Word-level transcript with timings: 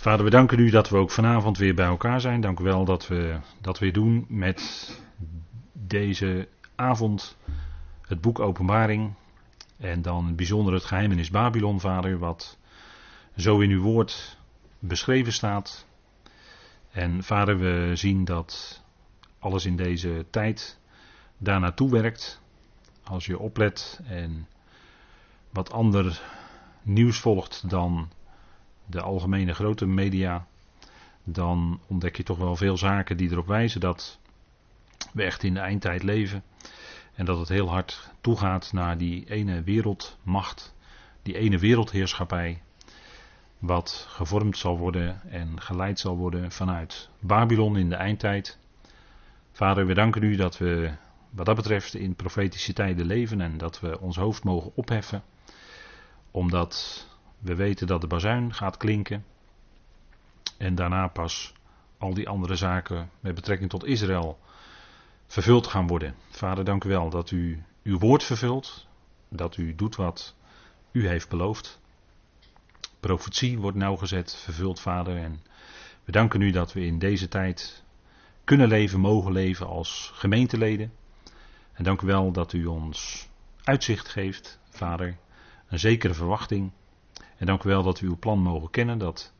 Vader, 0.00 0.24
we 0.24 0.30
danken 0.30 0.58
u 0.58 0.70
dat 0.70 0.88
we 0.88 0.96
ook 0.96 1.10
vanavond 1.10 1.58
weer 1.58 1.74
bij 1.74 1.86
elkaar 1.86 2.20
zijn. 2.20 2.40
Dank 2.40 2.60
u 2.60 2.64
wel 2.64 2.84
dat 2.84 3.08
we 3.08 3.38
dat 3.60 3.78
weer 3.78 3.92
doen 3.92 4.24
met 4.28 4.90
deze 5.72 6.48
avond 6.74 7.36
het 8.06 8.20
boek 8.20 8.38
Openbaring. 8.38 9.14
En 9.76 10.02
dan 10.02 10.34
bijzonder 10.34 10.74
het 10.74 10.84
geheimenis 10.84 11.30
Babylon, 11.30 11.80
Vader, 11.80 12.18
wat 12.18 12.58
zo 13.36 13.60
in 13.60 13.70
uw 13.70 13.82
woord 13.82 14.38
beschreven 14.78 15.32
staat. 15.32 15.86
En 16.90 17.22
Vader, 17.22 17.58
we 17.58 17.90
zien 17.94 18.24
dat 18.24 18.82
alles 19.38 19.64
in 19.66 19.76
deze 19.76 20.26
tijd 20.30 20.78
daar 21.38 21.60
naartoe 21.60 21.90
werkt. 21.90 22.40
Als 23.04 23.26
je 23.26 23.38
oplet 23.38 24.00
en 24.04 24.48
wat 25.50 25.72
ander 25.72 26.22
nieuws 26.82 27.18
volgt 27.18 27.70
dan 27.70 28.08
de 28.90 29.00
algemene 29.00 29.54
grote 29.54 29.86
media, 29.86 30.46
dan 31.24 31.80
ontdek 31.86 32.16
je 32.16 32.22
toch 32.22 32.38
wel 32.38 32.56
veel 32.56 32.76
zaken 32.76 33.16
die 33.16 33.30
erop 33.30 33.46
wijzen 33.46 33.80
dat 33.80 34.18
we 35.12 35.22
echt 35.22 35.42
in 35.42 35.54
de 35.54 35.60
eindtijd 35.60 36.02
leven. 36.02 36.42
En 37.14 37.24
dat 37.24 37.38
het 37.38 37.48
heel 37.48 37.68
hard 37.68 38.10
toegaat 38.20 38.72
naar 38.72 38.98
die 38.98 39.30
ene 39.30 39.62
wereldmacht, 39.62 40.74
die 41.22 41.36
ene 41.36 41.58
wereldheerschappij, 41.58 42.62
wat 43.58 44.06
gevormd 44.08 44.56
zal 44.56 44.78
worden 44.78 45.20
en 45.30 45.60
geleid 45.60 45.98
zal 45.98 46.16
worden 46.16 46.52
vanuit 46.52 47.08
Babylon 47.18 47.76
in 47.76 47.88
de 47.88 47.94
eindtijd. 47.94 48.58
Vader, 49.52 49.86
we 49.86 49.94
danken 49.94 50.22
u 50.22 50.36
dat 50.36 50.58
we 50.58 50.92
wat 51.30 51.46
dat 51.46 51.56
betreft 51.56 51.94
in 51.94 52.14
profetische 52.14 52.72
tijden 52.72 53.06
leven 53.06 53.40
en 53.40 53.58
dat 53.58 53.80
we 53.80 54.00
ons 54.00 54.16
hoofd 54.16 54.44
mogen 54.44 54.72
opheffen, 54.74 55.22
omdat 56.30 57.06
we 57.40 57.54
weten 57.54 57.86
dat 57.86 58.00
de 58.00 58.06
bazuin 58.06 58.54
gaat 58.54 58.76
klinken 58.76 59.24
en 60.58 60.74
daarna 60.74 61.08
pas 61.08 61.52
al 61.98 62.14
die 62.14 62.28
andere 62.28 62.56
zaken 62.56 63.10
met 63.20 63.34
betrekking 63.34 63.70
tot 63.70 63.84
Israël 63.84 64.38
vervuld 65.26 65.66
gaan 65.66 65.86
worden. 65.86 66.14
Vader, 66.30 66.64
dank 66.64 66.84
u 66.84 66.88
wel 66.88 67.10
dat 67.10 67.30
u 67.30 67.62
uw 67.82 67.98
woord 67.98 68.24
vervult, 68.24 68.86
dat 69.28 69.56
u 69.56 69.74
doet 69.74 69.96
wat 69.96 70.34
u 70.92 71.08
heeft 71.08 71.28
beloofd. 71.28 71.80
Profetie 73.00 73.58
wordt 73.58 73.76
nauwgezet, 73.76 74.34
vervuld, 74.34 74.80
Vader. 74.80 75.16
En 75.16 75.40
we 76.04 76.12
danken 76.12 76.40
u 76.40 76.50
dat 76.50 76.72
we 76.72 76.84
in 76.84 76.98
deze 76.98 77.28
tijd 77.28 77.84
kunnen 78.44 78.68
leven, 78.68 79.00
mogen 79.00 79.32
leven 79.32 79.66
als 79.66 80.10
gemeenteleden. 80.14 80.92
En 81.72 81.84
dank 81.84 82.00
u 82.00 82.06
wel 82.06 82.32
dat 82.32 82.52
u 82.52 82.66
ons 82.66 83.28
uitzicht 83.64 84.08
geeft, 84.08 84.58
Vader, 84.70 85.16
een 85.68 85.78
zekere 85.78 86.14
verwachting. 86.14 86.70
En 87.40 87.46
dank 87.46 87.64
u 87.64 87.68
wel 87.68 87.82
dat 87.82 88.00
we 88.00 88.06
uw 88.06 88.16
plan 88.16 88.38
mogen 88.38 88.70
kennen, 88.70 88.98
dat 88.98 89.32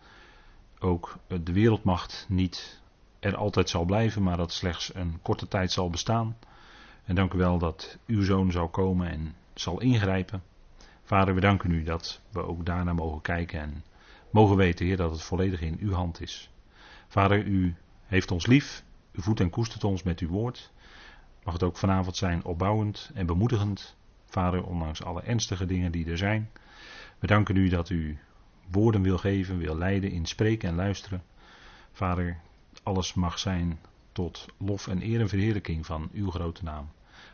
ook 0.78 1.18
de 1.26 1.52
wereldmacht 1.52 2.26
niet 2.28 2.80
er 3.18 3.36
altijd 3.36 3.68
zal 3.68 3.84
blijven, 3.84 4.22
maar 4.22 4.36
dat 4.36 4.52
slechts 4.52 4.94
een 4.94 5.18
korte 5.22 5.48
tijd 5.48 5.72
zal 5.72 5.90
bestaan. 5.90 6.36
En 7.04 7.14
dank 7.14 7.32
u 7.32 7.38
wel 7.38 7.58
dat 7.58 7.98
uw 8.06 8.22
zoon 8.22 8.52
zal 8.52 8.68
komen 8.68 9.10
en 9.10 9.34
zal 9.54 9.80
ingrijpen. 9.80 10.42
Vader, 11.02 11.34
we 11.34 11.40
danken 11.40 11.70
u 11.70 11.82
dat 11.82 12.20
we 12.30 12.46
ook 12.46 12.66
daarna 12.66 12.92
mogen 12.92 13.20
kijken 13.20 13.60
en 13.60 13.84
mogen 14.30 14.56
weten, 14.56 14.86
Heer, 14.86 14.96
dat 14.96 15.10
het 15.10 15.22
volledig 15.22 15.60
in 15.60 15.76
uw 15.80 15.92
hand 15.92 16.20
is. 16.20 16.50
Vader, 17.08 17.44
u 17.44 17.74
heeft 18.06 18.30
ons 18.30 18.46
lief, 18.46 18.84
u 19.12 19.22
voedt 19.22 19.40
en 19.40 19.50
koestert 19.50 19.84
ons 19.84 20.02
met 20.02 20.18
uw 20.18 20.28
woord. 20.28 20.72
Mag 21.44 21.52
het 21.52 21.62
ook 21.62 21.76
vanavond 21.76 22.16
zijn 22.16 22.44
opbouwend 22.44 23.10
en 23.14 23.26
bemoedigend. 23.26 23.96
Vader, 24.26 24.64
ondanks 24.64 25.02
alle 25.02 25.22
ernstige 25.22 25.66
dingen 25.66 25.92
die 25.92 26.10
er 26.10 26.18
zijn. 26.18 26.50
We 27.20 27.26
danken 27.26 27.56
u 27.56 27.68
dat 27.68 27.90
u 27.90 28.18
woorden 28.70 29.02
wil 29.02 29.18
geven, 29.18 29.58
wil 29.58 29.76
leiden 29.78 30.10
in 30.10 30.26
spreken 30.26 30.68
en 30.68 30.74
luisteren. 30.74 31.22
Vader, 31.92 32.36
alles 32.82 33.14
mag 33.14 33.38
zijn 33.38 33.78
tot 34.12 34.46
lof 34.56 34.88
en 34.88 35.02
eer 35.02 35.20
en 35.20 35.28
verheerlijking 35.28 35.86
van 35.86 36.08
uw 36.12 36.30
grote 36.30 36.64
naam. 36.64 36.88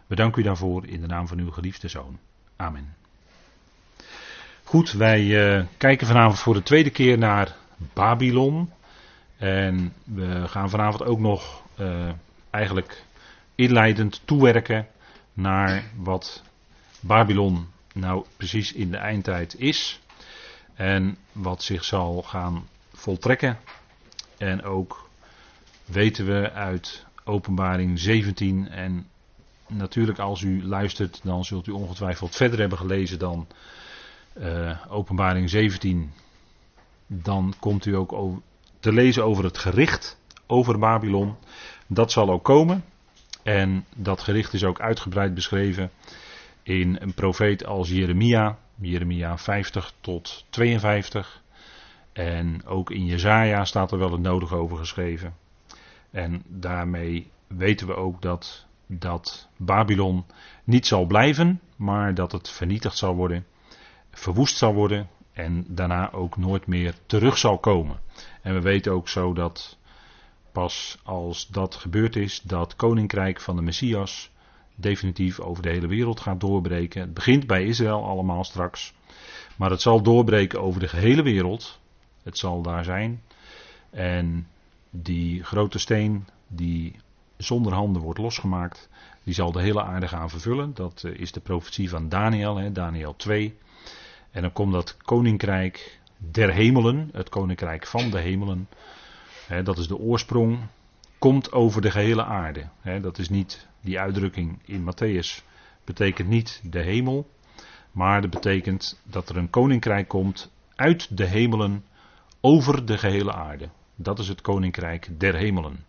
We 0.06 0.15
danken 0.15 0.43
u 0.43 0.44
daarvoor 0.44 0.87
in 0.87 1.00
de 1.00 1.06
naam 1.06 1.28
van 1.28 1.38
uw 1.38 1.50
geliefde 1.50 1.88
zoon. 1.88 2.19
Amen. 2.56 2.94
Goed, 4.65 4.93
wij 4.93 5.22
uh, 5.22 5.65
kijken 5.77 6.06
vanavond 6.06 6.39
voor 6.39 6.55
de 6.55 6.62
tweede 6.62 6.91
keer 6.91 7.19
naar 7.19 7.56
Babylon. 7.93 8.71
En 9.37 9.93
we 10.05 10.49
gaan 10.49 10.71
vanavond 10.71 11.05
ook 11.05 11.19
nog 11.19 11.62
uh, 11.81 12.10
eigenlijk 12.50 13.05
inleidend 13.55 14.21
toewerken 14.25 14.87
naar 15.33 15.84
wat 15.97 16.43
Babylon 17.00 17.66
nou 17.97 18.25
precies 18.37 18.73
in 18.73 18.91
de 18.91 18.97
eindtijd 18.97 19.59
is. 19.59 20.01
En 20.75 21.17
wat 21.33 21.62
zich 21.62 21.84
zal 21.84 22.23
gaan 22.23 22.69
voltrekken. 22.93 23.59
En 24.39 24.62
ook 24.62 25.09
weten 25.84 26.27
we 26.27 26.53
uit 26.53 27.07
Openbaring 27.25 27.99
17. 27.99 28.69
En 28.69 29.07
natuurlijk, 29.67 30.19
als 30.19 30.41
u 30.41 30.65
luistert, 30.67 31.21
dan 31.23 31.45
zult 31.45 31.67
u 31.67 31.71
ongetwijfeld 31.71 32.37
verder 32.37 32.59
hebben 32.59 32.79
gelezen 32.79 33.19
dan 33.19 33.47
uh, 34.39 34.77
Openbaring 34.89 35.51
17. 35.51 36.13
Dan 37.07 37.55
komt 37.59 37.87
u 37.87 37.97
ook 37.97 38.41
te 38.81 38.93
lezen 38.93 39.25
over 39.25 39.45
het 39.45 39.59
gericht 39.59 40.19
over 40.47 40.78
Babylon. 40.78 41.37
Dat 41.87 42.13
zal 42.13 42.31
ook 42.31 42.45
komen. 42.45 42.84
En 43.43 43.84
dat 43.95 44.21
gericht 44.21 44.53
is 44.53 44.65
ook 44.65 44.81
uitgebreid 44.81 45.34
beschreven 45.34 45.91
in 46.66 46.97
een 47.00 47.15
profeet 47.15 47.66
als 47.66 47.88
Jeremia, 47.88 48.59
Jeremia 48.75 49.38
50 49.38 49.93
tot 50.00 50.44
52. 50.50 51.43
En 52.12 52.66
ook 52.66 52.91
in 52.91 53.04
Jezaja 53.04 53.65
staat 53.65 53.93
er 53.93 53.99
wel 53.99 54.12
het 54.12 54.21
nodige 54.21 54.54
over 54.54 54.77
geschreven. 54.77 55.34
En 56.10 56.43
daarmee 56.47 57.31
weten 57.47 57.87
we 57.87 57.94
ook 57.94 58.22
dat, 58.22 58.66
dat 58.87 59.49
Babylon 59.56 60.25
niet 60.65 60.87
zal 60.87 61.06
blijven, 61.06 61.60
maar 61.77 62.15
dat 62.15 62.32
het 62.32 62.50
vernietigd 62.50 62.97
zal 62.97 63.15
worden, 63.15 63.47
verwoest 64.10 64.56
zal 64.56 64.75
worden 64.75 65.09
en 65.33 65.65
daarna 65.69 66.12
ook 66.12 66.37
nooit 66.37 66.66
meer 66.66 66.94
terug 67.06 67.38
zal 67.38 67.59
komen. 67.59 68.00
En 68.43 68.54
we 68.54 68.60
weten 68.60 68.93
ook 68.93 69.09
zo 69.09 69.33
dat 69.33 69.78
pas 70.53 70.98
als 71.04 71.47
dat 71.47 71.75
gebeurd 71.75 72.16
is, 72.16 72.41
dat 72.41 72.77
koninkrijk 72.77 73.41
van 73.41 73.56
de 73.56 73.62
Messias 73.62 74.31
definitief 74.76 75.41
over 75.41 75.62
de 75.62 75.70
hele 75.70 75.87
wereld 75.87 76.20
gaat 76.20 76.41
doorbreken. 76.41 77.00
Het 77.00 77.14
begint 77.14 77.47
bij 77.47 77.64
Israël 77.64 78.04
allemaal 78.04 78.44
straks. 78.44 78.94
Maar 79.56 79.70
het 79.70 79.81
zal 79.81 80.03
doorbreken 80.03 80.62
over 80.62 80.81
de 80.81 80.88
gehele 80.88 81.22
wereld. 81.22 81.81
Het 82.22 82.38
zal 82.38 82.62
daar 82.62 82.84
zijn. 82.84 83.22
En 83.91 84.48
die 84.91 85.42
grote 85.42 85.78
steen 85.78 86.26
die 86.48 86.97
zonder 87.36 87.72
handen 87.72 88.03
wordt 88.03 88.19
losgemaakt, 88.19 88.88
die 89.22 89.34
zal 89.34 89.53
de 89.53 89.62
hele 89.62 89.82
aarde 89.82 90.09
gaan 90.09 90.31
vervullen. 90.31 90.75
Dat 90.75 91.03
eh, 91.04 91.19
is 91.19 91.32
de 91.32 91.41
profetie 91.41 91.88
van 91.88 92.09
Daniel, 92.09 92.56
hè, 92.56 92.72
Daniel 92.72 93.16
2. 93.16 93.56
En 94.31 94.42
dan 94.42 94.53
komt 94.53 94.72
dat 94.72 94.97
koninkrijk 94.97 96.00
der 96.16 96.53
hemelen, 96.53 97.10
het 97.12 97.28
koninkrijk 97.28 97.86
van 97.86 98.10
de 98.10 98.19
hemelen. 98.19 98.69
Hè, 99.47 99.62
dat 99.62 99.78
is 99.78 99.88
de 99.88 99.98
oorsprong 99.98 100.59
komt 101.26 101.53
over 101.53 101.82
de 101.82 101.91
gehele 101.91 102.25
aarde. 102.25 102.69
dat 103.00 103.19
is 103.19 103.28
niet 103.28 103.66
die 103.81 104.00
uitdrukking 104.00 104.59
in 104.64 104.84
Matthäus, 104.84 105.44
betekent 105.84 106.28
niet 106.28 106.60
de 106.64 106.81
hemel, 106.82 107.31
maar 107.92 108.20
dat 108.20 108.31
betekent 108.31 109.00
dat 109.04 109.28
er 109.28 109.36
een 109.36 109.50
koninkrijk 109.50 110.09
komt 110.09 110.53
uit 110.75 111.16
de 111.16 111.25
hemelen 111.25 111.84
over 112.41 112.86
de 112.86 112.98
gehele 112.98 113.32
aarde. 113.32 113.69
Dat 113.94 114.19
is 114.19 114.28
het 114.28 114.41
koninkrijk 114.41 115.09
der 115.20 115.34
hemelen. 115.34 115.84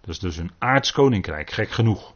Dat 0.00 0.10
is 0.10 0.18
dus 0.18 0.36
een 0.36 0.50
aards 0.58 0.92
koninkrijk, 0.92 1.50
gek 1.50 1.70
genoeg. 1.70 2.14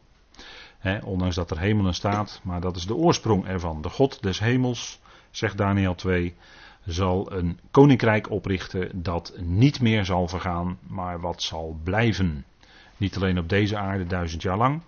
ondanks 1.03 1.35
dat 1.35 1.51
er 1.51 1.59
hemelen 1.59 1.93
staat, 1.93 2.41
maar 2.43 2.61
dat 2.61 2.75
is 2.75 2.85
de 2.85 2.95
oorsprong 2.95 3.47
ervan. 3.47 3.81
De 3.81 3.89
God 3.89 4.21
des 4.21 4.39
hemels, 4.39 4.99
zegt 5.31 5.57
Daniel 5.57 5.95
2, 5.95 6.35
zal 6.85 7.31
een 7.31 7.59
koninkrijk 7.71 8.29
oprichten 8.29 9.03
dat 9.03 9.33
niet 9.37 9.81
meer 9.81 10.05
zal 10.05 10.27
vergaan, 10.27 10.77
maar 10.87 11.19
wat 11.19 11.41
zal 11.41 11.79
blijven. 11.83 12.45
Niet 12.97 13.15
alleen 13.15 13.39
op 13.39 13.49
deze 13.49 13.77
aarde 13.77 14.05
duizend 14.05 14.41
jaar 14.41 14.57
lang, 14.57 14.81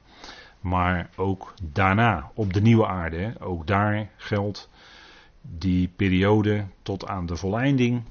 maar 0.59 1.09
ook 1.15 1.53
daarna 1.63 2.31
op 2.33 2.53
de 2.53 2.61
nieuwe 2.61 2.87
aarde. 2.87 3.33
Ook 3.39 3.67
daar 3.67 4.09
geldt 4.15 4.69
die 5.41 5.87
periode 5.95 6.65
tot 6.81 7.07
aan 7.07 7.25
de 7.25 7.35
volleinding 7.35 8.03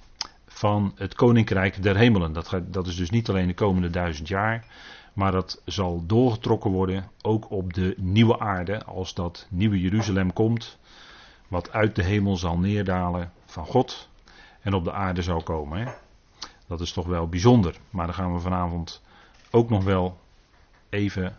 van 0.46 0.92
het 0.96 1.14
koninkrijk 1.14 1.82
der 1.82 1.96
hemelen. 1.96 2.32
Dat, 2.32 2.60
dat 2.64 2.86
is 2.86 2.96
dus 2.96 3.10
niet 3.10 3.28
alleen 3.28 3.46
de 3.46 3.54
komende 3.54 3.90
duizend 3.90 4.28
jaar, 4.28 4.64
maar 5.12 5.32
dat 5.32 5.62
zal 5.64 6.06
doorgetrokken 6.06 6.70
worden 6.70 7.10
ook 7.22 7.50
op 7.50 7.72
de 7.74 7.94
nieuwe 7.96 8.38
aarde 8.38 8.84
als 8.84 9.14
dat 9.14 9.46
nieuwe 9.50 9.80
Jeruzalem 9.80 10.32
komt, 10.32 10.78
wat 11.48 11.72
uit 11.72 11.94
de 11.94 12.02
hemel 12.02 12.36
zal 12.36 12.58
neerdalen 12.58 13.32
van 13.44 13.66
God 13.66 14.08
en 14.60 14.74
op 14.74 14.84
de 14.84 14.92
aarde 14.92 15.22
zal 15.22 15.42
komen. 15.42 15.78
Hè? 15.78 15.92
Dat 16.66 16.80
is 16.80 16.92
toch 16.92 17.06
wel 17.06 17.28
bijzonder, 17.28 17.76
maar 17.90 18.06
daar 18.06 18.14
gaan 18.14 18.34
we 18.34 18.40
vanavond 18.40 19.02
ook 19.56 19.70
nog 19.70 19.84
wel 19.84 20.18
even, 20.88 21.38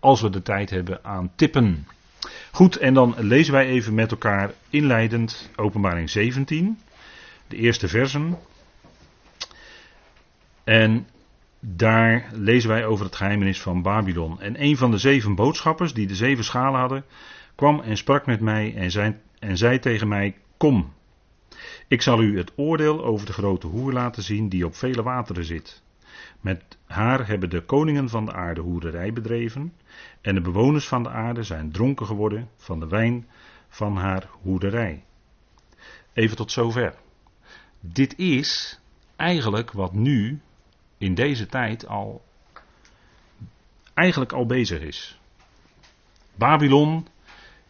als 0.00 0.20
we 0.20 0.30
de 0.30 0.42
tijd 0.42 0.70
hebben, 0.70 1.04
aan 1.04 1.32
tippen. 1.34 1.86
Goed, 2.52 2.76
en 2.76 2.94
dan 2.94 3.14
lezen 3.18 3.52
wij 3.52 3.66
even 3.66 3.94
met 3.94 4.10
elkaar 4.10 4.52
inleidend 4.70 5.50
Openbaring 5.56 6.10
17, 6.10 6.78
de 7.48 7.56
eerste 7.56 7.88
versen. 7.88 8.38
En 10.64 11.06
daar 11.60 12.30
lezen 12.32 12.68
wij 12.68 12.86
over 12.86 13.04
het 13.04 13.16
geheimenis 13.16 13.60
van 13.60 13.82
Babylon. 13.82 14.40
En 14.40 14.62
een 14.62 14.76
van 14.76 14.90
de 14.90 14.98
zeven 14.98 15.34
boodschappers 15.34 15.94
die 15.94 16.06
de 16.06 16.14
zeven 16.14 16.44
schalen 16.44 16.80
hadden, 16.80 17.04
kwam 17.54 17.80
en 17.80 17.96
sprak 17.96 18.26
met 18.26 18.40
mij 18.40 18.74
en 18.76 18.90
zei, 18.90 19.16
en 19.38 19.56
zei 19.56 19.78
tegen 19.78 20.08
mij: 20.08 20.36
Kom, 20.56 20.92
ik 21.88 22.02
zal 22.02 22.22
u 22.22 22.38
het 22.38 22.52
oordeel 22.56 23.04
over 23.04 23.26
de 23.26 23.32
grote 23.32 23.66
hoer 23.66 23.92
laten 23.92 24.22
zien 24.22 24.48
die 24.48 24.66
op 24.66 24.74
vele 24.76 25.02
wateren 25.02 25.44
zit. 25.44 25.82
Met 26.40 26.78
haar 26.92 27.26
hebben 27.26 27.50
de 27.50 27.60
koningen 27.60 28.08
van 28.08 28.24
de 28.24 28.32
aarde 28.32 28.60
hoererij 28.60 29.12
bedreven. 29.12 29.72
En 30.20 30.34
de 30.34 30.40
bewoners 30.40 30.88
van 30.88 31.02
de 31.02 31.08
aarde 31.08 31.42
zijn 31.42 31.72
dronken 31.72 32.06
geworden 32.06 32.48
van 32.56 32.80
de 32.80 32.88
wijn 32.88 33.28
van 33.68 33.96
haar 33.96 34.28
hoerderij. 34.42 35.04
Even 36.12 36.36
tot 36.36 36.52
zover. 36.52 36.94
Dit 37.80 38.18
is 38.18 38.80
eigenlijk 39.16 39.72
wat 39.72 39.92
nu 39.92 40.40
in 40.98 41.14
deze 41.14 41.46
tijd 41.46 41.86
al 41.86 42.22
eigenlijk 43.94 44.32
al 44.32 44.46
bezig 44.46 44.80
is. 44.80 45.20
Babylon 46.34 47.06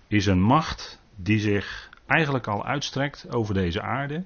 is 0.06 0.26
een 0.26 0.42
macht 0.42 1.00
die 1.16 1.38
zich 1.38 1.90
eigenlijk 2.06 2.46
al 2.46 2.64
uitstrekt 2.64 3.34
over 3.34 3.54
deze 3.54 3.82
aarde. 3.82 4.24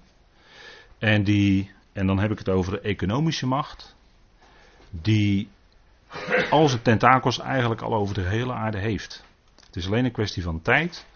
En 0.99 1.25
die, 1.25 1.70
en 1.92 2.06
dan 2.06 2.19
heb 2.19 2.31
ik 2.31 2.38
het 2.38 2.49
over 2.49 2.72
de 2.72 2.81
economische 2.81 3.46
macht, 3.46 3.95
die 4.90 5.48
al 6.50 6.68
zijn 6.68 6.82
tentakels 6.82 7.38
eigenlijk 7.38 7.80
al 7.80 7.94
over 7.94 8.14
de 8.14 8.28
hele 8.28 8.52
aarde 8.52 8.78
heeft. 8.78 9.24
Het 9.66 9.76
is 9.76 9.86
alleen 9.86 10.04
een 10.04 10.12
kwestie 10.12 10.42
van 10.42 10.62
tijd 10.62 11.06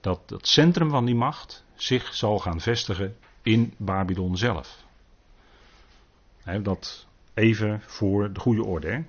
dat 0.00 0.20
het 0.26 0.48
centrum 0.48 0.90
van 0.90 1.04
die 1.04 1.14
macht 1.14 1.64
zich 1.74 2.14
zal 2.14 2.38
gaan 2.38 2.60
vestigen 2.60 3.16
in 3.42 3.74
Babylon 3.76 4.36
zelf. 4.36 4.84
dat 6.62 7.06
even 7.34 7.82
voor 7.86 8.32
de 8.32 8.40
goede 8.40 8.64
orde. 8.64 9.04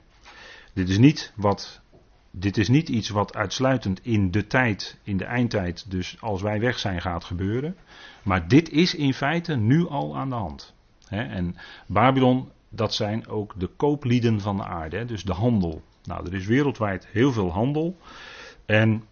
Dit 0.74 0.90
is 0.90 0.98
niet 0.98 1.34
wat. 1.36 1.81
Dit 2.31 2.57
is 2.57 2.68
niet 2.68 2.90
iets 2.90 3.10
wat 3.10 3.36
uitsluitend 3.36 4.06
in 4.06 4.31
de 4.31 4.48
tijd, 4.48 4.98
in 5.04 5.18
de 5.18 5.25
eindtijd, 5.25 5.92
dus 5.92 6.22
als 6.22 6.42
wij 6.42 6.60
weg 6.60 6.80
zijn, 6.80 7.02
gaat 7.02 7.24
gebeuren. 7.24 7.75
Maar 8.24 8.48
dit 8.48 8.69
is 8.69 8.95
in 8.95 9.13
feite 9.13 9.56
nu 9.56 9.88
al 9.88 10.18
aan 10.18 10.30
de 10.30 10.36
hand. 10.36 10.74
En 11.07 11.56
Babylon 11.88 12.52
dat 12.69 12.94
zijn 12.94 13.27
ook 13.27 13.54
de 13.57 13.68
kooplieden 13.68 14.42
van 14.42 14.57
de 14.57 14.63
aarde, 14.63 15.06
dus 15.06 15.24
de 15.24 15.33
handel. 15.33 15.81
Nou, 16.04 16.25
er 16.25 16.33
is 16.33 16.45
wereldwijd 16.45 17.07
heel 17.07 17.31
veel 17.31 17.51
handel. 17.51 17.98
En 18.66 19.04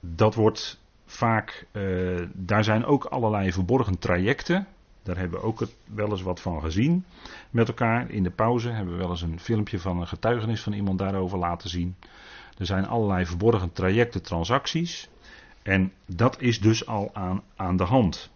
dat 0.00 0.34
wordt 0.34 0.80
vaak, 1.06 1.66
uh, 1.72 2.22
daar 2.32 2.64
zijn 2.64 2.84
ook 2.84 3.04
allerlei 3.04 3.52
verborgen 3.52 3.98
trajecten. 3.98 4.66
Daar 5.02 5.16
hebben 5.16 5.40
we 5.40 5.46
ook 5.46 5.62
wel 5.84 6.10
eens 6.10 6.22
wat 6.22 6.40
van 6.40 6.60
gezien 6.60 7.04
met 7.50 7.68
elkaar. 7.68 8.10
In 8.10 8.22
de 8.22 8.30
pauze 8.30 8.68
hebben 8.68 8.94
we 8.94 9.00
wel 9.00 9.10
eens 9.10 9.22
een 9.22 9.40
filmpje 9.40 9.80
van 9.80 10.00
een 10.00 10.06
getuigenis 10.06 10.62
van 10.62 10.72
iemand 10.72 10.98
daarover 10.98 11.38
laten 11.38 11.68
zien. 11.68 11.96
Er 12.58 12.66
zijn 12.66 12.86
allerlei 12.86 13.26
verborgen 13.26 13.72
trajecten, 13.72 14.22
transacties. 14.22 15.08
En 15.62 15.92
dat 16.06 16.40
is 16.40 16.60
dus 16.60 16.86
al 16.86 17.10
aan, 17.12 17.42
aan 17.56 17.76
de 17.76 17.84
hand. 17.84 18.30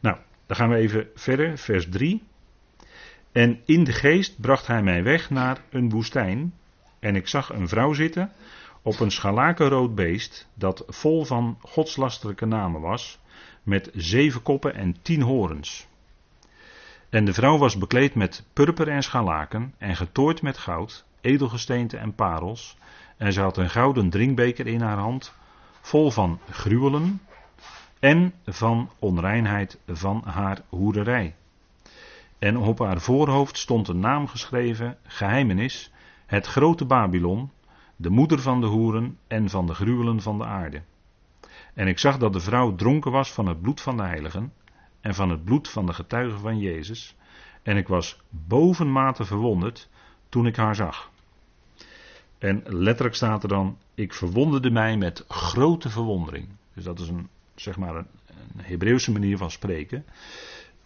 Nou, 0.00 0.16
dan 0.46 0.56
gaan 0.56 0.68
we 0.68 0.76
even 0.76 1.08
verder, 1.14 1.58
vers 1.58 1.88
3. 1.88 2.22
En 3.34 3.60
in 3.64 3.84
de 3.84 3.92
geest 3.92 4.40
bracht 4.40 4.66
hij 4.66 4.82
mij 4.82 5.02
weg 5.02 5.30
naar 5.30 5.62
een 5.70 5.90
woestijn. 5.90 6.54
En 6.98 7.16
ik 7.16 7.28
zag 7.28 7.52
een 7.52 7.68
vrouw 7.68 7.92
zitten 7.92 8.32
op 8.82 9.00
een 9.00 9.10
scharlakenrood 9.10 9.94
beest 9.94 10.48
dat 10.54 10.84
vol 10.86 11.24
van 11.24 11.58
godslastelijke 11.60 12.46
namen 12.46 12.80
was, 12.80 13.18
met 13.62 13.90
zeven 13.94 14.42
koppen 14.42 14.74
en 14.74 14.96
tien 15.02 15.22
horens. 15.22 15.86
En 17.08 17.24
de 17.24 17.32
vrouw 17.32 17.58
was 17.58 17.78
bekleed 17.78 18.14
met 18.14 18.44
purper 18.52 18.88
en 18.88 19.02
scharlaken 19.02 19.74
en 19.78 19.96
getooid 19.96 20.42
met 20.42 20.58
goud, 20.58 21.04
edelgesteente 21.20 21.96
en 21.96 22.14
parels. 22.14 22.76
En 23.16 23.32
ze 23.32 23.40
had 23.40 23.56
een 23.56 23.70
gouden 23.70 24.10
drinkbeker 24.10 24.66
in 24.66 24.80
haar 24.80 24.98
hand, 24.98 25.34
vol 25.80 26.10
van 26.10 26.40
gruwelen 26.50 27.20
en 27.98 28.34
van 28.44 28.90
onreinheid 28.98 29.78
van 29.86 30.22
haar 30.26 30.60
hoerderij. 30.68 31.34
En 32.44 32.56
op 32.56 32.78
haar 32.78 33.00
voorhoofd 33.00 33.58
stond 33.58 33.88
een 33.88 33.98
naam 33.98 34.28
geschreven, 34.28 34.98
geheimenis, 35.02 35.92
het 36.26 36.46
grote 36.46 36.84
Babylon, 36.84 37.50
de 37.96 38.10
moeder 38.10 38.40
van 38.40 38.60
de 38.60 38.66
hoeren 38.66 39.18
en 39.26 39.50
van 39.50 39.66
de 39.66 39.74
gruwelen 39.74 40.22
van 40.22 40.38
de 40.38 40.44
aarde. 40.44 40.82
En 41.74 41.88
ik 41.88 41.98
zag 41.98 42.18
dat 42.18 42.32
de 42.32 42.40
vrouw 42.40 42.74
dronken 42.74 43.10
was 43.10 43.32
van 43.32 43.46
het 43.46 43.60
bloed 43.60 43.80
van 43.80 43.96
de 43.96 44.02
heiligen 44.02 44.52
en 45.00 45.14
van 45.14 45.30
het 45.30 45.44
bloed 45.44 45.68
van 45.68 45.86
de 45.86 45.92
getuigen 45.92 46.40
van 46.40 46.58
Jezus. 46.58 47.16
En 47.62 47.76
ik 47.76 47.88
was 47.88 48.20
bovenmate 48.28 49.24
verwonderd 49.24 49.88
toen 50.28 50.46
ik 50.46 50.56
haar 50.56 50.74
zag. 50.74 51.10
En 52.38 52.62
letterlijk 52.64 53.16
staat 53.16 53.42
er 53.42 53.48
dan, 53.48 53.78
ik 53.94 54.14
verwonderde 54.14 54.70
mij 54.70 54.96
met 54.96 55.24
grote 55.28 55.88
verwondering. 55.88 56.48
Dus 56.74 56.84
dat 56.84 56.98
is 56.98 57.08
een, 57.08 57.28
zeg 57.54 57.76
maar 57.76 57.96
een, 57.96 58.06
een 58.26 58.64
Hebreeuwse 58.64 59.12
manier 59.12 59.36
van 59.36 59.50
spreken 59.50 60.04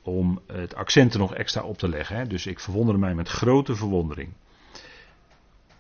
om 0.03 0.41
het 0.47 0.75
accent 0.75 1.13
er 1.13 1.19
nog 1.19 1.35
extra 1.35 1.63
op 1.63 1.79
te 1.79 1.89
leggen. 1.89 2.17
Hè. 2.17 2.27
Dus 2.27 2.47
ik 2.47 2.61
verwonderde 2.61 3.01
mij 3.01 3.15
met 3.15 3.29
grote 3.29 3.77
verwondering. 3.77 4.33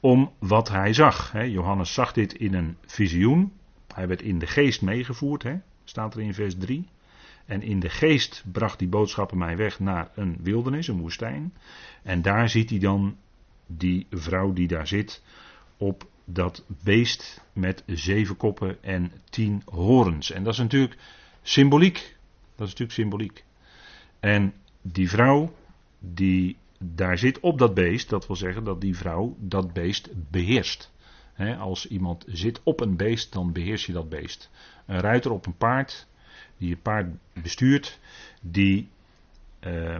Om 0.00 0.32
wat 0.38 0.68
hij 0.68 0.92
zag. 0.92 1.32
Hè. 1.32 1.42
Johannes 1.42 1.92
zag 1.92 2.12
dit 2.12 2.34
in 2.34 2.54
een 2.54 2.76
visioen. 2.86 3.52
Hij 3.94 4.08
werd 4.08 4.22
in 4.22 4.38
de 4.38 4.46
geest 4.46 4.82
meegevoerd, 4.82 5.42
hè. 5.42 5.54
staat 5.84 6.14
er 6.14 6.20
in 6.20 6.34
vers 6.34 6.54
3. 6.58 6.88
En 7.46 7.62
in 7.62 7.80
de 7.80 7.88
geest 7.88 8.44
bracht 8.52 8.78
die 8.78 8.88
boodschappen 8.88 9.38
mij 9.38 9.56
weg 9.56 9.80
naar 9.80 10.10
een 10.14 10.36
wildernis, 10.40 10.88
een 10.88 11.00
woestijn. 11.00 11.54
En 12.02 12.22
daar 12.22 12.48
ziet 12.48 12.70
hij 12.70 12.78
dan 12.78 13.16
die 13.66 14.06
vrouw 14.10 14.52
die 14.52 14.68
daar 14.68 14.86
zit 14.86 15.22
op 15.76 16.06
dat 16.24 16.64
beest 16.82 17.44
met 17.52 17.82
zeven 17.86 18.36
koppen 18.36 18.82
en 18.82 19.12
tien 19.30 19.62
horens. 19.64 20.30
En 20.30 20.42
dat 20.44 20.52
is 20.52 20.58
natuurlijk 20.58 20.96
symboliek. 21.42 22.16
Dat 22.56 22.66
is 22.66 22.72
natuurlijk 22.72 22.92
symboliek. 22.92 23.44
En 24.20 24.54
die 24.82 25.10
vrouw 25.10 25.54
die 25.98 26.56
daar 26.78 27.18
zit 27.18 27.40
op 27.40 27.58
dat 27.58 27.74
beest, 27.74 28.08
dat 28.08 28.26
wil 28.26 28.36
zeggen 28.36 28.64
dat 28.64 28.80
die 28.80 28.96
vrouw 28.96 29.36
dat 29.38 29.72
beest 29.72 30.08
beheerst. 30.30 30.92
als 31.58 31.86
iemand 31.86 32.24
zit 32.28 32.60
op 32.62 32.80
een 32.80 32.96
beest, 32.96 33.32
dan 33.32 33.52
beheers 33.52 33.86
je 33.86 33.92
dat 33.92 34.08
beest. 34.08 34.50
Een 34.86 35.00
ruiter 35.00 35.30
op 35.30 35.46
een 35.46 35.56
paard, 35.56 36.06
die 36.56 36.70
het 36.70 36.82
paard 36.82 37.06
bestuurt, 37.32 37.98
die 38.42 38.88
uh, 39.60 39.96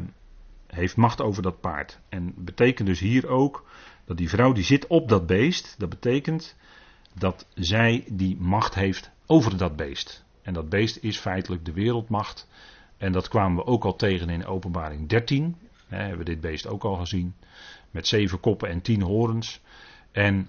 heeft 0.66 0.96
macht 0.96 1.20
over 1.20 1.42
dat 1.42 1.60
paard. 1.60 2.00
En 2.08 2.34
betekent 2.36 2.88
dus 2.88 3.00
hier 3.00 3.28
ook 3.28 3.70
dat 4.04 4.16
die 4.16 4.28
vrouw 4.28 4.52
die 4.52 4.64
zit 4.64 4.86
op 4.86 5.08
dat 5.08 5.26
beest, 5.26 5.74
dat 5.78 5.88
betekent 5.88 6.56
dat 7.14 7.46
zij 7.54 8.04
die 8.08 8.36
macht 8.36 8.74
heeft 8.74 9.10
over 9.26 9.56
dat 9.56 9.76
beest. 9.76 10.24
En 10.42 10.54
dat 10.54 10.68
beest 10.68 10.96
is 10.96 11.18
feitelijk 11.18 11.64
de 11.64 11.72
wereldmacht 11.72 12.48
en 12.98 13.12
dat 13.12 13.28
kwamen 13.28 13.56
we 13.56 13.70
ook 13.70 13.84
al 13.84 13.96
tegen 13.96 14.28
in 14.28 14.46
openbaring 14.46 15.08
13. 15.08 15.56
Hè, 15.86 15.96
hebben 15.96 16.18
we 16.18 16.24
dit 16.24 16.40
beest 16.40 16.66
ook 16.66 16.84
al 16.84 16.94
gezien. 16.94 17.34
Met 17.90 18.06
zeven 18.06 18.40
koppen 18.40 18.68
en 18.68 18.80
tien 18.80 19.02
horens. 19.02 19.60
En 20.12 20.48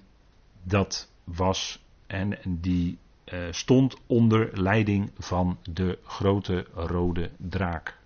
dat 0.62 1.10
was, 1.24 1.84
en 2.06 2.38
die 2.46 2.98
uh, 3.32 3.38
stond 3.50 3.96
onder 4.06 4.60
leiding 4.60 5.10
van 5.18 5.58
de 5.72 5.98
grote 6.04 6.66
rode 6.74 7.30
draak. 7.36 7.98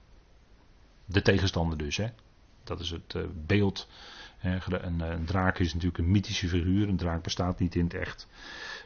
De 1.05 1.23
tegenstander 1.23 1.79
dus, 1.79 1.97
hè. 1.97 2.09
Dat 2.65 2.81
is 2.81 2.91
het 2.91 3.15
uh, 3.15 3.23
beeld. 3.47 3.89
Een, 4.41 5.01
een, 5.01 5.25
draak 5.25 5.59
is 5.59 5.73
natuurlijk 5.73 5.99
een 5.99 6.11
mythische 6.11 6.49
figuur. 6.49 6.89
Een 6.89 6.97
draak 6.97 7.23
bestaat 7.23 7.59
niet 7.59 7.75
in 7.75 7.85
het 7.85 7.95
echt. 7.95 8.29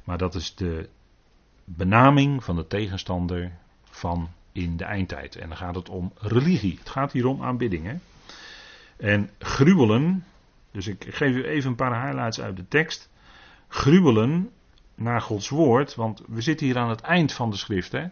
Maar 0.05 0.19
dat 0.19 0.35
is 0.35 0.55
de 0.55 0.89
benaming 1.65 2.45
van 2.45 2.57
de 2.57 2.67
tegenstander 2.67 3.53
van 3.85 4.31
in 4.63 4.77
de 4.77 4.85
eindtijd. 4.85 5.37
En 5.37 5.49
dan 5.49 5.57
gaat 5.57 5.75
het 5.75 5.89
om 5.89 6.13
religie. 6.15 6.79
Het 6.79 6.89
gaat 6.89 7.13
hier 7.13 7.27
om 7.27 7.43
aanbidding. 7.43 7.85
Hè? 7.85 7.95
En 8.97 9.31
gruwelen, 9.39 10.25
dus 10.71 10.87
ik 10.87 11.07
geef 11.09 11.35
u 11.35 11.45
even 11.45 11.71
een 11.71 11.77
paar 11.77 12.05
highlights 12.05 12.41
uit 12.41 12.57
de 12.57 12.69
tekst. 12.69 13.11
Gruwelen 13.69 14.51
naar 14.95 15.21
Gods 15.21 15.49
woord, 15.49 15.95
want 15.95 16.23
we 16.27 16.41
zitten 16.41 16.67
hier 16.67 16.79
aan 16.79 16.91
het 16.91 17.01
eind 17.01 17.33
van 17.33 17.51
de 17.51 17.57
schrift. 17.57 17.93
Hè? 17.93 18.07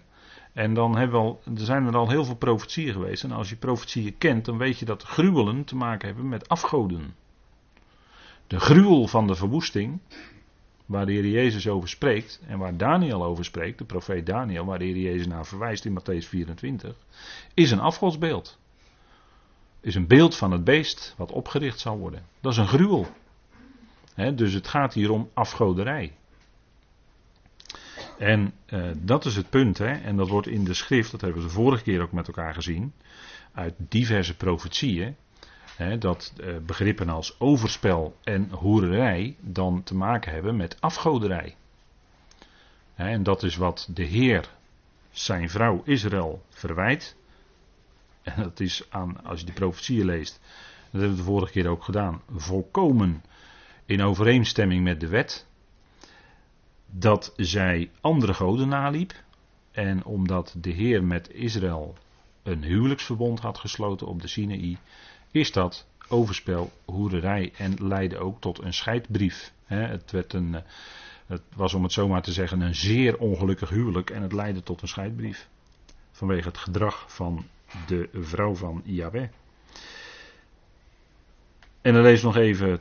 En 0.52 0.74
dan 0.74 0.96
hebben 0.96 1.20
we 1.20 1.26
al, 1.26 1.40
er 1.44 1.64
zijn 1.64 1.86
er 1.86 1.96
al 1.96 2.08
heel 2.08 2.24
veel 2.24 2.36
profetieën 2.36 2.92
geweest. 2.92 3.24
En 3.24 3.32
als 3.32 3.48
je 3.48 3.56
profetieën 3.56 4.18
kent, 4.18 4.44
dan 4.44 4.58
weet 4.58 4.78
je 4.78 4.84
dat 4.84 5.02
gruwelen 5.02 5.64
te 5.64 5.76
maken 5.76 6.06
hebben 6.06 6.28
met 6.28 6.48
afgoden. 6.48 7.14
De 8.46 8.60
gruwel 8.60 9.06
van 9.06 9.26
de 9.26 9.34
verwoesting, 9.34 10.00
waar 10.86 11.06
de 11.06 11.12
Heer 11.12 11.26
Jezus 11.26 11.68
over 11.68 11.88
spreekt 11.88 12.40
en 12.46 12.58
waar 12.58 12.76
Daniel 12.76 13.24
over 13.24 13.44
spreekt, 13.44 13.78
de 13.78 13.84
profeet 13.84 14.26
Daniel, 14.26 14.64
waar 14.64 14.78
de 14.78 14.84
Heer 14.84 14.96
Jezus 14.96 15.26
naar 15.26 15.46
verwijst 15.46 15.84
in 15.84 15.98
Matthäus 16.00 16.28
24, 16.28 16.96
is 17.54 17.70
een 17.70 17.80
afgodsbeeld. 17.80 18.58
Is 19.80 19.94
een 19.94 20.06
beeld 20.06 20.36
van 20.36 20.50
het 20.50 20.64
beest 20.64 21.14
wat 21.16 21.32
opgericht 21.32 21.78
zal 21.78 21.98
worden. 21.98 22.22
Dat 22.40 22.52
is 22.52 22.58
een 22.58 22.68
gruwel. 22.68 23.06
dus 24.34 24.52
het 24.52 24.68
gaat 24.68 24.94
hier 24.94 25.10
om 25.10 25.30
afgoderij. 25.34 26.16
En 28.18 28.52
uh, 28.68 28.90
dat 28.96 29.24
is 29.24 29.36
het 29.36 29.50
punt, 29.50 29.78
hè? 29.78 29.92
en 29.92 30.16
dat 30.16 30.28
wordt 30.28 30.46
in 30.46 30.64
de 30.64 30.74
schrift, 30.74 31.10
dat 31.10 31.20
hebben 31.20 31.40
we 31.40 31.46
de 31.46 31.52
vorige 31.52 31.82
keer 31.82 32.02
ook 32.02 32.12
met 32.12 32.26
elkaar 32.26 32.54
gezien, 32.54 32.92
uit 33.52 33.74
diverse 33.78 34.36
profetieën, 34.36 35.16
dat 35.98 36.32
eh, 36.40 36.56
begrippen 36.66 37.08
als 37.08 37.40
overspel 37.40 38.16
en 38.24 38.50
hoererij 38.50 39.36
dan 39.40 39.82
te 39.82 39.94
maken 39.94 40.32
hebben 40.32 40.56
met 40.56 40.80
afgoderij. 40.80 41.56
en 42.94 43.22
dat 43.22 43.42
is 43.42 43.56
wat 43.56 43.88
de 43.90 44.04
Heer 44.04 44.50
zijn 45.10 45.50
vrouw 45.50 45.82
Israël 45.84 46.42
verwijt. 46.48 47.16
En 48.22 48.42
dat 48.42 48.60
is 48.60 48.86
aan, 48.90 49.24
als 49.24 49.40
je 49.40 49.46
de 49.46 49.52
profetieën 49.52 50.04
leest, 50.04 50.40
dat 50.90 51.00
hebben 51.00 51.10
we 51.10 51.16
de 51.16 51.22
vorige 51.22 51.52
keer 51.52 51.68
ook 51.68 51.84
gedaan, 51.84 52.22
volkomen 52.36 53.22
in 53.84 54.02
overeenstemming 54.02 54.84
met 54.84 55.00
de 55.00 55.08
wet. 55.08 55.46
Dat 56.86 57.32
zij 57.36 57.90
andere 58.00 58.34
goden 58.34 58.68
naliep. 58.68 59.24
En 59.70 60.04
omdat 60.04 60.54
de 60.58 60.70
Heer 60.70 61.04
met 61.04 61.30
Israël 61.32 61.96
een 62.46 62.62
huwelijksverbond 62.62 63.40
had 63.40 63.58
gesloten 63.58 64.06
op 64.06 64.20
de 64.20 64.28
Sinaï, 64.28 64.76
is 65.30 65.52
dat 65.52 65.86
overspel, 66.08 66.72
hoererij 66.84 67.52
en 67.56 67.88
leidde 67.88 68.18
ook 68.18 68.40
tot 68.40 68.62
een 68.62 68.74
scheidbrief. 68.74 69.52
Het, 69.64 70.10
werd 70.10 70.32
een, 70.32 70.54
eh, 70.54 70.62
het 71.26 71.42
was 71.54 71.74
om 71.74 71.82
het 71.82 71.92
zomaar 71.92 72.22
te 72.22 72.32
zeggen 72.32 72.60
een 72.60 72.74
zeer 72.74 73.18
ongelukkig 73.18 73.68
huwelijk 73.68 74.10
en 74.10 74.22
het 74.22 74.32
leidde 74.32 74.62
tot 74.62 74.82
een 74.82 74.88
scheidbrief. 74.88 75.48
Vanwege 76.10 76.48
het 76.48 76.58
gedrag 76.58 77.04
van 77.08 77.44
de 77.86 78.08
vrouw 78.12 78.54
van 78.54 78.82
Yahweh. 78.84 79.28
En 81.80 81.92
dan 81.92 82.02
lees 82.02 82.22
nog 82.22 82.36
even 82.36 82.80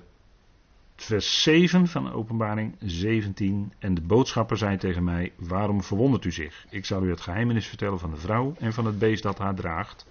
vers 0.96 1.42
7 1.44 1.88
van 1.88 2.12
openbaring 2.12 2.76
17. 2.80 3.74
En 3.80 3.94
de 3.94 4.02
boodschapper 4.02 4.58
zei 4.58 4.78
tegen 4.78 5.04
mij, 5.04 5.32
waarom 5.36 5.84
verwondert 5.84 6.26
u 6.26 6.32
zich? 6.32 6.66
Ik 6.70 6.86
zal 6.86 7.04
u 7.04 7.10
het 7.10 7.22
geheimenis 7.22 7.68
vertellen 7.68 8.00
van 8.00 8.12
de 8.12 8.18
vrouw 8.18 8.56
en 8.60 8.74
van 8.74 8.86
het 8.86 9.00
beest 9.00 9.24
dat 9.24 9.38
haar 9.38 9.56
draagt. 9.56 10.06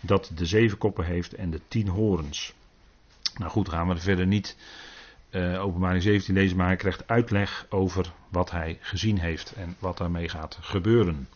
Dat 0.00 0.30
de 0.34 0.46
zeven 0.46 0.78
koppen 0.78 1.04
heeft 1.04 1.34
en 1.34 1.50
de 1.50 1.60
tien 1.68 1.88
horens. 1.88 2.54
Nou 3.38 3.50
goed, 3.50 3.68
gaan 3.68 3.88
we 3.88 3.94
er 3.94 4.00
verder 4.00 4.26
niet 4.26 4.56
uh, 5.30 5.64
openbaring 5.64 6.02
17 6.02 6.34
lezen, 6.34 6.56
maar 6.56 6.66
hij 6.66 6.76
krijgt 6.76 7.08
uitleg 7.08 7.66
over 7.68 8.12
wat 8.28 8.50
hij 8.50 8.78
gezien 8.80 9.18
heeft 9.18 9.52
en 9.52 9.76
wat 9.78 9.98
daarmee 9.98 10.28
gaat 10.28 10.58
gebeuren. 10.60 11.28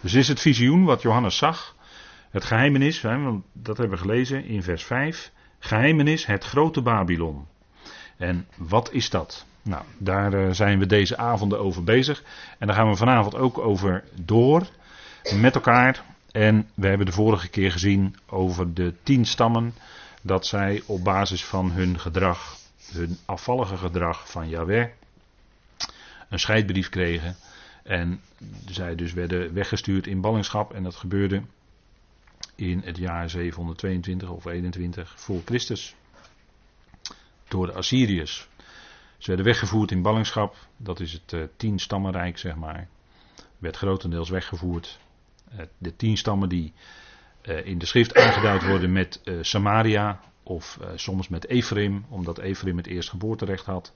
Dus 0.00 0.14
is 0.14 0.28
het 0.28 0.40
visioen 0.40 0.84
wat 0.84 1.02
Johannes 1.02 1.36
zag, 1.36 1.76
het 2.30 2.44
geheimenis, 2.44 3.02
hè, 3.02 3.18
want 3.18 3.44
dat 3.52 3.76
hebben 3.76 3.96
we 3.96 4.04
gelezen 4.04 4.44
in 4.44 4.62
vers 4.62 4.84
5, 4.84 5.32
geheimenis 5.58 6.26
het 6.26 6.44
grote 6.44 6.82
Babylon. 6.82 7.46
En 8.16 8.46
wat 8.56 8.92
is 8.92 9.10
dat? 9.10 9.44
Nou, 9.62 9.82
daar 9.98 10.32
eh, 10.32 10.52
zijn 10.52 10.78
we 10.78 10.86
deze 10.86 11.16
avonden 11.16 11.58
over 11.58 11.84
bezig. 11.84 12.22
En 12.58 12.66
daar 12.66 12.76
gaan 12.76 12.88
we 12.88 12.96
vanavond 12.96 13.34
ook 13.34 13.58
over 13.58 14.04
door 14.14 14.66
met 15.34 15.54
elkaar. 15.54 16.04
En 16.32 16.68
we 16.74 16.86
hebben 16.86 17.06
de 17.06 17.12
vorige 17.12 17.48
keer 17.48 17.72
gezien 17.72 18.16
over 18.26 18.74
de 18.74 18.94
tien 19.02 19.24
stammen. 19.24 19.74
Dat 20.22 20.46
zij 20.46 20.82
op 20.86 21.04
basis 21.04 21.44
van 21.44 21.70
hun 21.70 22.00
gedrag, 22.00 22.56
hun 22.92 23.18
afvallige 23.24 23.76
gedrag 23.76 24.30
van 24.30 24.48
Yahweh, 24.48 24.88
een 26.28 26.38
scheidbrief 26.40 26.88
kregen. 26.88 27.36
En 27.82 28.20
zij 28.66 28.94
dus 28.94 29.12
werden 29.12 29.54
weggestuurd 29.54 30.06
in 30.06 30.20
ballingschap. 30.20 30.74
En 30.74 30.82
dat 30.82 30.94
gebeurde 30.94 31.42
in 32.54 32.82
het 32.84 32.96
jaar 32.96 33.30
722 33.30 34.28
of 34.28 34.44
21 34.44 35.14
voor 35.16 35.42
Christus 35.44 35.94
door 37.54 37.66
de 37.66 37.72
Assyriërs. 37.72 38.48
Ze 39.18 39.26
werden 39.26 39.44
weggevoerd 39.44 39.90
in 39.90 40.02
ballingschap, 40.02 40.56
dat 40.76 41.00
is 41.00 41.12
het 41.12 41.32
uh, 41.32 41.42
tien 41.56 41.78
stammenrijk 41.78 42.38
zeg 42.38 42.56
maar. 42.56 42.88
Werd 43.58 43.76
grotendeels 43.76 44.30
weggevoerd. 44.30 44.98
Uh, 45.52 45.60
de 45.78 45.96
tien 45.96 46.16
stammen 46.16 46.48
die 46.48 46.72
uh, 47.42 47.66
in 47.66 47.78
de 47.78 47.86
schrift 47.86 48.14
aangeduid 48.14 48.66
worden 48.66 48.92
met 48.92 49.20
Samaria 49.40 50.20
of 50.42 50.78
soms 50.94 51.28
met 51.28 51.46
Ephraim, 51.46 52.04
omdat 52.08 52.38
Ephraim 52.38 52.76
het 52.76 52.86
eerst 52.86 53.08
geboorterecht 53.08 53.66
had. 53.66 53.94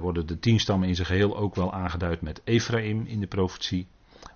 worden 0.00 0.26
de 0.26 0.38
tien 0.38 0.60
stammen 0.60 0.88
in 0.88 0.94
zijn 0.94 1.06
geheel 1.06 1.36
ook 1.36 1.54
wel 1.54 1.72
aangeduid 1.72 2.20
met 2.20 2.40
Ephraim 2.44 3.06
in 3.06 3.20
de 3.20 3.26
profetie, 3.26 3.86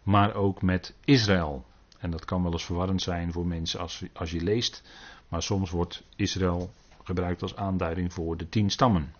maar 0.02 0.34
ook 0.34 0.62
met 0.62 0.94
Israël. 1.04 1.64
En 1.98 2.10
dat 2.10 2.24
kan 2.24 2.42
wel 2.42 2.52
eens 2.52 2.64
verwarrend 2.64 3.02
zijn 3.02 3.32
voor 3.32 3.46
mensen 3.46 3.80
als, 3.80 4.02
als 4.12 4.30
je 4.30 4.40
leest, 4.40 4.82
maar 5.28 5.42
soms 5.42 5.70
wordt 5.70 6.02
Israël 6.16 6.70
gebruikt 7.04 7.42
als 7.42 7.56
aanduiding 7.56 8.12
voor 8.12 8.36
de 8.36 8.48
tien 8.48 8.70
stammen. 8.70 9.12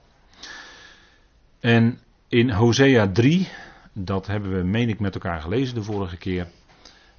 En 1.61 1.99
in 2.29 2.51
Hosea 2.51 3.09
3, 3.09 3.49
dat 3.93 4.27
hebben 4.27 4.57
we, 4.57 4.63
meen 4.63 4.89
ik, 4.89 5.01
met 5.01 5.15
elkaar 5.15 5.41
gelezen 5.41 5.75
de 5.75 5.83
vorige 5.83 6.17
keer, 6.17 6.47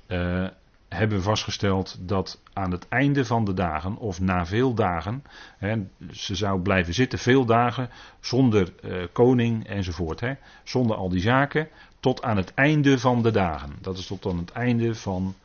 uh, 0.07 0.47
hebben 0.87 1.17
we 1.17 1.23
vastgesteld 1.23 1.97
dat 1.99 2.41
aan 2.53 2.71
het 2.71 2.87
einde 2.87 3.25
van 3.25 3.45
de 3.45 3.53
dagen, 3.53 3.97
of 3.97 4.21
na 4.21 4.45
veel 4.45 4.73
dagen, 4.73 5.23
hè, 5.57 5.75
ze 6.11 6.35
zou 6.35 6.61
blijven 6.61 6.93
zitten 6.93 7.19
veel 7.19 7.45
dagen 7.45 7.89
zonder 8.19 8.73
uh, 8.83 9.03
koning 9.11 9.67
enzovoort, 9.67 10.19
hè, 10.19 10.33
zonder 10.63 10.95
al 10.95 11.09
die 11.09 11.21
zaken, 11.21 11.67
tot 11.99 12.23
aan 12.23 12.37
het 12.37 12.53
einde 12.53 12.99
van 12.99 13.21
de 13.21 13.31
dagen. 13.31 13.69
Dat 13.81 13.97
is 13.97 14.07
tot 14.07 14.25
aan 14.25 14.37
het 14.37 14.51
einde 14.51 14.95
van 14.95 15.35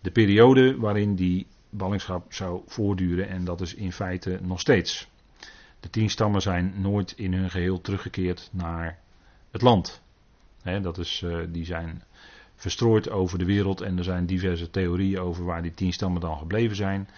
de 0.00 0.10
periode 0.10 0.76
waarin 0.78 1.14
die 1.14 1.46
ballingschap 1.70 2.32
zou 2.32 2.62
voortduren 2.66 3.28
en 3.28 3.44
dat 3.44 3.60
is 3.60 3.74
in 3.74 3.92
feite 3.92 4.38
nog 4.42 4.60
steeds. 4.60 5.08
De 5.80 5.90
tien 5.90 6.10
stammen 6.10 6.42
zijn 6.42 6.74
nooit 6.76 7.12
in 7.16 7.32
hun 7.32 7.50
geheel 7.50 7.80
teruggekeerd 7.80 8.48
naar 8.52 8.98
het 9.50 9.62
land. 9.62 10.02
dat 10.62 10.98
is, 10.98 11.22
uh, 11.24 11.38
die 11.48 11.64
zijn 11.64 12.02
verstrooid 12.54 13.10
over 13.10 13.38
de 13.38 13.44
wereld 13.44 13.80
en 13.80 13.98
er 13.98 14.04
zijn 14.04 14.26
diverse 14.26 14.70
theorieën 14.70 15.20
over 15.20 15.44
waar 15.44 15.62
die 15.62 15.74
tien 15.74 15.92
stammen 15.92 16.20
dan 16.20 16.38
gebleven 16.38 16.76
zijn. 16.76 17.08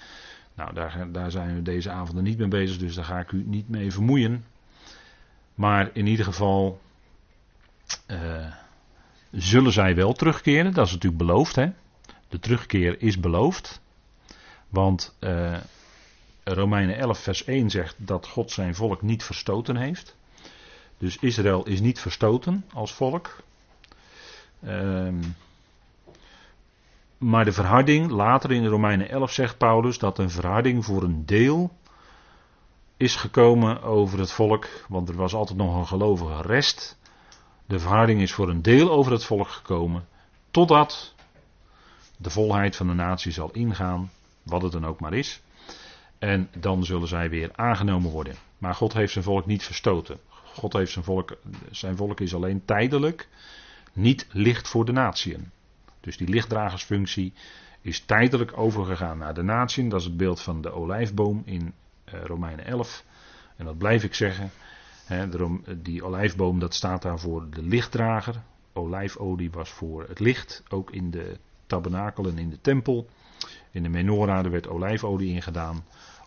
Nou, 0.55 0.75
daar, 0.75 1.13
daar 1.13 1.31
zijn 1.31 1.55
we 1.55 1.63
deze 1.63 1.91
avonden 1.91 2.25
niet 2.25 2.39
mee 2.39 2.49
bezig, 2.49 2.79
dus 2.79 2.95
daar 2.95 3.05
ga 3.05 3.19
ik 3.19 3.33
u 3.33 3.43
niet 3.47 3.69
mee 3.69 3.93
vermoeien. 3.93 4.45
Maar 5.55 5.91
in 5.93 6.07
ieder 6.07 6.25
geval 6.25 6.81
uh, 8.11 8.53
zullen 9.31 9.73
zij 9.73 9.95
wel 9.95 10.13
terugkeren, 10.13 10.75
dat 10.75 10.87
is 10.87 10.93
natuurlijk 10.93 11.23
beloofd. 11.23 11.57
Hè? 11.57 11.73
De 12.29 12.39
terugkeer 12.39 13.03
is 13.03 13.21
beloofd. 13.21 13.82
Want 14.73 15.17
uh, 15.21 15.57
Romeinen 16.45 16.97
11, 16.97 17.19
vers 17.19 17.45
1 17.45 17.71
zegt 17.71 17.95
dat 17.99 18.27
God 18.27 18.51
zijn 18.51 18.75
volk 18.75 19.03
niet 19.03 19.25
verstoten 19.25 19.77
heeft. 19.77 20.17
Dus 20.99 21.17
Israël 21.17 21.67
is 21.67 21.81
niet 21.81 22.01
verstoten 22.01 22.65
als 22.73 22.93
volk. 22.93 23.43
Um, 24.65 25.37
maar 27.19 27.45
de 27.45 27.53
verharding, 27.53 28.11
later 28.11 28.53
in 28.53 28.67
Romeinen 28.67 29.09
11 29.09 29.33
zegt 29.33 29.59
Paulus 29.59 29.99
dat 29.99 30.19
een 30.19 30.31
verharding 30.31 30.85
voor 30.85 31.03
een 31.03 31.27
deel 31.27 31.73
is 32.97 33.17
gekomen 33.17 33.83
over 33.83 34.19
het 34.19 34.33
volk, 34.33 34.69
want 34.89 35.09
er 35.09 35.17
was 35.17 35.35
altijd 35.35 35.59
nog 35.59 35.77
een 35.77 35.87
gelovige 35.87 36.43
rest. 36.43 36.99
De 37.67 37.79
verharding 37.79 38.21
is 38.21 38.33
voor 38.33 38.49
een 38.49 38.63
deel 38.63 38.91
over 38.91 39.13
het 39.13 39.25
volk 39.25 39.49
gekomen, 39.49 40.09
totdat 40.51 41.15
de 42.17 42.31
volheid 42.31 42.77
van 42.77 42.87
de 42.87 42.95
natie 42.95 43.33
zal 43.33 43.51
ingaan 43.51 44.11
wat 44.43 44.63
het 44.63 44.73
dan 44.73 44.87
ook 44.87 45.01
maar 45.01 45.15
is. 45.15 45.43
En 46.19 46.49
dan 46.59 46.85
zullen 46.85 47.09
zij 47.09 47.31
weer 47.31 47.51
aangenomen 47.55 48.11
worden. 48.11 48.35
Maar 48.59 48.75
God 48.75 48.93
heeft 48.93 49.13
zijn 49.13 49.25
volk 49.25 49.47
niet 49.47 49.63
verstoten. 49.63 50.19
God 50.31 50.73
heeft 50.73 50.93
zijn 50.93 51.05
volk, 51.05 51.37
zijn 51.71 51.97
volk 51.97 52.21
is 52.21 52.35
alleen 52.35 52.65
tijdelijk 52.65 53.29
niet 53.93 54.27
licht 54.31 54.69
voor 54.69 54.85
de 54.85 54.93
natieën. 54.93 55.51
Dus 56.01 56.17
die 56.17 56.29
lichtdragersfunctie 56.29 57.33
is 57.81 58.01
tijdelijk 58.01 58.59
overgegaan 58.59 59.19
naar 59.19 59.35
de 59.35 59.43
natieën. 59.43 59.89
Dat 59.89 60.01
is 60.01 60.07
het 60.07 60.17
beeld 60.17 60.41
van 60.41 60.63
de 60.63 60.73
olijfboom 60.73 61.43
in 61.45 61.73
uh, 62.15 62.25
Romeinen 62.25 62.65
11. 62.65 63.05
En 63.57 63.65
dat 63.65 63.79
blijf 63.79 64.05
ik 64.05 64.15
zeggen. 64.15 64.51
Die 65.77 66.05
olijfboom 66.05 66.59
dat 66.59 66.75
staat 66.75 67.03
daar 67.03 67.19
voor 67.19 67.51
de 67.51 67.63
lichtdrager. 67.63 68.43
Olijfolie 68.73 69.51
was 69.51 69.71
voor 69.71 70.05
het 70.09 70.19
licht, 70.19 70.63
ook 70.69 70.91
in 70.91 71.11
de 71.11 71.39
tabernakel 71.67 72.27
en 72.27 72.39
in 72.39 72.51
de 72.51 72.61
tempel. 72.61 73.09
In 73.73 73.83
de 73.83 73.89
menorah 73.89 74.47
werd 74.47 74.69
olijfolie 74.69 75.35
ingedaan 75.35 75.85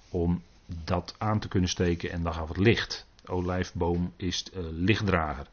om 0.09 0.41
dat 0.83 1.15
aan 1.17 1.39
te 1.39 1.47
kunnen 1.47 1.69
steken 1.69 2.11
en 2.11 2.23
dan 2.23 2.33
gaf 2.33 2.47
het 2.47 2.57
licht. 2.57 3.07
olijfboom 3.25 4.13
is 4.15 4.45
uh, 4.53 4.63
lichtdrager. 4.71 5.47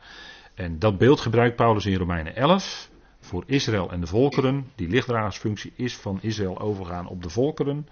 En 0.54 0.78
dat 0.78 0.99
beeld 0.99 1.20
gebruikt 1.20 1.56
Paulus 1.56 1.87
in 1.87 1.96
Romeinen 1.96 2.37
11 2.37 2.90
voor 3.20 3.44
Israël 3.46 3.90
en 3.90 4.00
de 4.00 4.06
volkeren. 4.06 4.70
Die 4.75 4.88
lichtdragersfunctie 4.88 5.72
is 5.76 5.96
van 5.96 6.18
Israël 6.22 6.61
overgaan 6.61 7.06
op 7.06 7.22
de 7.22 7.30
volkeren. 7.30 7.88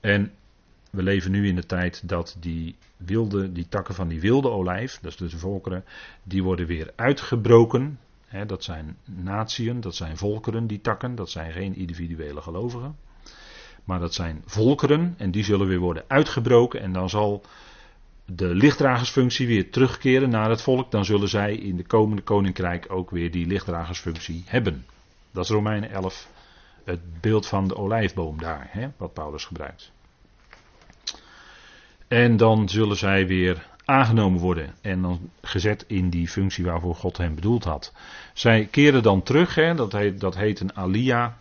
En 0.00 0.32
we 0.90 1.02
leven 1.02 1.30
nu 1.30 1.48
in 1.48 1.54
de 1.54 1.66
tijd 1.66 2.08
dat 2.08 2.36
die 2.40 2.76
wilde, 2.96 3.52
die 3.52 3.68
takken 3.68 3.94
van 3.94 4.08
die 4.08 4.20
wilde 4.20 4.48
olijf, 4.48 4.98
dat 5.00 5.10
is 5.10 5.16
dus 5.16 5.30
de 5.30 5.38
volkeren, 5.38 5.84
die 6.22 6.42
worden 6.42 6.66
weer 6.66 6.92
uitgebroken. 6.96 7.98
dat 8.46 8.64
zijn 8.64 8.96
natieën, 9.04 9.80
dat 9.80 9.94
zijn 9.94 10.16
volkeren, 10.16 10.66
die 10.66 10.80
takken, 10.80 11.14
dat 11.14 11.30
zijn 11.30 11.52
geen 11.52 11.76
individuele 11.76 12.40
gelovigen. 12.40 12.96
Maar 13.84 13.98
dat 14.00 14.14
zijn 14.14 14.42
volkeren 14.46 15.14
en 15.18 15.30
die 15.30 15.44
zullen 15.44 15.66
weer 15.66 15.78
worden 15.78 16.04
uitgebroken 16.06 16.80
en 16.80 16.92
dan 16.92 17.10
zal 17.10 17.44
de 18.24 18.54
lichtdragersfunctie 18.54 19.46
weer 19.46 19.70
terugkeren 19.70 20.30
naar 20.30 20.50
het 20.50 20.62
volk. 20.62 20.90
Dan 20.90 21.04
zullen 21.04 21.28
zij 21.28 21.54
in 21.54 21.76
de 21.76 21.86
komende 21.86 22.22
koninkrijk 22.22 22.86
ook 22.88 23.10
weer 23.10 23.30
die 23.30 23.46
lichtdragersfunctie 23.46 24.42
hebben. 24.46 24.86
Dat 25.30 25.44
is 25.44 25.50
Romeinen 25.50 25.90
11, 25.90 26.28
het 26.84 27.20
beeld 27.20 27.46
van 27.46 27.68
de 27.68 27.76
olijfboom 27.76 28.38
daar, 28.38 28.68
hè, 28.70 28.88
wat 28.96 29.12
Paulus 29.12 29.44
gebruikt. 29.44 29.92
En 32.08 32.36
dan 32.36 32.68
zullen 32.68 32.96
zij 32.96 33.26
weer 33.26 33.66
aangenomen 33.84 34.40
worden 34.40 34.74
en 34.80 35.02
dan 35.02 35.30
gezet 35.42 35.84
in 35.86 36.10
die 36.10 36.28
functie 36.28 36.64
waarvoor 36.64 36.94
God 36.94 37.16
hen 37.16 37.34
bedoeld 37.34 37.64
had. 37.64 37.92
Zij 38.32 38.68
keren 38.70 39.02
dan 39.02 39.22
terug, 39.22 39.54
hè, 39.54 39.74
dat, 39.74 39.92
heet, 39.92 40.20
dat 40.20 40.36
heet 40.36 40.60
een 40.60 40.76
alia. 40.76 41.38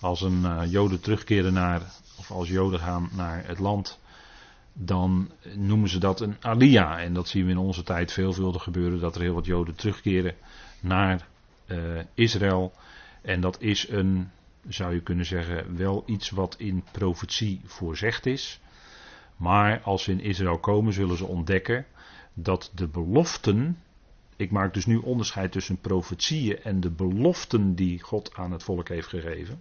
Als 0.00 0.20
een 0.20 0.40
uh, 0.40 0.62
Joden 0.68 1.00
terugkeren 1.00 1.52
naar, 1.52 1.82
of 2.18 2.30
als 2.30 2.48
Joden 2.48 2.80
gaan 2.80 3.08
naar 3.12 3.46
het 3.46 3.58
land, 3.58 3.98
dan 4.72 5.30
noemen 5.54 5.88
ze 5.88 5.98
dat 5.98 6.20
een 6.20 6.36
alia. 6.40 7.00
En 7.00 7.14
dat 7.14 7.28
zien 7.28 7.44
we 7.44 7.50
in 7.50 7.58
onze 7.58 7.82
tijd 7.82 8.12
veelvuldig 8.12 8.62
gebeuren, 8.62 9.00
dat 9.00 9.14
er 9.14 9.20
heel 9.20 9.34
wat 9.34 9.46
Joden 9.46 9.74
terugkeren 9.74 10.34
naar 10.80 11.26
uh, 11.66 12.00
Israël. 12.14 12.72
En 13.22 13.40
dat 13.40 13.60
is 13.60 13.88
een, 13.88 14.30
zou 14.68 14.94
je 14.94 15.00
kunnen 15.00 15.26
zeggen, 15.26 15.76
wel 15.76 16.02
iets 16.06 16.30
wat 16.30 16.54
in 16.58 16.84
profetie 16.92 17.60
voorzegd 17.64 18.26
is. 18.26 18.60
Maar 19.36 19.80
als 19.80 20.02
ze 20.02 20.10
in 20.10 20.20
Israël 20.20 20.58
komen, 20.58 20.92
zullen 20.92 21.16
ze 21.16 21.26
ontdekken 21.26 21.86
dat 22.34 22.70
de 22.74 22.88
beloften. 22.88 23.78
Ik 24.36 24.50
maak 24.50 24.74
dus 24.74 24.86
nu 24.86 24.96
onderscheid 24.96 25.52
tussen 25.52 25.80
profetieën 25.80 26.62
en 26.62 26.80
de 26.80 26.90
beloften 26.90 27.74
die 27.74 28.02
God 28.02 28.34
aan 28.34 28.52
het 28.52 28.62
volk 28.62 28.88
heeft 28.88 29.08
gegeven. 29.08 29.60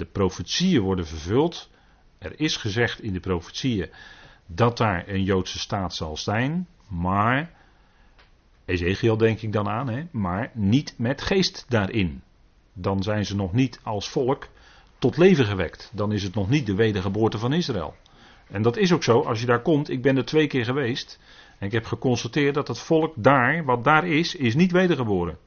De 0.00 0.06
profetieën 0.06 0.80
worden 0.80 1.06
vervuld. 1.06 1.70
Er 2.18 2.40
is 2.40 2.56
gezegd 2.56 3.02
in 3.02 3.12
de 3.12 3.20
profetieën 3.20 3.90
dat 4.46 4.76
daar 4.76 5.08
een 5.08 5.22
Joodse 5.22 5.58
staat 5.58 5.94
zal 5.94 6.16
zijn, 6.16 6.68
maar. 6.88 7.52
Ezekiel 8.64 9.16
denk 9.16 9.40
ik 9.40 9.52
dan 9.52 9.68
aan, 9.68 9.88
hè, 9.88 10.06
maar 10.10 10.50
niet 10.54 10.94
met 10.96 11.22
geest 11.22 11.64
daarin. 11.68 12.22
Dan 12.72 13.02
zijn 13.02 13.26
ze 13.26 13.36
nog 13.36 13.52
niet 13.52 13.80
als 13.82 14.08
volk 14.08 14.48
tot 14.98 15.16
leven 15.16 15.46
gewekt. 15.46 15.90
Dan 15.94 16.12
is 16.12 16.22
het 16.22 16.34
nog 16.34 16.48
niet 16.48 16.66
de 16.66 16.74
wedergeboorte 16.74 17.38
van 17.38 17.52
Israël. 17.52 17.94
En 18.48 18.62
dat 18.62 18.76
is 18.76 18.92
ook 18.92 19.02
zo, 19.02 19.20
als 19.20 19.40
je 19.40 19.46
daar 19.46 19.62
komt, 19.62 19.90
ik 19.90 20.02
ben 20.02 20.16
er 20.16 20.24
twee 20.24 20.46
keer 20.46 20.64
geweest. 20.64 21.18
En 21.58 21.66
ik 21.66 21.72
heb 21.72 21.84
geconstateerd 21.84 22.54
dat 22.54 22.68
het 22.68 22.78
volk 22.78 23.14
daar, 23.16 23.64
wat 23.64 23.84
daar 23.84 24.06
is, 24.06 24.34
is 24.34 24.54
niet 24.54 24.72
wedergeboren. 24.72 25.38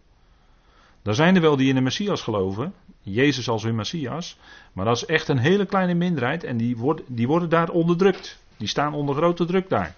Daar 1.04 1.14
zijn 1.14 1.36
er 1.36 1.42
wel 1.42 1.58
die 1.58 1.70
in 1.70 1.76
de 1.76 1.82
Messias 1.82 2.22
geloven, 2.22 2.74
Jezus 3.04 3.50
als 3.50 3.64
hun 3.64 3.76
Messias, 3.76 4.38
maar 4.74 4.86
dat 4.86 4.96
is 4.96 5.06
echt 5.06 5.28
een 5.28 5.38
hele 5.38 5.66
kleine 5.66 5.94
minderheid 5.94 6.44
en 6.44 6.58
die 6.58 6.78
die 7.08 7.28
worden 7.28 7.50
daar 7.50 7.70
onderdrukt. 7.70 8.42
Die 8.58 8.68
staan 8.68 8.94
onder 8.94 9.16
grote 9.16 9.46
druk 9.46 9.70
daar. 9.70 9.96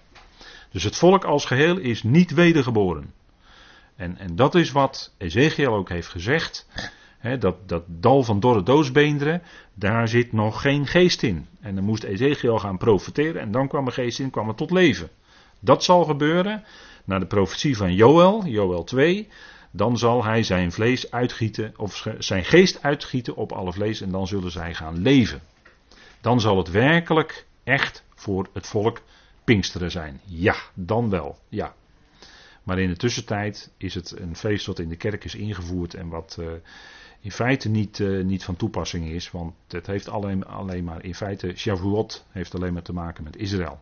Dus 0.71 0.83
het 0.83 0.95
volk 0.95 1.23
als 1.23 1.45
geheel 1.45 1.77
is 1.77 2.03
niet 2.03 2.33
wedergeboren. 2.33 3.13
En, 3.95 4.17
en 4.17 4.35
dat 4.35 4.55
is 4.55 4.71
wat 4.71 5.13
Ezekiel 5.17 5.73
ook 5.73 5.89
heeft 5.89 6.07
gezegd 6.07 6.67
dat, 7.39 7.55
dat 7.65 7.83
dal 7.87 8.23
van 8.23 8.39
dorre 8.39 8.63
doosbeenderen, 8.63 9.41
daar 9.73 10.07
zit 10.07 10.31
nog 10.31 10.61
geen 10.61 10.87
geest 10.87 11.23
in. 11.23 11.47
En 11.61 11.75
dan 11.75 11.83
moest 11.83 12.03
Ezekiel 12.03 12.59
gaan 12.59 12.77
profeteren 12.77 13.41
en 13.41 13.51
dan 13.51 13.67
kwam 13.67 13.85
er 13.85 13.91
geest 13.91 14.19
in, 14.19 14.29
kwam 14.29 14.47
het 14.47 14.57
tot 14.57 14.71
leven. 14.71 15.09
Dat 15.59 15.83
zal 15.83 16.03
gebeuren 16.03 16.63
naar 17.03 17.19
de 17.19 17.25
profetie 17.25 17.77
van 17.77 17.93
Joël, 17.93 18.45
Joël 18.45 18.83
2. 18.83 19.27
Dan 19.75 19.97
zal 19.97 20.23
hij 20.23 20.43
zijn 20.43 20.71
vlees 20.71 21.11
uitgieten, 21.11 21.73
of 21.77 22.07
zijn 22.17 22.45
geest 22.45 22.81
uitgieten 22.83 23.35
op 23.35 23.51
alle 23.51 23.73
vlees 23.73 24.01
en 24.01 24.11
dan 24.11 24.27
zullen 24.27 24.51
zij 24.51 24.73
gaan 24.73 25.01
leven. 25.01 25.41
Dan 26.21 26.39
zal 26.39 26.57
het 26.57 26.69
werkelijk 26.69 27.45
echt 27.63 28.03
voor 28.15 28.47
het 28.53 28.67
volk 28.67 29.01
Pinksteren 29.43 29.91
zijn. 29.91 30.21
Ja, 30.23 30.55
dan 30.73 31.09
wel. 31.09 31.39
Ja. 31.49 31.73
Maar 32.63 32.79
in 32.79 32.89
de 32.89 32.95
tussentijd 32.95 33.71
is 33.77 33.95
het 33.95 34.19
een 34.19 34.35
feest 34.35 34.65
wat 34.65 34.79
in 34.79 34.89
de 34.89 34.95
kerk 34.95 35.23
is 35.23 35.35
ingevoerd 35.35 35.93
en 35.93 36.07
wat. 36.07 36.37
Uh, 36.39 36.47
in 37.19 37.31
feite 37.31 37.69
niet, 37.69 37.99
uh, 37.99 38.23
niet 38.23 38.43
van 38.43 38.55
toepassing 38.55 39.09
is. 39.09 39.31
Want 39.31 39.53
het 39.67 39.87
heeft 39.87 40.09
alleen, 40.09 40.45
alleen 40.45 40.83
maar 40.83 41.03
in 41.03 41.15
feite, 41.15 41.51
Shavuot 41.55 42.25
heeft 42.31 42.55
alleen 42.55 42.73
maar 42.73 42.81
te 42.81 42.93
maken 42.93 43.23
met 43.23 43.37
Israël. 43.37 43.79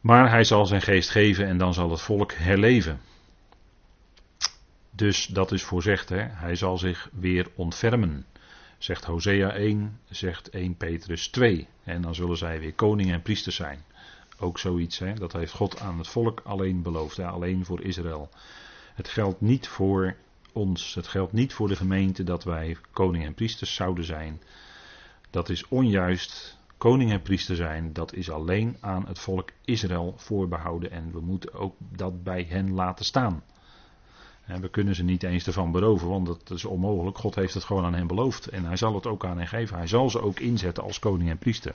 Maar 0.00 0.30
hij 0.30 0.44
zal 0.44 0.66
zijn 0.66 0.82
geest 0.82 1.10
geven 1.10 1.46
en 1.46 1.58
dan 1.58 1.74
zal 1.74 1.90
het 1.90 2.00
volk 2.00 2.32
herleven. 2.32 3.00
Dus 4.96 5.26
dat 5.26 5.52
is 5.52 5.62
voorzegd, 5.62 6.08
hè? 6.08 6.22
hij 6.22 6.54
zal 6.56 6.78
zich 6.78 7.08
weer 7.12 7.48
ontfermen. 7.54 8.26
Zegt 8.78 9.04
Hosea 9.04 9.52
1, 9.52 10.00
zegt 10.10 10.50
1 10.50 10.76
Petrus 10.76 11.28
2. 11.28 11.68
En 11.84 12.02
dan 12.02 12.14
zullen 12.14 12.36
zij 12.36 12.60
weer 12.60 12.74
koning 12.74 13.12
en 13.12 13.22
priester 13.22 13.52
zijn. 13.52 13.84
Ook 14.38 14.58
zoiets, 14.58 14.98
hè? 14.98 15.14
dat 15.14 15.32
heeft 15.32 15.52
God 15.52 15.80
aan 15.80 15.98
het 15.98 16.08
volk 16.08 16.40
alleen 16.44 16.82
beloofd, 16.82 17.18
alleen 17.18 17.64
voor 17.64 17.82
Israël. 17.82 18.28
Het 18.94 19.08
geldt 19.08 19.40
niet 19.40 19.68
voor 19.68 20.16
ons. 20.52 20.94
Het 20.94 21.06
geldt 21.06 21.32
niet 21.32 21.52
voor 21.52 21.68
de 21.68 21.76
gemeente 21.76 22.24
dat 22.24 22.44
wij 22.44 22.76
koning 22.92 23.24
en 23.24 23.34
priesters 23.34 23.74
zouden 23.74 24.04
zijn. 24.04 24.42
Dat 25.30 25.48
is 25.48 25.68
onjuist. 25.68 26.58
Koning 26.78 27.10
en 27.10 27.22
priester 27.22 27.56
zijn, 27.56 27.92
dat 27.92 28.14
is 28.14 28.30
alleen 28.30 28.76
aan 28.80 29.06
het 29.06 29.18
volk 29.18 29.50
Israël 29.64 30.14
voorbehouden. 30.16 30.90
En 30.90 31.12
we 31.12 31.20
moeten 31.20 31.52
ook 31.52 31.74
dat 31.78 32.22
bij 32.22 32.46
hen 32.48 32.72
laten 32.72 33.04
staan. 33.04 33.42
En 34.46 34.60
we 34.60 34.68
kunnen 34.68 34.94
ze 34.94 35.02
niet 35.02 35.22
eens 35.22 35.46
ervan 35.46 35.72
beroven, 35.72 36.08
want 36.08 36.26
dat 36.26 36.50
is 36.50 36.64
onmogelijk. 36.64 37.18
God 37.18 37.34
heeft 37.34 37.54
het 37.54 37.64
gewoon 37.64 37.84
aan 37.84 37.94
hen 37.94 38.06
beloofd. 38.06 38.46
En 38.46 38.64
hij 38.64 38.76
zal 38.76 38.94
het 38.94 39.06
ook 39.06 39.24
aan 39.24 39.38
hen 39.38 39.48
geven. 39.48 39.76
Hij 39.76 39.86
zal 39.86 40.10
ze 40.10 40.20
ook 40.20 40.40
inzetten 40.40 40.82
als 40.82 40.98
koning 40.98 41.30
en 41.30 41.38
priester. 41.38 41.74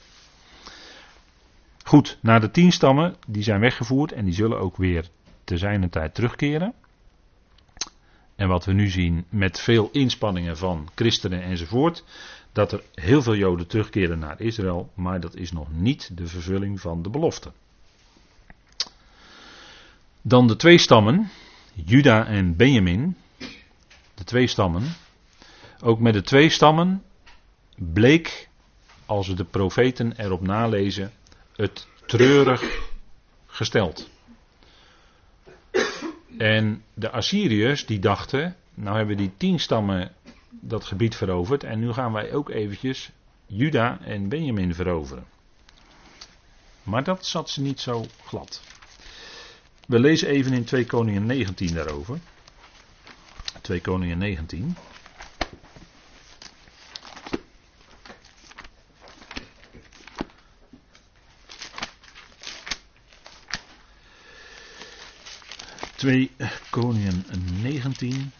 Goed, 1.84 2.17
naar 2.21 2.41
de 2.41 2.51
tien 2.51 2.71
stammen, 2.71 3.15
die 3.27 3.43
zijn 3.43 3.60
weggevoerd 3.60 4.12
en 4.12 4.25
die 4.25 4.34
zullen 4.34 4.60
ook 4.60 4.77
weer 4.77 5.10
te 5.43 5.58
zijner 5.58 5.89
tijd 5.89 6.15
terugkeren. 6.15 6.73
En 8.36 8.47
wat 8.47 8.65
we 8.65 8.73
nu 8.73 8.88
zien 8.88 9.25
met 9.29 9.60
veel 9.60 9.89
inspanningen 9.91 10.58
van 10.58 10.89
christenen 10.95 11.41
enzovoort, 11.41 12.03
dat 12.51 12.71
er 12.71 12.84
heel 12.93 13.21
veel 13.21 13.36
Joden 13.36 13.67
terugkeren 13.67 14.19
naar 14.19 14.41
Israël, 14.41 14.91
maar 14.93 15.19
dat 15.19 15.36
is 15.36 15.51
nog 15.51 15.67
niet 15.71 16.17
de 16.17 16.27
vervulling 16.27 16.82
van 16.82 17.01
de 17.01 17.10
belofte. 17.10 17.51
Dan 20.21 20.47
de 20.47 20.55
twee 20.55 20.77
stammen, 20.77 21.29
Juda 21.86 22.26
en 22.26 22.56
Benjamin, 22.56 23.18
de 24.13 24.24
twee 24.24 24.48
stammen. 24.48 24.96
Ook 25.82 26.00
met 26.00 26.13
de 26.13 26.22
twee 26.22 26.50
stammen 26.50 27.04
bleek, 27.76 28.50
als 29.06 29.28
we 29.28 29.34
de 29.34 29.44
profeten 29.44 30.13
erop 30.18 30.42
nalezen, 30.42 31.12
het 31.56 31.88
treurig 32.06 32.89
gesteld. 33.46 34.10
En 36.38 36.84
de 36.94 37.10
Assyriërs 37.10 37.86
die 37.86 38.00
dachten, 38.00 38.56
nou 38.74 38.98
hebben 38.98 39.18
die 39.18 39.32
tien 39.38 39.60
stammen 39.60 40.12
dat 40.50 40.86
gebied 40.86 41.15
veroverd 41.15 41.63
en 41.63 41.80
nu 41.80 41.94
gaan 41.94 42.12
wij 42.12 42.34
ook 42.34 42.50
eventjes 42.50 43.12
Juda 43.46 44.00
en 44.02 44.30
Benjamin 44.30 44.74
veroveren. 44.74 45.26
Maar 46.84 47.04
dat 47.04 47.26
zat 47.26 47.50
ze 47.50 47.62
niet 47.62 47.80
zo 47.80 48.06
glad. 48.26 48.62
We 49.89 49.99
lezen 49.99 50.30
even 50.30 50.54
in 50.54 50.65
2 50.65 50.86
Koningen 50.86 51.25
19 51.25 51.73
daarover. 51.73 52.19
2 53.62 53.80
Koningen 53.80 54.17
19. 54.17 54.75
2 65.95 66.32
Koningen 66.69 67.25
19. 67.62 68.32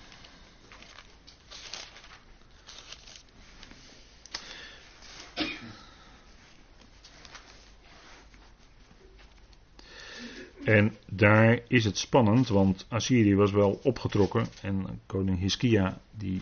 En 10.70 10.96
daar 11.08 11.60
is 11.68 11.86
het 11.86 11.98
spannend, 11.98 12.48
want 12.48 12.86
Assyrië 12.90 13.36
was 13.36 13.52
wel 13.52 13.80
opgetrokken 13.84 14.48
en 14.62 15.02
koning 15.06 15.40
Hiskia 15.40 16.00
die 16.12 16.42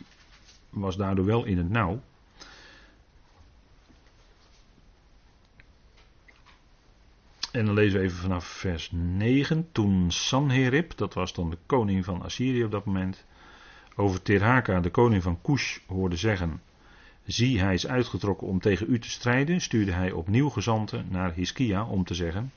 was 0.70 0.98
daardoor 0.98 1.26
wel 1.26 1.44
in 1.46 1.58
het 1.58 1.70
nauw. 1.70 2.02
En 7.52 7.66
dan 7.66 7.74
lezen 7.74 8.00
we 8.00 8.06
even 8.06 8.18
vanaf 8.18 8.46
vers 8.46 8.90
9. 8.92 9.68
Toen 9.72 10.12
Sanherib, 10.12 10.98
dat 10.98 11.14
was 11.14 11.34
dan 11.34 11.50
de 11.50 11.58
koning 11.66 12.06
van 12.06 12.22
Assyrië 12.22 12.64
op 12.64 12.72
dat 12.72 12.86
moment, 12.86 13.26
over 13.96 14.22
Terhaka, 14.22 14.80
de 14.80 14.90
koning 14.90 15.24
van 15.24 15.42
Cush, 15.42 15.78
hoorde 15.86 16.16
zeggen: 16.16 16.62
Zie, 17.26 17.60
hij 17.60 17.74
is 17.74 17.88
uitgetrokken 17.88 18.48
om 18.48 18.60
tegen 18.60 18.86
u 18.90 19.00
te 19.00 19.10
strijden, 19.10 19.62
stuurde 19.62 19.92
hij 19.92 20.12
opnieuw 20.12 20.50
gezanten 20.50 21.06
naar 21.10 21.34
Hiskia 21.34 21.86
om 21.86 22.04
te 22.04 22.14
zeggen: 22.14 22.52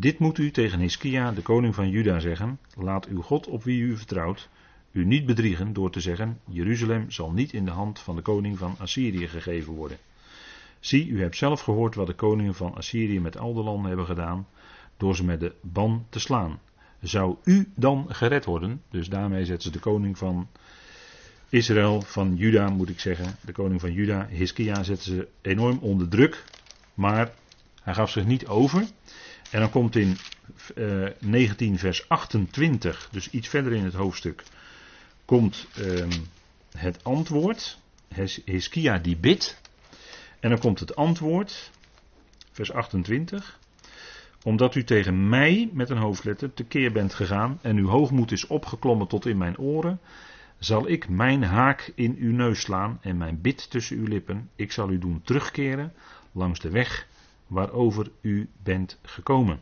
Dit 0.00 0.18
moet 0.18 0.38
u 0.38 0.50
tegen 0.50 0.78
Hiskia, 0.78 1.32
de 1.32 1.42
koning 1.42 1.74
van 1.74 1.90
Juda, 1.90 2.20
zeggen: 2.20 2.58
Laat 2.74 3.06
uw 3.06 3.22
God 3.22 3.46
op 3.46 3.64
wie 3.64 3.80
u 3.80 3.96
vertrouwt, 3.96 4.48
u 4.92 5.04
niet 5.04 5.26
bedriegen 5.26 5.72
door 5.72 5.90
te 5.90 6.00
zeggen: 6.00 6.40
Jeruzalem 6.44 7.10
zal 7.10 7.30
niet 7.30 7.52
in 7.52 7.64
de 7.64 7.70
hand 7.70 7.98
van 7.98 8.16
de 8.16 8.22
koning 8.22 8.58
van 8.58 8.74
Assyrië 8.78 9.28
gegeven 9.28 9.72
worden. 9.72 9.98
Zie, 10.80 11.08
u 11.08 11.20
hebt 11.20 11.36
zelf 11.36 11.60
gehoord 11.60 11.94
wat 11.94 12.06
de 12.06 12.14
koningen 12.14 12.54
van 12.54 12.74
Assyrië 12.74 13.20
met 13.20 13.38
al 13.38 13.54
de 13.54 13.62
landen 13.62 13.86
hebben 13.86 14.06
gedaan, 14.06 14.46
door 14.96 15.16
ze 15.16 15.24
met 15.24 15.40
de 15.40 15.52
ban 15.60 16.06
te 16.08 16.18
slaan. 16.18 16.60
Zou 17.00 17.36
u 17.44 17.72
dan 17.74 18.06
gered 18.08 18.44
worden? 18.44 18.82
Dus 18.90 19.08
daarmee 19.08 19.44
zetten 19.44 19.62
ze 19.62 19.70
de 19.70 19.78
koning 19.78 20.18
van 20.18 20.48
Israël, 21.48 22.00
van 22.00 22.36
Juda 22.36 22.68
moet 22.68 22.88
ik 22.88 23.00
zeggen, 23.00 23.36
de 23.44 23.52
koning 23.52 23.80
van 23.80 23.92
Juda, 23.92 24.26
Hiskia, 24.30 24.82
zetten 24.82 25.14
ze 25.14 25.28
enorm 25.40 25.78
onder 25.78 26.08
druk. 26.08 26.44
Maar 26.94 27.32
Hij 27.82 27.94
gaf 27.94 28.10
zich 28.10 28.26
niet 28.26 28.46
over. 28.46 28.86
En 29.50 29.60
dan 29.60 29.70
komt 29.70 29.96
in 29.96 30.16
uh, 30.74 31.08
19 31.18 31.78
vers 31.78 32.08
28, 32.08 33.08
dus 33.12 33.30
iets 33.30 33.48
verder 33.48 33.72
in 33.72 33.84
het 33.84 33.94
hoofdstuk, 33.94 34.42
komt 35.24 35.66
uh, 35.78 36.06
het 36.76 37.04
antwoord. 37.04 37.78
Hiskia 38.44 38.98
die 38.98 39.16
bidt. 39.16 39.60
En 40.40 40.50
dan 40.50 40.58
komt 40.58 40.80
het 40.80 40.96
antwoord, 40.96 41.70
vers 42.52 42.72
28. 42.72 43.58
Omdat 44.42 44.74
u 44.74 44.84
tegen 44.84 45.28
mij 45.28 45.70
met 45.72 45.90
een 45.90 45.98
hoofdletter 45.98 46.54
tekeer 46.54 46.92
bent 46.92 47.14
gegaan 47.14 47.58
en 47.62 47.76
uw 47.76 47.88
hoogmoed 47.88 48.32
is 48.32 48.46
opgeklommen 48.46 49.06
tot 49.06 49.26
in 49.26 49.38
mijn 49.38 49.58
oren, 49.58 50.00
zal 50.58 50.88
ik 50.88 51.08
mijn 51.08 51.42
haak 51.42 51.92
in 51.94 52.16
uw 52.18 52.32
neus 52.32 52.60
slaan 52.60 52.98
en 53.00 53.16
mijn 53.16 53.40
bid 53.40 53.70
tussen 53.70 53.96
uw 53.96 54.06
lippen. 54.06 54.50
Ik 54.56 54.72
zal 54.72 54.90
u 54.90 54.98
doen 54.98 55.20
terugkeren 55.24 55.92
langs 56.32 56.60
de 56.60 56.70
weg 56.70 57.06
waarover 57.48 58.10
u 58.20 58.48
bent 58.62 58.98
gekomen. 59.02 59.60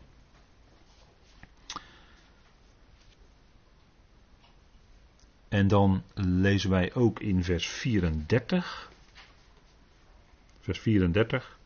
En 5.47 5.67
dan 5.67 6.03
lezen 6.13 6.69
wij 6.69 6.93
ook 6.93 7.19
in 7.19 7.43
vers 7.43 7.67
34. 7.67 8.91
Vers 10.59 10.79
34. 10.79 11.59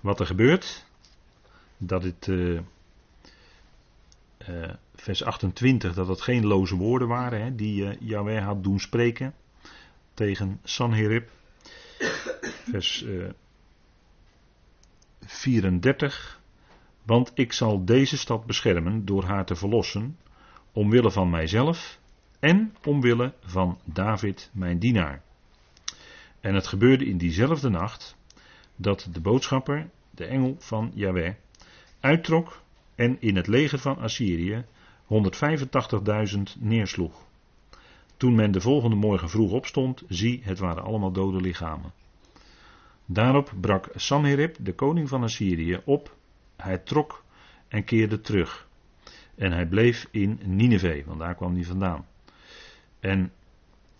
Wat 0.00 0.20
er 0.20 0.26
gebeurt. 0.26 0.84
Dat 1.76 2.02
het. 2.02 2.26
Uh, 2.26 2.60
uh, 4.48 4.70
vers 4.94 5.24
28. 5.24 5.94
Dat 5.94 6.08
het 6.08 6.20
geen 6.20 6.46
loze 6.46 6.76
woorden 6.76 7.08
waren. 7.08 7.42
Hè, 7.42 7.54
die 7.54 7.98
uh, 8.00 8.46
had 8.46 8.62
doen 8.62 8.80
spreken. 8.80 9.34
Tegen 10.14 10.60
Sanherib. 10.64 11.30
Vers 12.70 13.04
34. 15.42 16.40
Want 17.02 17.32
ik 17.34 17.52
zal 17.52 17.84
deze 17.84 18.18
stad 18.18 18.46
beschermen 18.46 19.04
door 19.04 19.24
haar 19.24 19.44
te 19.44 19.54
verlossen. 19.54 20.18
Omwille 20.72 21.10
van 21.10 21.30
mijzelf 21.30 21.98
en 22.40 22.74
omwille 22.84 23.32
van 23.40 23.78
David, 23.84 24.50
mijn 24.52 24.78
dienaar. 24.78 25.22
En 26.40 26.54
het 26.54 26.66
gebeurde 26.66 27.04
in 27.04 27.18
diezelfde 27.18 27.68
nacht 27.68 28.16
dat 28.76 29.08
de 29.12 29.20
boodschapper, 29.20 29.90
de 30.10 30.24
engel 30.24 30.56
van 30.58 30.90
Yahweh, 30.94 31.34
uittrok 32.00 32.62
en 32.94 33.16
in 33.20 33.36
het 33.36 33.46
leger 33.46 33.78
van 33.78 33.98
Assyrië 33.98 34.64
185.000 35.06 36.42
neersloeg. 36.58 37.26
Toen 38.16 38.34
men 38.34 38.52
de 38.52 38.60
volgende 38.60 38.96
morgen 38.96 39.30
vroeg 39.30 39.52
opstond, 39.52 40.02
zie, 40.08 40.40
het 40.44 40.58
waren 40.58 40.84
allemaal 40.84 41.12
dode 41.12 41.40
lichamen. 41.40 41.92
Daarop 43.12 43.52
brak 43.60 43.88
Sanherib, 43.94 44.56
de 44.60 44.74
koning 44.74 45.08
van 45.08 45.22
Assyrië, 45.22 45.80
op. 45.84 46.16
Hij 46.56 46.78
trok 46.78 47.24
en 47.68 47.84
keerde 47.84 48.20
terug. 48.20 48.68
En 49.34 49.52
hij 49.52 49.66
bleef 49.66 50.08
in 50.10 50.40
Nineveh, 50.44 51.06
want 51.06 51.18
daar 51.18 51.34
kwam 51.34 51.54
hij 51.54 51.64
vandaan. 51.64 52.06
En 53.00 53.32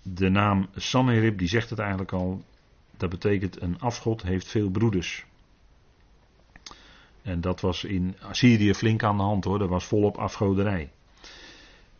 de 0.03 0.29
naam 0.29 0.69
Sanherib, 0.75 1.39
die 1.39 1.49
zegt 1.49 1.71
het 1.71 1.79
eigenlijk 1.79 2.13
al. 2.13 2.43
Dat 2.97 3.11
betekent 3.11 3.63
een 3.63 3.81
afgod 3.81 4.23
heeft 4.23 4.49
veel 4.49 4.71
broeders. 4.71 5.25
En 7.23 7.41
dat 7.41 7.61
was 7.61 7.85
in 7.85 8.17
Assyrië 8.21 8.75
flink 8.75 9.03
aan 9.03 9.17
de 9.17 9.23
hand 9.23 9.45
hoor. 9.45 9.59
Dat 9.59 9.69
was 9.69 9.85
volop 9.85 10.17
afgoderij. 10.17 10.91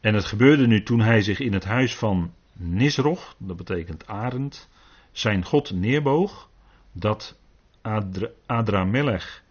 En 0.01 0.15
het 0.15 0.25
gebeurde 0.25 0.67
nu 0.67 0.83
toen 0.83 1.01
hij 1.01 1.23
zich 1.23 1.41
in 1.41 1.53
het 1.53 1.65
huis 1.65 1.97
van 1.97 2.33
Nisroch, 2.53 3.35
dat 3.39 3.57
betekent 3.57 4.07
arend, 4.07 4.69
zijn 5.13 5.45
god 5.45 5.71
neerboog. 5.71 6.51
Dat 6.93 7.37
Adra 7.83 8.29
Adramelech 8.47 9.43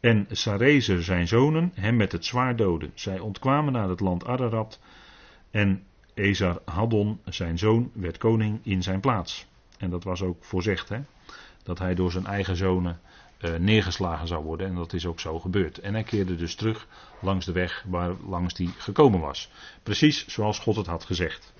en 0.00 0.26
Sarezer 0.30 1.02
zijn 1.02 1.28
zonen 1.28 1.72
hem 1.74 1.96
met 1.96 2.12
het 2.12 2.24
zwaar 2.24 2.56
doden. 2.56 2.90
Zij 2.94 3.18
ontkwamen 3.18 3.72
naar 3.72 3.88
het 3.88 4.00
land 4.00 4.26
Ararat. 4.26 4.80
En 5.50 5.82
Ezar 6.14 6.60
Haddon, 6.64 7.20
zijn 7.24 7.58
zoon, 7.58 7.90
werd 7.92 8.18
koning 8.18 8.60
in 8.62 8.82
zijn 8.82 9.00
plaats. 9.00 9.46
En 9.78 9.90
dat 9.90 10.04
was 10.04 10.22
ook 10.22 10.44
voorzegd, 10.44 10.88
hè? 10.88 11.00
dat 11.62 11.78
hij 11.78 11.94
door 11.94 12.10
zijn 12.12 12.26
eigen 12.26 12.56
zonen 12.56 13.00
uh, 13.40 13.54
neergeslagen 13.54 14.26
zou 14.26 14.44
worden. 14.44 14.66
En 14.66 14.74
dat 14.74 14.92
is 14.92 15.06
ook 15.06 15.20
zo 15.20 15.38
gebeurd. 15.38 15.78
En 15.78 15.94
hij 15.94 16.02
keerde 16.02 16.36
dus 16.36 16.54
terug 16.54 16.86
langs 17.20 17.46
de 17.46 17.52
weg 17.52 17.84
waar 17.88 18.12
langs 18.26 18.58
hij 18.58 18.68
gekomen 18.76 19.20
was. 19.20 19.50
Precies 19.82 20.26
zoals 20.26 20.58
God 20.58 20.76
het 20.76 20.86
had 20.86 21.04
gezegd. 21.04 21.52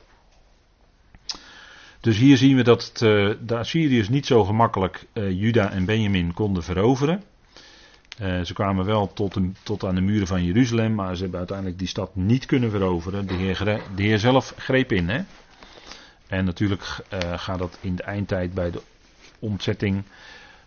Dus 2.05 2.19
hier 2.19 2.37
zien 2.37 2.57
we 2.57 2.63
dat 2.63 3.01
uh, 3.03 3.31
de 3.41 3.57
Assyriërs 3.57 4.09
niet 4.09 4.27
zo 4.27 4.45
gemakkelijk 4.45 5.07
uh, 5.13 5.31
Juda 5.31 5.71
en 5.71 5.85
Benjamin 5.85 6.35
konden 6.35 6.63
veroveren. 6.63 7.23
Uh, 8.23 8.41
ze 8.41 8.53
kwamen 8.53 8.85
wel 8.85 9.13
tot, 9.13 9.37
tot, 9.63 9.85
aan 9.85 9.95
de 9.95 10.01
muren 10.01 10.27
van 10.27 10.45
Jeruzalem, 10.45 10.95
maar 10.95 11.15
ze 11.15 11.23
hebben 11.23 11.39
uiteindelijk 11.39 11.79
die 11.79 11.89
stad 11.89 12.17
niet 12.17 12.47
kunnen 12.47 12.71
veroveren. 12.71 13.27
De 13.27 14.03
Heer, 14.03 14.19
zelf 14.19 14.55
greep 14.57 14.93
in. 14.93 15.09
Hè? 15.09 15.21
En 16.27 16.45
natuurlijk 16.45 16.83
gaat 17.37 17.59
dat 17.59 17.79
in 17.81 17.97
de 17.97 18.03
eindtijd 18.03 18.55
bij 18.55 18.71
de 18.71 18.83
ontzetting, 19.39 20.03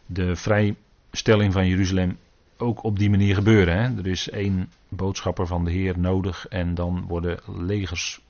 de 0.05 0.35
vrijstelling 0.35 1.53
van 1.53 1.67
Jeruzalem, 1.67 2.17
ook 2.57 2.83
op 2.83 2.99
die 2.99 3.09
manier 3.09 3.35
gebeuren. 3.35 3.77
Hè? 3.77 3.97
Er 3.97 4.07
is 4.07 4.29
één 4.29 4.71
boodschapper 4.89 5.47
van 5.47 5.65
de 5.65 5.71
Heer 5.71 5.99
nodig 5.99 6.47
en 6.47 6.75
dan 6.75 7.05
worden 7.07 7.39
legers 7.57 8.21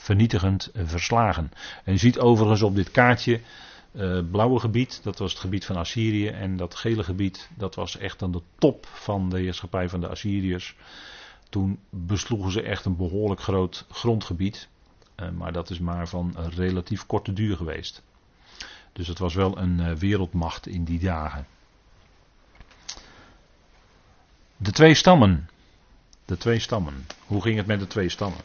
vernietigend 0.00 0.70
verslagen. 0.74 1.52
En 1.84 1.92
je 1.92 1.98
ziet 1.98 2.18
overigens 2.18 2.62
op 2.62 2.74
dit 2.74 2.90
kaartje 2.90 3.40
uh, 3.92 4.20
blauwe 4.30 4.60
gebied, 4.60 5.00
dat 5.02 5.18
was 5.18 5.32
het 5.32 5.40
gebied 5.40 5.64
van 5.64 5.76
Assyrië. 5.76 6.28
En 6.28 6.56
dat 6.56 6.74
gele 6.74 7.04
gebied, 7.04 7.48
dat 7.56 7.74
was 7.74 7.96
echt 7.96 8.22
aan 8.22 8.32
de 8.32 8.42
top 8.58 8.86
van 8.86 9.30
de 9.30 9.38
heerschappij 9.38 9.88
van 9.88 10.00
de 10.00 10.08
Assyriërs. 10.08 10.76
Toen 11.48 11.78
besloegen 11.90 12.52
ze 12.52 12.62
echt 12.62 12.84
een 12.84 12.96
behoorlijk 12.96 13.40
groot 13.40 13.86
grondgebied. 13.90 14.68
Uh, 15.16 15.28
maar 15.30 15.52
dat 15.52 15.70
is 15.70 15.78
maar 15.78 16.08
van 16.08 16.36
relatief 16.54 17.06
korte 17.06 17.32
duur 17.32 17.56
geweest. 17.56 18.02
Dus 18.92 19.06
het 19.06 19.18
was 19.18 19.34
wel 19.34 19.58
een 19.58 19.98
wereldmacht 19.98 20.66
in 20.66 20.84
die 20.84 20.98
dagen. 20.98 21.46
De 24.56 24.72
twee 24.72 24.94
stammen. 24.94 25.48
De 26.24 26.36
twee 26.36 26.58
stammen. 26.58 27.06
Hoe 27.26 27.42
ging 27.42 27.56
het 27.56 27.66
met 27.66 27.80
de 27.80 27.86
twee 27.86 28.08
stammen? 28.08 28.40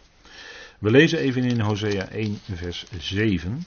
We 0.80 0.92
lezen 0.92 1.20
even 1.20 1.44
in 1.44 1.60
Hosea 1.60 2.08
1, 2.08 2.40
vers 2.54 2.86
7. 2.98 3.66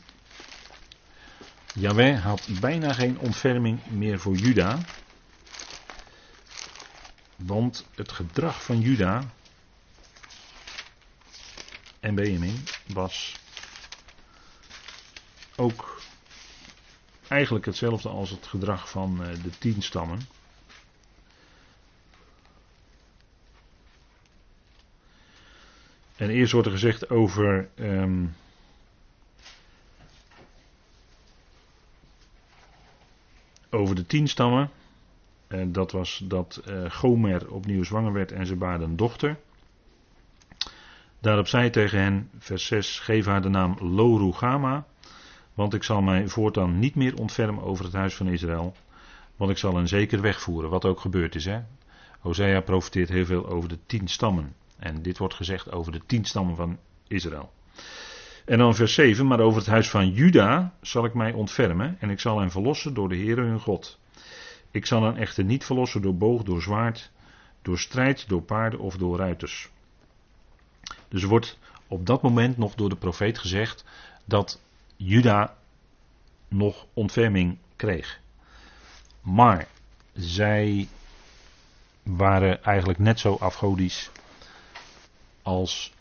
Jaweh 1.74 2.22
had 2.22 2.48
bijna 2.60 2.92
geen 2.92 3.18
ontferming 3.18 3.86
meer 3.86 4.18
voor 4.18 4.36
Juda. 4.36 4.78
Want 7.36 7.86
het 7.94 8.12
gedrag 8.12 8.64
van 8.64 8.80
Juda 8.80 9.24
en 12.00 12.14
Benjamin 12.14 12.64
was 12.86 13.36
ook 15.56 16.02
eigenlijk 17.28 17.64
hetzelfde 17.64 18.08
als 18.08 18.30
het 18.30 18.46
gedrag 18.46 18.90
van 18.90 19.24
eh, 19.24 19.42
de 19.42 19.58
tien 19.58 19.82
stammen. 19.82 20.20
En 26.18 26.30
eerst 26.30 26.52
wordt 26.52 26.66
er 26.66 26.72
gezegd 26.72 27.10
over 27.10 27.68
um, 27.76 28.34
over 33.70 33.94
de 33.94 34.06
tien 34.06 34.28
stammen. 34.28 34.70
En 35.46 35.72
dat 35.72 35.92
was 35.92 36.22
dat 36.24 36.62
uh, 36.68 36.90
Gomer 36.90 37.52
opnieuw 37.52 37.84
zwanger 37.84 38.12
werd 38.12 38.32
en 38.32 38.46
ze 38.46 38.56
baarden 38.56 38.88
een 38.88 38.96
dochter. 38.96 39.36
Daarop 41.18 41.48
zei 41.48 41.70
tegen 41.70 41.98
hen, 41.98 42.30
vers 42.38 42.66
6, 42.66 42.98
geef 43.00 43.26
haar 43.26 43.42
de 43.42 43.48
naam 43.48 43.76
Lorugama, 43.80 44.86
want 45.54 45.74
ik 45.74 45.82
zal 45.82 46.02
mij 46.02 46.28
voortaan 46.28 46.78
niet 46.78 46.94
meer 46.94 47.16
ontfermen 47.16 47.62
over 47.62 47.84
het 47.84 47.94
huis 47.94 48.14
van 48.14 48.28
Israël, 48.28 48.74
want 49.36 49.50
ik 49.50 49.58
zal 49.58 49.76
hen 49.76 49.88
zeker 49.88 50.20
wegvoeren, 50.20 50.70
wat 50.70 50.84
ook 50.84 51.00
gebeurd 51.00 51.34
is. 51.34 51.44
Hè? 51.44 51.60
Hosea 52.18 52.60
profiteert 52.60 53.08
heel 53.08 53.26
veel 53.26 53.48
over 53.48 53.68
de 53.68 53.78
tien 53.86 54.08
stammen. 54.08 54.54
En 54.78 55.02
dit 55.02 55.18
wordt 55.18 55.34
gezegd 55.34 55.72
over 55.72 55.92
de 55.92 56.00
tien 56.06 56.24
stammen 56.24 56.56
van 56.56 56.78
Israël. 57.06 57.52
En 58.44 58.58
dan 58.58 58.74
vers 58.74 58.94
7, 58.94 59.26
maar 59.26 59.40
over 59.40 59.58
het 59.58 59.68
huis 59.68 59.90
van 59.90 60.10
Juda 60.10 60.72
zal 60.80 61.04
ik 61.04 61.14
mij 61.14 61.32
ontfermen 61.32 61.96
en 62.00 62.10
ik 62.10 62.20
zal 62.20 62.38
hen 62.38 62.50
verlossen 62.50 62.94
door 62.94 63.08
de 63.08 63.16
Heere 63.16 63.42
hun 63.42 63.60
God. 63.60 63.98
Ik 64.70 64.86
zal 64.86 65.02
hen 65.02 65.16
echter 65.16 65.44
niet 65.44 65.64
verlossen 65.64 66.02
door 66.02 66.16
boog, 66.16 66.42
door 66.42 66.62
zwaard, 66.62 67.10
door 67.62 67.78
strijd, 67.78 68.28
door 68.28 68.42
paarden 68.42 68.80
of 68.80 68.96
door 68.96 69.18
ruiters. 69.18 69.68
Dus 71.08 71.22
er 71.22 71.28
wordt 71.28 71.58
op 71.86 72.06
dat 72.06 72.22
moment 72.22 72.56
nog 72.56 72.74
door 72.74 72.88
de 72.88 72.96
profeet 72.96 73.38
gezegd 73.38 73.84
dat 74.24 74.60
Juda 74.96 75.54
nog 76.48 76.86
ontferming 76.92 77.58
kreeg. 77.76 78.20
Maar 79.20 79.68
zij 80.12 80.88
waren 82.02 82.64
eigenlijk 82.64 82.98
net 82.98 83.20
zo 83.20 83.36
afgodisch 83.40 84.10
als 85.48 85.92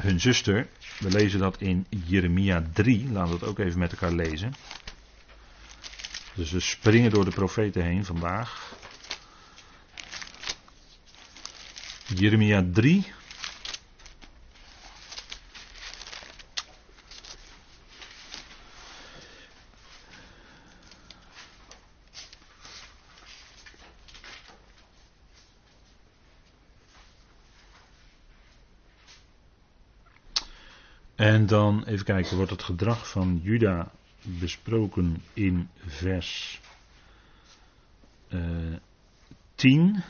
hun 0.00 0.20
zuster. 0.20 0.68
We 0.98 1.10
lezen 1.10 1.38
dat 1.40 1.60
in 1.60 1.86
Jeremia 2.06 2.62
3. 2.72 3.10
Laten 3.12 3.32
we 3.32 3.38
dat 3.38 3.48
ook 3.48 3.58
even 3.58 3.78
met 3.78 3.92
elkaar 3.92 4.12
lezen. 4.12 4.54
Dus 6.34 6.50
we 6.50 6.60
springen 6.60 7.10
door 7.10 7.24
de 7.24 7.30
profeten 7.30 7.82
heen 7.84 8.04
vandaag. 8.04 8.76
Jeremia 12.06 12.64
3, 12.72 13.12
En 31.20 31.46
dan 31.46 31.84
even 31.84 32.04
kijken, 32.04 32.36
wordt 32.36 32.50
het 32.50 32.62
gedrag 32.62 33.08
van 33.08 33.40
Juda 33.42 33.90
besproken 34.22 35.22
in 35.32 35.68
vers 35.86 36.60
uh, 38.28 38.40
10. 39.54 40.02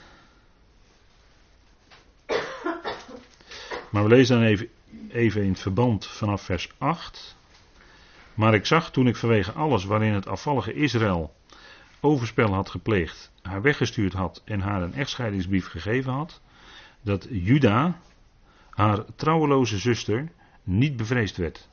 Maar 3.91 4.03
we 4.03 4.09
lezen 4.09 4.37
dan 4.37 4.47
even, 4.47 4.69
even 5.09 5.43
in 5.43 5.51
het 5.51 5.61
verband 5.61 6.07
vanaf 6.07 6.43
vers 6.43 6.71
8. 6.79 7.37
Maar 8.35 8.55
ik 8.55 8.67
zag 8.67 8.91
toen 8.91 9.07
ik 9.07 9.17
vanwege 9.17 9.53
alles 9.53 9.85
waarin 9.85 10.13
het 10.13 10.27
afvallige 10.27 10.73
Israël 10.73 11.35
overspel 12.01 12.55
had 12.55 12.71
gepleegd, 12.71 13.33
haar 13.43 13.63
weggestuurd 13.63 14.13
had 14.13 14.43
en 14.45 14.61
haar 14.61 14.83
een 14.83 14.95
echtscheidingsbrief 14.95 15.67
gegeven 15.67 16.13
had, 16.13 16.41
dat 17.03 17.27
Juda, 17.31 18.01
haar 18.71 19.05
trouweloze 19.15 19.79
zuster, 19.79 20.29
niet 20.71 20.97
bevreesd 20.97 21.37
werd. 21.37 21.69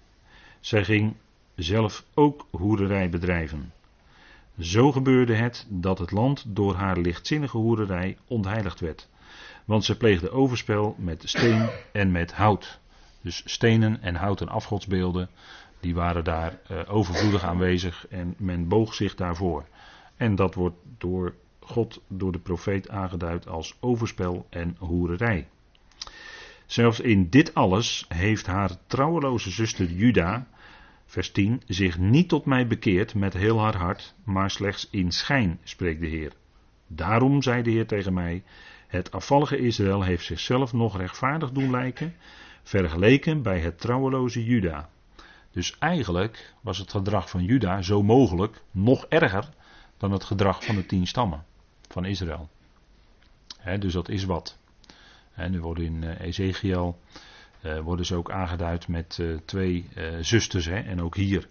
Zij 0.59 0.83
ging 0.83 1.13
zelf 1.55 2.03
ook 2.13 2.45
hoererij 2.51 3.09
bedrijven. 3.09 3.73
Zo 4.59 4.91
gebeurde 4.91 5.35
het 5.35 5.65
dat 5.69 5.99
het 5.99 6.11
land 6.11 6.43
door 6.47 6.75
haar 6.75 6.97
lichtzinnige 6.97 7.57
hoererij 7.57 8.17
ontheiligd 8.27 8.79
werd. 8.79 9.07
Want 9.65 9.83
ze 9.85 9.97
pleegde 9.97 10.31
overspel 10.31 10.95
met 10.97 11.23
steen 11.25 11.69
en 11.91 12.11
met 12.11 12.33
hout. 12.33 12.79
Dus 13.21 13.41
stenen 13.45 14.01
en 14.01 14.15
houten 14.15 14.49
afgodsbeelden, 14.49 15.29
die 15.79 15.95
waren 15.95 16.23
daar 16.23 16.59
uh, 16.71 16.79
overvloedig 16.87 17.43
aanwezig 17.43 18.07
en 18.07 18.35
men 18.37 18.67
boog 18.67 18.93
zich 18.93 19.15
daarvoor. 19.15 19.65
En 20.15 20.35
dat 20.35 20.55
wordt 20.55 20.77
door 20.97 21.33
God, 21.59 22.01
door 22.07 22.31
de 22.31 22.39
profeet 22.39 22.89
aangeduid 22.89 23.47
als 23.47 23.75
overspel 23.79 24.45
en 24.49 24.75
hoererij. 24.79 25.47
Zelfs 26.67 26.99
in 26.99 27.29
dit 27.29 27.53
alles 27.53 28.05
heeft 28.07 28.45
haar 28.45 28.71
trouweloze 28.87 29.51
zuster 29.51 29.85
Juda, 29.85 30.47
vers 31.05 31.31
10, 31.31 31.61
zich 31.67 31.97
niet 31.97 32.29
tot 32.29 32.45
mij 32.45 32.67
bekeerd 32.67 33.15
met 33.15 33.33
heel 33.33 33.59
haar 33.61 33.75
hart, 33.75 34.15
maar 34.23 34.51
slechts 34.51 34.87
in 34.91 35.11
schijn, 35.11 35.59
spreekt 35.63 35.99
de 35.99 36.07
Heer. 36.07 36.31
Daarom 36.87 37.41
zei 37.41 37.61
de 37.61 37.69
Heer 37.71 37.87
tegen 37.87 38.13
mij, 38.13 38.43
het 38.87 39.11
afvallige 39.11 39.57
Israël 39.57 40.03
heeft 40.03 40.25
zichzelf 40.25 40.73
nog 40.73 40.97
rechtvaardig 40.97 41.51
doen 41.51 41.71
lijken, 41.71 42.15
vergeleken 42.63 43.41
bij 43.41 43.59
het 43.59 43.79
trouweloze 43.79 44.45
Juda. 44.45 44.89
Dus 45.51 45.75
eigenlijk 45.79 46.53
was 46.61 46.77
het 46.77 46.91
gedrag 46.91 47.29
van 47.29 47.43
Juda 47.43 47.81
zo 47.81 48.03
mogelijk 48.03 48.61
nog 48.71 49.05
erger 49.05 49.49
dan 49.97 50.11
het 50.11 50.23
gedrag 50.23 50.63
van 50.63 50.75
de 50.75 50.85
tien 50.85 51.07
stammen 51.07 51.45
van 51.89 52.05
Israël. 52.05 52.49
dus 53.79 53.93
dat 53.93 54.09
is 54.09 54.23
wat. 54.23 54.57
En 55.37 55.51
nu 55.51 55.61
worden 55.61 55.85
in 55.85 56.01
uh, 56.03 56.19
Ezekiel 56.19 56.99
uh, 57.61 57.79
worden 57.79 58.05
ze 58.05 58.15
ook 58.15 58.31
aangeduid 58.31 58.87
met 58.87 59.17
uh, 59.21 59.37
twee 59.45 59.89
zusters. 60.21 60.65
Hè, 60.65 60.79
en 60.79 61.01
ook 61.01 61.15
hier 61.15 61.47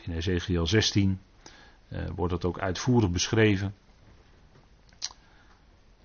in 0.00 0.12
Ezekiel 0.12 0.66
16 0.66 1.20
wordt 2.14 2.32
dat 2.32 2.44
ook 2.44 2.58
uitvoerig 2.58 3.10
beschreven. 3.10 3.74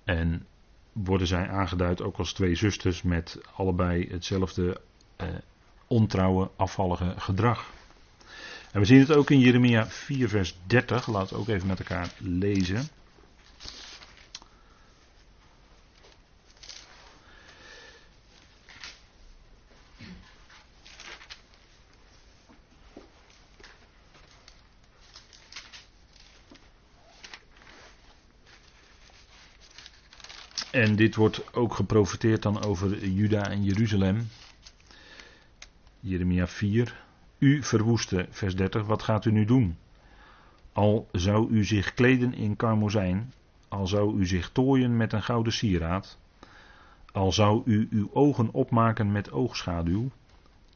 En 0.04 0.46
worden 0.92 1.26
zij 1.26 1.48
aangeduid 1.48 2.02
ook 2.02 2.16
als 2.16 2.32
twee 2.32 2.54
zusters 2.54 3.02
met 3.02 3.40
allebei 3.54 4.08
hetzelfde 4.10 4.80
ontrouwe, 5.86 6.50
afvallige 6.56 7.14
gedrag. 7.16 7.70
En 8.72 8.80
we 8.80 8.86
zien 8.86 8.98
het 8.98 9.12
ook 9.12 9.30
in 9.30 9.38
Jeremia 9.38 9.86
4, 9.86 10.28
vers 10.28 10.56
30. 10.66 11.06
Laten 11.06 11.34
we 11.34 11.40
ook 11.40 11.48
even 11.48 11.66
met 11.66 11.78
elkaar 11.78 12.12
lezen. 12.18 12.88
En 30.78 30.96
dit 30.96 31.14
wordt 31.14 31.54
ook 31.54 31.74
geprofiteerd 31.74 32.42
dan 32.42 32.64
over 32.64 33.08
Juda 33.08 33.50
en 33.50 33.64
Jeruzalem. 33.64 34.28
Jeremia 36.00 36.46
4. 36.46 37.00
U 37.38 37.62
verwoeste, 37.62 38.26
vers 38.30 38.56
30, 38.56 38.86
wat 38.86 39.02
gaat 39.02 39.24
u 39.24 39.30
nu 39.32 39.44
doen? 39.44 39.78
Al 40.72 41.08
zou 41.12 41.50
u 41.50 41.64
zich 41.64 41.94
kleden 41.94 42.34
in 42.34 42.56
karmozijn, 42.56 43.32
al 43.68 43.86
zou 43.86 44.18
u 44.18 44.26
zich 44.26 44.50
tooien 44.50 44.96
met 44.96 45.12
een 45.12 45.22
gouden 45.22 45.52
sieraad, 45.52 46.18
al 47.12 47.32
zou 47.32 47.62
u 47.64 47.88
uw 47.90 48.10
ogen 48.12 48.52
opmaken 48.52 49.12
met 49.12 49.32
oogschaduw, 49.32 50.10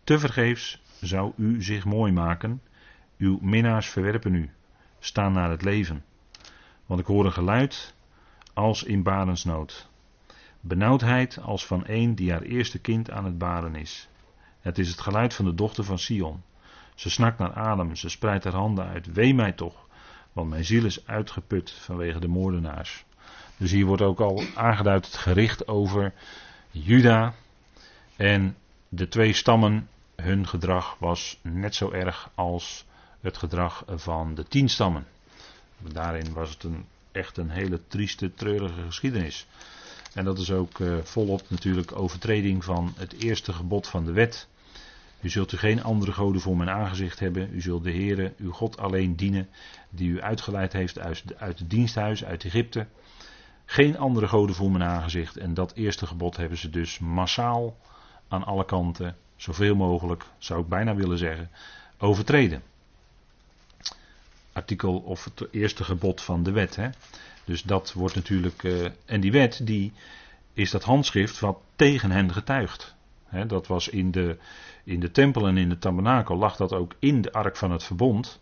tevergeefs 0.04 0.82
zou 1.00 1.32
u 1.36 1.62
zich 1.62 1.84
mooi 1.84 2.12
maken, 2.12 2.62
uw 3.18 3.38
minnaars 3.42 3.88
verwerpen 3.88 4.34
u, 4.34 4.50
staan 4.98 5.32
naar 5.32 5.50
het 5.50 5.62
leven. 5.62 6.04
Want 6.86 7.00
ik 7.00 7.06
hoor 7.06 7.24
een 7.24 7.32
geluid 7.32 7.94
als 8.52 8.82
in 8.82 9.02
barensnood. 9.02 9.90
Benauwdheid 10.64 11.38
als 11.40 11.66
van 11.66 11.82
een 11.86 12.14
die 12.14 12.30
haar 12.30 12.42
eerste 12.42 12.78
kind 12.78 13.10
aan 13.10 13.24
het 13.24 13.38
baren 13.38 13.74
is. 13.74 14.08
Het 14.60 14.78
is 14.78 14.88
het 14.88 15.00
geluid 15.00 15.34
van 15.34 15.44
de 15.44 15.54
dochter 15.54 15.84
van 15.84 15.98
Sion. 15.98 16.42
Ze 16.94 17.10
snakt 17.10 17.38
naar 17.38 17.54
adem, 17.54 17.96
ze 17.96 18.08
spreidt 18.08 18.44
haar 18.44 18.54
handen 18.54 18.86
uit. 18.86 19.12
Wee 19.12 19.34
mij 19.34 19.52
toch, 19.52 19.88
want 20.32 20.48
mijn 20.48 20.64
ziel 20.64 20.84
is 20.84 21.06
uitgeput 21.06 21.70
vanwege 21.70 22.18
de 22.18 22.28
moordenaars. 22.28 23.04
Dus 23.56 23.70
hier 23.70 23.86
wordt 23.86 24.02
ook 24.02 24.20
al 24.20 24.42
aangeduid 24.54 25.06
het 25.06 25.16
gericht 25.16 25.68
over 25.68 26.12
Juda. 26.70 27.34
En 28.16 28.56
de 28.88 29.08
twee 29.08 29.32
stammen, 29.32 29.88
hun 30.16 30.48
gedrag 30.48 30.96
was 30.98 31.38
net 31.42 31.74
zo 31.74 31.90
erg 31.90 32.30
als 32.34 32.84
het 33.20 33.36
gedrag 33.36 33.84
van 33.86 34.34
de 34.34 34.44
tien 34.44 34.68
stammen. 34.68 35.06
Daarin 35.78 36.32
was 36.32 36.50
het 36.50 36.62
een, 36.62 36.86
echt 37.12 37.36
een 37.36 37.50
hele 37.50 37.80
trieste, 37.88 38.34
treurige 38.34 38.82
geschiedenis. 38.82 39.46
En 40.14 40.24
dat 40.24 40.38
is 40.38 40.50
ook 40.50 40.78
uh, 40.78 40.98
volop 41.02 41.42
natuurlijk 41.48 41.96
overtreding 41.96 42.64
van 42.64 42.92
het 42.96 43.12
eerste 43.22 43.52
gebod 43.52 43.88
van 43.88 44.04
de 44.04 44.12
wet. 44.12 44.48
U 45.20 45.28
zult 45.28 45.52
u 45.52 45.56
geen 45.56 45.82
andere 45.82 46.12
goden 46.12 46.40
voor 46.40 46.56
mijn 46.56 46.70
aangezicht 46.70 47.18
hebben. 47.18 47.54
U 47.54 47.60
zult 47.60 47.84
de 47.84 47.90
Heere, 47.90 48.32
uw 48.38 48.50
God 48.50 48.78
alleen 48.78 49.16
dienen, 49.16 49.48
die 49.90 50.10
u 50.10 50.20
uitgeleid 50.20 50.72
heeft 50.72 50.98
uit, 50.98 51.24
uit 51.36 51.58
het 51.58 51.70
diensthuis, 51.70 52.24
uit 52.24 52.44
Egypte. 52.44 52.86
Geen 53.64 53.98
andere 53.98 54.28
goden 54.28 54.54
voor 54.54 54.70
mijn 54.70 54.90
aangezicht. 54.90 55.36
En 55.36 55.54
dat 55.54 55.72
eerste 55.74 56.06
gebod 56.06 56.36
hebben 56.36 56.58
ze 56.58 56.70
dus 56.70 56.98
massaal 56.98 57.76
aan 58.28 58.44
alle 58.44 58.64
kanten, 58.64 59.16
zoveel 59.36 59.74
mogelijk, 59.74 60.24
zou 60.38 60.60
ik 60.60 60.68
bijna 60.68 60.94
willen 60.94 61.18
zeggen, 61.18 61.50
overtreden. 61.98 62.62
Artikel 64.52 64.98
of 64.98 65.24
het 65.24 65.48
eerste 65.50 65.84
gebod 65.84 66.20
van 66.20 66.42
de 66.42 66.50
wet. 66.50 66.76
Hè. 66.76 66.88
Dus 67.44 67.62
dat 67.62 67.92
wordt 67.92 68.14
natuurlijk. 68.14 68.62
Uh, 68.62 68.86
en 69.04 69.20
die 69.20 69.32
wet, 69.32 69.66
die 69.66 69.92
is 70.52 70.70
dat 70.70 70.84
handschrift 70.84 71.40
wat 71.40 71.58
tegen 71.76 72.10
hen 72.10 72.32
getuigt. 72.32 72.94
He, 73.24 73.46
dat 73.46 73.66
was 73.66 73.88
in 73.88 74.10
de, 74.10 74.38
in 74.84 75.00
de 75.00 75.10
tempel 75.10 75.46
en 75.46 75.56
in 75.56 75.68
de 75.68 75.78
tabernakel, 75.78 76.36
lag 76.36 76.56
dat 76.56 76.72
ook 76.72 76.94
in 76.98 77.22
de 77.22 77.32
ark 77.32 77.56
van 77.56 77.70
het 77.70 77.84
verbond. 77.84 78.40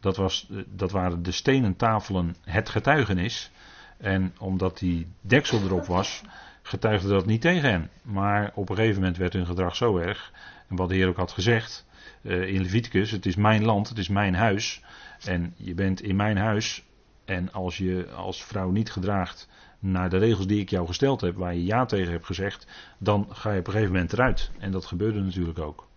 Dat, 0.00 0.16
was, 0.16 0.46
eh, 0.50 0.58
dat 0.66 0.90
waren 0.90 1.22
de 1.22 1.32
stenen 1.32 1.76
tafelen 1.76 2.36
het 2.40 2.68
getuigenis. 2.68 3.50
En 3.96 4.34
omdat 4.38 4.78
die 4.78 5.06
deksel 5.20 5.62
erop 5.62 5.86
was, 5.86 6.22
getuigde 6.62 7.08
dat 7.08 7.26
niet 7.26 7.40
tegen 7.40 7.70
hen. 7.70 7.90
Maar 8.02 8.52
op 8.54 8.68
een 8.68 8.76
gegeven 8.76 9.00
moment 9.00 9.16
werd 9.16 9.32
hun 9.32 9.46
gedrag 9.46 9.76
zo 9.76 9.96
erg. 9.96 10.32
En 10.68 10.76
wat 10.76 10.88
de 10.88 10.94
Heer 10.94 11.08
ook 11.08 11.16
had 11.16 11.32
gezegd 11.32 11.84
in 12.24 12.62
Leviticus: 12.62 13.10
Het 13.10 13.26
is 13.26 13.36
mijn 13.36 13.64
land, 13.64 13.88
het 13.88 13.98
is 13.98 14.08
mijn 14.08 14.34
huis. 14.34 14.82
En 15.24 15.54
je 15.56 15.74
bent 15.74 16.02
in 16.02 16.16
mijn 16.16 16.36
huis 16.36 16.84
en 17.24 17.52
als 17.52 17.78
je 17.78 18.10
als 18.16 18.44
vrouw 18.44 18.70
niet 18.70 18.90
gedraagt 18.90 19.48
naar 19.78 20.10
de 20.10 20.18
regels 20.18 20.46
die 20.46 20.60
ik 20.60 20.70
jou 20.70 20.86
gesteld 20.86 21.20
heb, 21.20 21.36
waar 21.36 21.54
je 21.54 21.64
ja 21.64 21.84
tegen 21.84 22.12
hebt 22.12 22.26
gezegd, 22.26 22.66
dan 22.98 23.26
ga 23.30 23.52
je 23.52 23.58
op 23.58 23.66
een 23.66 23.72
gegeven 23.72 23.92
moment 23.92 24.12
eruit. 24.12 24.50
En 24.58 24.72
dat 24.72 24.86
gebeurde 24.86 25.20
natuurlijk 25.20 25.58
ook. 25.58 25.88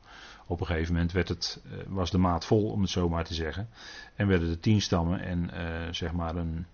Op 0.48 0.60
een 0.60 0.66
gegeven 0.66 0.94
moment 0.94 1.12
werd 1.12 1.28
het, 1.28 1.62
eh, 1.66 1.78
was 1.88 2.12
de 2.12 2.18
maat 2.18 2.46
vol, 2.46 2.72
om 2.72 2.82
het 2.82 2.90
zo 2.90 3.10
maar 3.10 3.26
te 3.26 3.34
zeggen. 3.34 3.70
En 4.16 4.28
werden 4.28 4.50
de 4.50 4.60
tien 4.60 4.82
stammen 4.82 5.20
en 5.20 5.50
uh, 5.54 5.92
zeg 5.92 6.12
maar 6.12 6.36
een, 6.36 6.66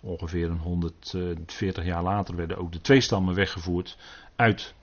ongeveer 0.00 0.50
een 0.50 0.58
140 0.58 1.84
jaar 1.84 2.02
later 2.02 2.36
werden 2.36 2.56
ook 2.56 2.72
de 2.72 2.80
twee 2.80 3.00
stammen 3.00 3.34
weggevoerd 3.34 3.98
uit 4.36 4.74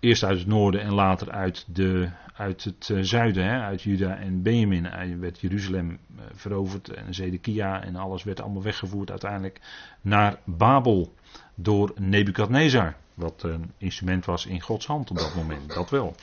eerst 0.00 0.24
uit 0.24 0.38
het 0.38 0.46
noorden 0.46 0.80
en 0.80 0.92
later 0.92 1.30
uit, 1.30 1.64
de, 1.68 2.10
uit 2.36 2.64
het 2.64 2.90
eh, 2.90 2.98
zuiden, 3.00 3.44
hè, 3.44 3.60
uit 3.60 3.82
Juda 3.82 4.16
en 4.16 4.42
Benjamin, 4.42 5.18
werd 5.20 5.40
Jeruzalem 5.40 5.90
eh, 5.90 6.24
veroverd 6.34 6.88
en 6.88 7.14
Zedekia 7.14 7.82
en 7.82 7.96
alles 7.96 8.22
werd 8.22 8.40
allemaal 8.40 8.62
weggevoerd 8.62 9.10
uiteindelijk 9.10 9.60
naar 10.00 10.38
Babel 10.44 11.14
door 11.54 11.92
Nebukadnezar. 11.98 12.96
Wat 13.14 13.42
een 13.42 13.72
instrument 13.78 14.24
was 14.24 14.46
in 14.46 14.60
Gods 14.60 14.86
hand 14.86 15.10
op 15.10 15.18
dat 15.18 15.34
moment, 15.34 15.74
dat 15.74 15.90
wel. 15.90 16.14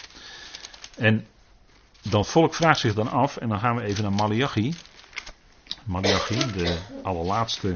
En 0.97 1.25
dat 2.01 2.27
volk 2.27 2.53
vraagt 2.53 2.79
zich 2.79 2.93
dan 2.93 3.11
af, 3.11 3.37
en 3.37 3.49
dan 3.49 3.59
gaan 3.59 3.75
we 3.75 3.83
even 3.83 4.03
naar 4.03 4.13
Malachi. 4.13 4.73
Malachi, 5.83 6.51
de 6.51 6.79
allerlaatste 7.03 7.73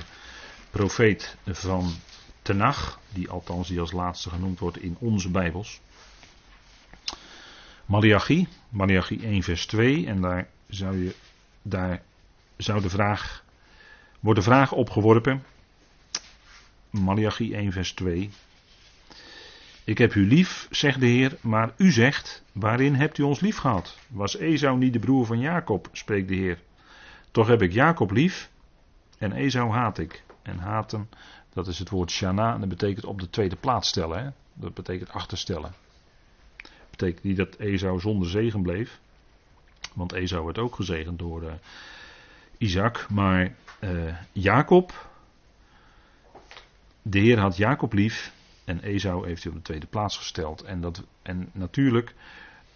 profeet 0.69 1.36
van 1.45 1.93
Tenach, 2.41 3.00
die 3.13 3.30
althans 3.30 3.67
die 3.67 3.80
als 3.80 3.91
laatste 3.91 4.30
genoemd 4.30 4.60
wordt 4.60 4.78
in 4.78 4.95
onze 5.00 5.30
Bijbels. 5.30 5.82
Malachi, 7.88 8.47
Malachi 8.69 9.23
1 9.23 9.43
vers 9.43 9.65
2 9.65 10.08
en 10.08 10.21
daar 10.21 10.47
zou, 10.69 11.04
je, 11.04 11.15
daar 11.62 12.02
zou 12.58 12.82
de 12.82 12.89
vraag, 12.89 13.43
wordt 14.19 14.39
de 14.39 14.45
vraag 14.45 14.71
opgeworpen. 14.71 15.43
Malachi 16.89 17.54
1 17.54 17.71
vers 17.71 17.93
2. 17.93 18.30
Ik 19.84 19.97
heb 19.97 20.13
u 20.13 20.28
lief, 20.28 20.67
zegt 20.71 21.00
de 21.00 21.06
Heer, 21.06 21.38
maar 21.41 21.73
u 21.78 21.91
zegt, 21.91 22.43
waarin 22.52 22.95
hebt 22.95 23.17
u 23.17 23.23
ons 23.23 23.39
lief 23.39 23.58
gehad? 23.58 23.97
Was 24.08 24.38
Esau 24.38 24.78
niet 24.78 24.93
de 24.93 25.00
broer 25.00 25.26
van 25.26 25.39
Jacob, 25.39 25.89
spreekt 25.91 26.28
de 26.28 26.36
Heer. 26.36 26.60
Toch 27.32 27.47
heb 27.47 27.62
ik 27.62 27.71
Jacob 27.71 28.12
lief 28.12 28.50
en 29.17 29.32
Esau 29.32 29.71
haat 29.71 29.97
ik. 29.97 30.23
En 30.41 30.58
haten, 30.58 31.10
dat 31.54 31.67
is 31.67 31.80
het 31.80 31.89
woord 31.89 32.12
shana 32.12 32.54
en 32.54 32.60
dat 32.60 32.69
betekent 32.69 33.06
op 33.06 33.19
de 33.19 33.30
tweede 33.30 33.56
plaats 33.56 33.89
stellen. 33.89 34.23
Hè? 34.23 34.30
Dat 34.54 34.73
betekent 34.73 35.10
achterstellen. 35.10 35.73
Betekent 36.98 37.24
niet 37.24 37.38
dat 37.38 37.56
Esau 37.56 38.00
zonder 38.00 38.30
zegen 38.30 38.62
bleef. 38.62 39.00
Want 39.94 40.12
Esau 40.12 40.46
werd 40.46 40.58
ook 40.58 40.76
gezegend 40.76 41.20
door 41.20 41.44
uh, 41.44 41.52
Isaac. 42.58 43.06
Maar 43.10 43.56
uh, 43.80 44.16
Jacob, 44.32 45.10
de 47.02 47.20
Heer 47.20 47.40
had 47.40 47.58
Jacob 47.58 47.94
lief 47.94 48.34
en 48.68 48.82
Esau 48.82 49.28
heeft 49.28 49.44
hij 49.44 49.52
op 49.52 49.58
de 49.58 49.64
tweede 49.64 49.86
plaats 49.86 50.18
gesteld. 50.18 50.62
En, 50.62 50.82
dat, 50.82 51.04
en 51.22 51.50
natuurlijk, 51.52 52.16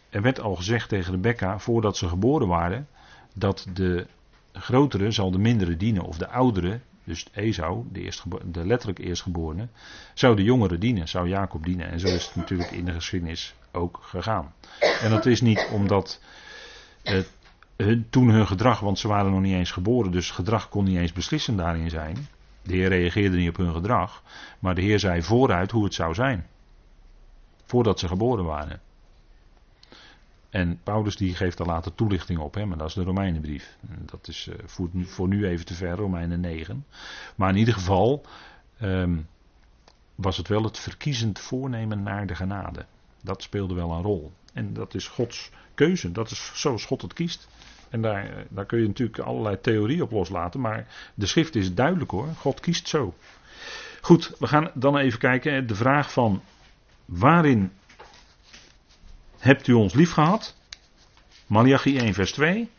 er 0.10 0.22
werd 0.22 0.40
al 0.40 0.56
gezegd 0.56 0.90
tegen 0.90 1.12
Rebecca, 1.12 1.60
voordat 1.60 1.98
ze 1.98 2.08
geboren 2.08 2.48
waren, 2.48 2.88
dat 3.34 3.68
de 3.74 4.08
grotere 4.54 5.12
zal 5.12 5.32
de 5.32 5.38
mindere 5.38 5.78
dienen, 5.78 6.04
of 6.04 6.18
de 6.18 6.28
oudere, 6.28 6.80
dus 7.04 7.28
Esau, 7.34 7.86
de, 7.92 8.20
de 8.46 8.66
letterlijk 8.66 9.00
eerstgeborene, 9.00 9.68
zou 10.14 10.36
de 10.36 10.44
jongere 10.44 10.78
dienen, 10.78 11.08
zou 11.08 11.28
Jacob 11.28 11.66
dienen. 11.66 11.90
En 11.90 12.00
zo 12.00 12.08
is 12.08 12.26
het 12.26 12.36
natuurlijk 12.36 12.72
in 12.72 12.86
de 12.86 12.94
geschiedenis 12.94 13.56
ook 13.72 14.00
gegaan. 14.02 14.54
En 15.02 15.10
dat 15.10 15.26
is 15.26 15.42
niet 15.42 15.68
omdat 15.72 16.22
hun, 17.76 18.08
toen 18.10 18.30
hun 18.30 18.48
gedrag, 18.48 18.80
want 18.80 19.00
ze 19.00 19.08
waren 19.08 19.32
nog 19.32 19.42
niet 19.42 19.54
eens 19.54 19.72
geboren, 19.72 20.12
dus 20.12 20.32
gedrag 20.32 20.70
kon 20.70 20.84
niet 20.84 20.98
eens 20.98 21.14
beslissend 21.14 21.58
daarin 21.58 21.90
zijn. 21.90 22.28
De 22.62 22.74
Heer 22.74 22.90
reageerde 22.90 23.38
niet 23.38 23.50
op 23.50 23.58
hun 23.58 23.74
gedrag, 23.74 24.24
maar 24.60 24.76
de 24.76 24.82
Heer 24.82 25.00
zei 25.00 25.24
vooruit 25.24 25.72
hoe 25.72 25.84
het 25.84 25.94
zou 25.94 26.14
zijn. 26.14 26.48
Voordat 27.66 28.00
ze 28.00 28.08
geboren 28.08 28.46
waren. 28.46 28.82
En 30.50 30.80
Paulus 30.84 31.16
die 31.16 31.36
geeft 31.36 31.58
daar 31.58 31.68
later 31.68 31.96
toelichting 31.96 32.40
op, 32.40 32.54
hè, 32.54 32.66
maar 32.66 32.78
dat 32.78 32.88
is 32.88 32.94
de 32.94 33.04
Romeinenbrief. 33.04 33.78
Dat 33.82 34.28
is 34.28 34.50
uh, 34.50 34.56
voor, 35.06 35.28
nu 35.28 35.48
even 35.48 35.66
te 35.66 35.74
ver, 35.74 35.96
Romeinen 35.96 36.40
9. 36.40 36.86
Maar 37.36 37.50
in 37.50 37.58
ieder 37.58 37.74
geval 37.74 38.26
um, 38.82 39.28
was 40.16 40.38
het 40.38 40.48
wel 40.48 40.64
het 40.64 40.80
verkiezend 40.80 41.40
voornemen 41.40 42.04
naar 42.04 42.28
de 42.28 42.36
genade. 42.36 42.86
Dat 43.22 43.42
speelde 43.42 43.74
wel 43.74 43.92
een 43.92 44.02
rol. 44.02 44.32
En 44.54 44.74
dat 44.74 44.94
is 44.94 45.08
Gods 45.08 45.50
keuze, 45.74 46.12
dat 46.12 46.32
is 46.32 46.52
zoals 46.54 46.86
God 46.86 47.02
het 47.02 47.14
kiest. 47.14 47.48
En 47.90 48.02
daar, 48.02 48.26
eh, 48.26 48.44
daar 48.50 48.66
kun 48.66 48.80
je 48.80 48.88
natuurlijk 48.88 49.20
allerlei 49.20 49.62
theorieën 49.62 50.02
op 50.02 50.12
loslaten, 50.12 50.60
maar 50.60 50.88
de 51.14 51.26
schrift 51.26 51.56
is 51.56 51.74
duidelijk 51.74 52.12
hoor. 52.12 52.28
God 52.28 52.60
kiest 52.60 52.88
zo. 52.88 53.14
Goed, 54.02 54.36
we 54.40 54.48
gaan 54.48 54.72
dan 54.74 54.98
even 54.98 55.20
kijken. 55.20 55.68
De 55.68 55.76
vraag 55.76 56.12
van 56.12 56.44
waarin 57.06 57.72
hebt 59.38 59.68
u 59.68 59.74
ons 59.74 59.94
lief 59.94 60.12
gehad? 60.12 60.56
Malachi 61.48 61.98
1 61.98 62.14
vers 62.14 62.32
2. 62.32 62.70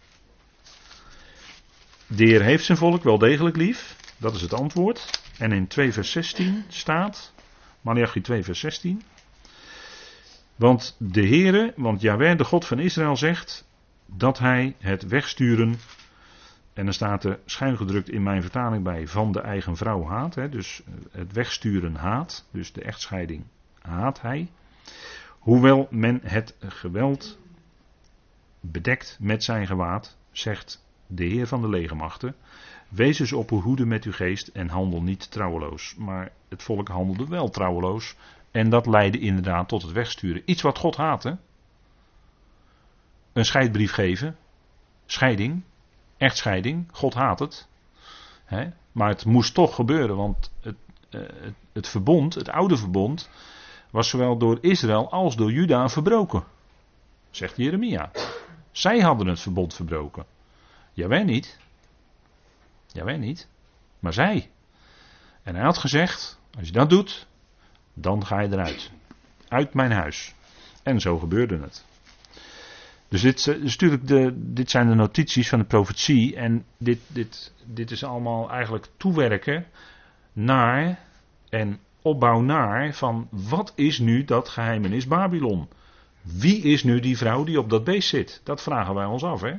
De 2.07 2.25
Heer 2.25 2.43
heeft 2.43 2.65
zijn 2.65 2.79
volk 2.79 3.03
wel 3.03 3.19
degelijk 3.19 3.57
lief. 3.57 3.97
Dat 4.17 4.35
is 4.35 4.41
het 4.41 4.53
antwoord. 4.53 5.21
En 5.39 5.53
in 5.53 5.67
2 5.67 5.93
vers 5.93 6.11
16 6.11 6.65
staat, 6.69 7.33
Malachi 7.81 8.21
2 8.21 8.45
vers 8.45 8.61
16. 8.61 9.03
Want 10.63 10.97
de 10.99 11.27
Heere, 11.27 11.73
want 11.77 12.01
Jahweh, 12.01 12.39
de 12.39 12.45
God 12.45 12.65
van 12.65 12.79
Israël, 12.79 13.17
zegt: 13.17 13.69
dat 14.07 14.39
hij 14.39 14.75
het 14.79 15.03
wegsturen, 15.03 15.77
en 16.73 16.85
dan 16.85 16.95
staat 16.95 17.25
er 17.25 17.39
schuin 17.45 17.77
gedrukt 17.77 18.09
in 18.09 18.23
mijn 18.23 18.43
vertaling 18.43 18.85
bij, 18.85 19.09
van 19.09 19.33
de 19.33 19.41
eigen 19.41 19.77
vrouw 19.77 20.05
haat. 20.05 20.35
Hè, 20.35 20.49
dus 20.49 20.83
het 21.11 21.33
wegsturen 21.33 21.95
haat, 21.95 22.49
dus 22.51 22.73
de 22.73 22.83
echtscheiding 22.83 23.45
haat 23.81 24.21
hij. 24.21 24.51
Hoewel 25.39 25.87
men 25.91 26.21
het 26.23 26.55
geweld 26.61 27.39
bedekt 28.61 29.19
met 29.21 29.45
zijn 29.45 29.67
gewaad, 29.67 30.17
zegt 30.31 30.85
de 31.07 31.25
Heer 31.25 31.47
van 31.47 31.61
de 31.61 31.69
legermachten. 31.69 32.35
Wees 32.89 33.17
dus 33.17 33.33
op 33.33 33.51
uw 33.51 33.61
hoede 33.61 33.87
met 33.87 34.05
uw 34.05 34.13
geest 34.13 34.49
en 34.49 34.69
handel 34.69 35.03
niet 35.03 35.31
trouweloos. 35.31 35.95
Maar 35.99 36.33
het 36.49 36.63
volk 36.63 36.89
handelde 36.89 37.27
wel 37.27 37.49
trouweloos. 37.49 38.17
En 38.53 38.71
dat 38.71 38.87
leidde 38.87 39.19
inderdaad 39.19 39.69
tot 39.69 39.83
het 39.83 39.93
wegsturen. 39.93 40.43
Iets 40.45 40.63
wat 40.63 40.79
God 40.79 40.97
haatte 40.97 41.39
een 43.33 43.45
scheidbrief 43.45 43.93
geven. 43.93 44.37
Scheiding. 45.07 45.63
Echtscheiding. 46.17 46.89
God 46.93 47.15
haat 47.15 47.39
het. 47.39 47.69
Maar 48.93 49.09
het 49.09 49.25
moest 49.25 49.55
toch 49.55 49.75
gebeuren, 49.75 50.17
want 50.17 50.53
het, 50.61 50.77
uh, 51.11 51.21
het, 51.21 51.55
het, 51.73 51.89
verbond, 51.89 52.35
het 52.35 52.49
oude 52.49 52.77
verbond, 52.77 53.31
was 53.91 54.09
zowel 54.09 54.39
door 54.39 54.59
Israël 54.61 55.11
als 55.11 55.37
door 55.37 55.53
Juda 55.53 55.89
verbroken. 55.89 56.45
Zegt 57.31 57.57
Jeremia. 57.57 58.11
Zij 58.71 59.01
hadden 59.01 59.27
het 59.27 59.41
verbond 59.41 59.75
verbroken. 59.75 60.27
wij 60.95 61.23
niet. 61.23 61.59
wij 62.93 63.17
niet. 63.17 63.49
Maar 63.99 64.13
zij. 64.13 64.51
En 65.43 65.55
hij 65.55 65.65
had 65.65 65.79
gezegd: 65.79 66.41
als 66.59 66.67
je 66.67 66.73
dat 66.73 66.91
doet, 66.91 67.27
dan 67.95 68.27
ga 68.27 68.41
je 68.41 68.49
eruit. 68.53 68.91
Uit 69.49 69.75
mijn 69.75 69.91
huis. 69.93 70.35
En 70.83 71.01
zo 71.01 71.19
gebeurde 71.19 71.59
het. 71.59 71.85
Dus 73.09 73.21
dit, 73.21 73.47
is 73.47 73.47
natuurlijk 73.47 74.07
de, 74.07 74.33
dit 74.37 74.71
zijn 74.71 74.89
de 74.89 74.95
notities 74.95 75.49
van 75.49 75.59
de 75.59 75.65
profetie. 75.65 76.37
En 76.37 76.65
dit, 76.79 76.99
dit, 77.07 77.53
dit 77.65 77.91
is 77.91 78.05
allemaal 78.05 78.51
eigenlijk 78.51 78.87
toewerken 78.97 79.67
naar 80.33 80.99
en 81.49 81.79
opbouw 82.03 82.41
naar 82.41 82.95
van 82.95 83.29
wat 83.31 83.73
is 83.75 83.99
nu 83.99 84.25
dat 84.25 84.49
geheimenis 84.49 85.07
Babylon? 85.07 85.69
Wie 86.23 86.63
is 86.63 86.85
nu 86.85 87.01
die 87.01 87.17
vrouw 87.17 87.45
die 87.45 87.59
op 87.59 87.71
dat 87.71 87.85
beest 87.85 88.09
zit? 88.09 88.41
Dat 88.45 88.63
vragen 88.63 88.95
wij 88.95 89.05
ons 89.05 89.23
af. 89.23 89.41
Hè? 89.41 89.55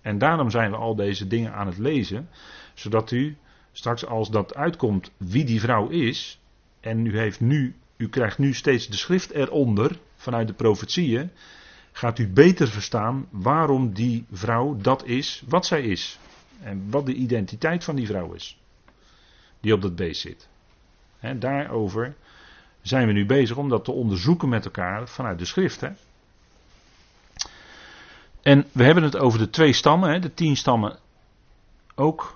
En 0.00 0.18
daarom 0.18 0.50
zijn 0.50 0.70
we 0.70 0.76
al 0.76 0.94
deze 0.94 1.26
dingen 1.26 1.52
aan 1.52 1.66
het 1.66 1.78
lezen. 1.78 2.28
Zodat 2.74 3.10
u 3.10 3.36
straks 3.72 4.06
als 4.06 4.30
dat 4.30 4.54
uitkomt 4.54 5.10
wie 5.16 5.44
die 5.44 5.60
vrouw 5.60 5.88
is. 5.88 6.40
En 6.86 7.06
u, 7.06 7.18
heeft 7.18 7.40
nu, 7.40 7.74
u 7.96 8.08
krijgt 8.08 8.38
nu 8.38 8.54
steeds 8.54 8.88
de 8.88 8.96
schrift 8.96 9.30
eronder 9.30 9.98
vanuit 10.16 10.46
de 10.46 10.54
profetieën 10.54 11.30
gaat 11.92 12.18
u 12.18 12.28
beter 12.28 12.68
verstaan 12.68 13.26
waarom 13.30 13.94
die 13.94 14.26
vrouw 14.32 14.76
dat 14.76 15.04
is 15.04 15.42
wat 15.48 15.66
zij 15.66 15.82
is. 15.82 16.18
En 16.62 16.90
wat 16.90 17.06
de 17.06 17.14
identiteit 17.14 17.84
van 17.84 17.96
die 17.96 18.06
vrouw 18.06 18.32
is. 18.32 18.58
Die 19.60 19.72
op 19.72 19.82
dat 19.82 19.96
beest 19.96 20.20
zit. 20.20 20.48
He, 21.18 21.38
daarover 21.38 22.14
zijn 22.82 23.06
we 23.06 23.12
nu 23.12 23.26
bezig 23.26 23.56
om 23.56 23.68
dat 23.68 23.84
te 23.84 23.92
onderzoeken 23.92 24.48
met 24.48 24.64
elkaar 24.64 25.08
vanuit 25.08 25.38
de 25.38 25.44
schrift. 25.44 25.82
En 28.42 28.66
we 28.72 28.84
hebben 28.84 29.02
het 29.02 29.16
over 29.16 29.38
de 29.38 29.50
twee 29.50 29.72
stammen, 29.72 30.20
de 30.20 30.34
tien 30.34 30.56
stammen 30.56 30.98
ook 31.94 32.35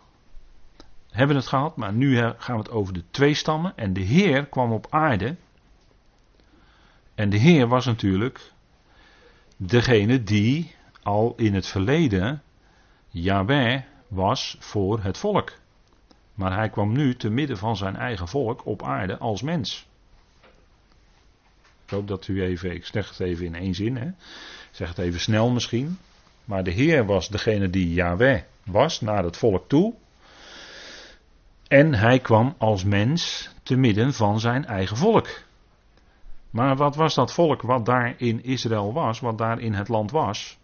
hebben 1.11 1.37
het 1.37 1.47
gehad, 1.47 1.77
maar 1.77 1.93
nu 1.93 2.17
gaan 2.17 2.57
we 2.57 2.63
het 2.63 2.71
over 2.71 2.95
de 2.95 3.03
twee 3.11 3.35
stammen. 3.35 3.73
En 3.77 3.93
de 3.93 4.01
Heer 4.01 4.47
kwam 4.47 4.73
op 4.73 4.87
aarde. 4.91 5.37
En 7.15 7.31
de 7.31 7.37
Heer 7.37 7.69
was 7.69 7.87
natuurlijk 7.87 8.53
degene 9.57 10.23
die 10.23 10.75
al 11.03 11.35
in 11.37 11.55
het 11.55 11.67
verleden 11.67 12.43
Yahweh 13.09 13.83
was 14.09 14.57
voor 14.59 15.03
het 15.03 15.19
volk. 15.19 15.53
Maar 16.35 16.55
hij 16.57 16.69
kwam 16.69 16.93
nu 16.93 17.17
te 17.17 17.31
midden 17.31 17.57
van 17.57 17.77
zijn 17.77 17.97
eigen 17.97 18.29
volk 18.29 18.67
op 18.67 18.83
aarde 18.83 19.19
als 19.19 19.43
mens. 19.43 19.89
Ik 21.85 21.91
hoop 21.91 22.09
dat 22.09 22.29
u 22.29 22.43
even, 22.43 22.75
ik 22.75 22.87
zeg 22.87 23.09
het 23.09 23.21
even 23.21 23.47
in 23.47 23.55
één 23.55 23.75
zin, 23.75 23.97
hè. 23.97 24.07
ik 24.07 24.15
zeg 24.71 24.89
het 24.89 24.99
even 24.99 25.21
snel 25.21 25.51
misschien. 25.51 25.99
Maar 26.45 26.65
de 26.65 26.71
Heer 26.71 27.07
was 27.07 27.29
degene 27.29 27.71
die 27.71 27.95
Yahweh 27.95 28.43
was 28.65 29.01
naar 29.01 29.25
het 29.25 29.37
volk 29.37 29.69
toe. 29.69 29.95
En 31.71 31.95
hij 31.95 32.19
kwam 32.19 32.55
als 32.59 32.85
mens 32.85 33.51
te 33.63 33.77
midden 33.77 34.13
van 34.13 34.41
zijn 34.41 34.65
eigen 34.65 34.97
volk. 34.97 35.29
Maar 36.51 36.77
wat 36.77 36.97
was 36.97 37.15
dat 37.15 37.33
volk 37.33 37.63
wat 37.63 37.87
daar 37.87 38.15
in 38.17 38.45
Israël 38.45 38.93
was, 38.93 39.21
wat 39.21 39.39
daar 39.39 39.61
in 39.61 39.73
het 39.73 39.89
land 39.89 40.11
was? 40.11 40.59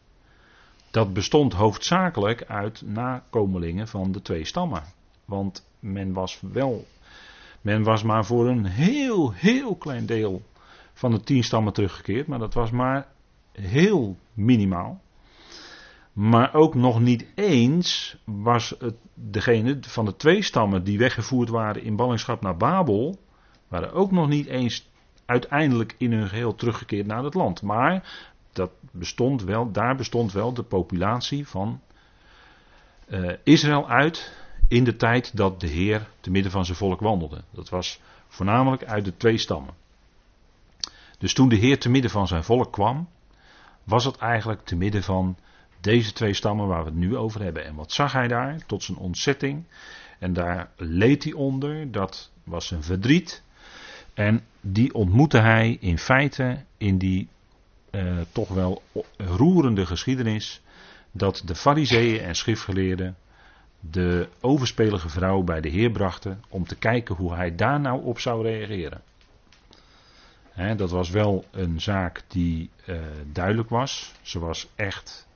Dat 0.90 1.12
bestond 1.12 1.52
hoofdzakelijk 1.52 2.44
uit 2.44 2.82
nakomelingen 2.84 3.88
van 3.88 4.12
de 4.12 4.22
twee 4.22 4.44
stammen. 4.44 4.82
Want 5.24 5.68
men 5.78 6.12
was 6.12 6.40
wel, 6.40 6.86
men 7.61 7.82
was 7.82 8.02
maar 8.02 8.24
voor 8.24 8.48
een 8.48 8.64
heel, 8.64 9.32
heel 9.32 9.76
klein 9.76 10.07
deel 10.07 10.42
van 10.92 11.11
de 11.11 11.20
tien 11.20 11.44
stammen 11.44 11.72
teruggekeerd, 11.72 12.26
maar 12.26 12.38
dat 12.38 12.54
was 12.54 12.70
maar 12.70 13.07
heel 13.52 14.16
minimaal. 14.34 15.00
Maar 16.16 16.54
ook 16.54 16.74
nog 16.74 17.00
niet 17.00 17.26
eens 17.34 18.16
was 18.24 18.74
het 18.78 18.94
degene 19.14 19.78
van 19.80 20.04
de 20.04 20.16
twee 20.16 20.42
stammen 20.42 20.84
die 20.84 20.98
weggevoerd 20.98 21.48
waren 21.48 21.82
in 21.82 21.96
ballingschap 21.96 22.40
naar 22.40 22.56
Babel, 22.56 23.18
waren 23.68 23.92
ook 23.92 24.10
nog 24.10 24.28
niet 24.28 24.46
eens 24.46 24.88
uiteindelijk 25.26 25.94
in 25.98 26.12
hun 26.12 26.28
geheel 26.28 26.54
teruggekeerd 26.54 27.06
naar 27.06 27.24
het 27.24 27.34
land. 27.34 27.62
Maar 27.62 28.24
dat 28.52 28.70
bestond 28.90 29.42
wel, 29.42 29.72
daar 29.72 29.96
bestond 29.96 30.32
wel 30.32 30.52
de 30.52 30.62
populatie 30.62 31.48
van 31.48 31.80
uh, 33.08 33.32
Israël 33.42 33.88
uit 33.88 34.32
in 34.68 34.84
de 34.84 34.96
tijd 34.96 35.36
dat 35.36 35.60
de 35.60 35.68
Heer 35.68 36.08
te 36.20 36.30
midden 36.30 36.52
van 36.52 36.64
zijn 36.64 36.78
volk 36.78 37.00
wandelde. 37.00 37.42
Dat 37.50 37.68
was 37.68 38.00
voornamelijk 38.28 38.84
uit 38.84 39.04
de 39.04 39.16
twee 39.16 39.38
stammen. 39.38 39.74
Dus 41.18 41.34
toen 41.34 41.48
de 41.48 41.56
Heer 41.56 41.78
te 41.78 41.88
midden 41.88 42.10
van 42.10 42.26
zijn 42.26 42.44
volk 42.44 42.72
kwam, 42.72 43.08
was 43.84 44.04
het 44.04 44.16
eigenlijk 44.16 44.64
te 44.64 44.76
midden 44.76 45.02
van 45.02 45.36
deze 45.87 46.12
twee 46.12 46.32
stammen 46.32 46.66
waar 46.66 46.84
we 46.84 46.91
het 46.91 46.99
nu 46.99 47.16
over 47.16 47.43
hebben. 47.43 47.64
En 47.64 47.74
wat 47.74 47.93
zag 47.93 48.12
hij 48.12 48.28
daar? 48.28 48.66
Tot 48.66 48.82
zijn 48.82 48.99
ontzetting. 48.99 49.64
En 50.18 50.32
daar 50.32 50.70
leed 50.76 51.24
hij 51.24 51.32
onder. 51.32 51.91
Dat 51.93 52.30
was 52.45 52.70
een 52.70 52.82
verdriet. 52.82 53.43
En 54.14 54.45
die 54.61 54.95
ontmoette 54.95 55.39
hij 55.39 55.76
in 55.80 55.99
feite 55.99 56.64
in 56.76 56.99
die 56.99 57.28
eh, 57.91 58.18
toch 58.32 58.49
wel 58.49 58.82
roerende 59.16 59.87
geschiedenis. 59.87 60.62
Dat 61.12 61.43
de 61.45 61.55
fariseeën 61.55 62.20
en 62.20 62.34
schriftgeleerden 62.34 63.16
de 63.80 64.28
overspelige 64.41 65.09
vrouw 65.09 65.43
bij 65.43 65.61
de 65.61 65.68
Heer 65.68 65.91
brachten. 65.91 66.41
Om 66.49 66.66
te 66.66 66.76
kijken 66.76 67.14
hoe 67.14 67.34
hij 67.34 67.55
daar 67.55 67.80
nou 67.80 68.05
op 68.05 68.18
zou 68.18 68.43
reageren. 68.43 69.03
dat 70.76 70.91
was 70.91 71.11
wel 71.11 71.45
een 71.51 71.80
zaak 71.80 72.22
die 72.28 72.70
uh, 72.87 72.97
duidelijk 73.32 73.68
was. 73.68 74.12
Ze 74.22 74.39
was 74.39 74.68
echt 74.74 75.26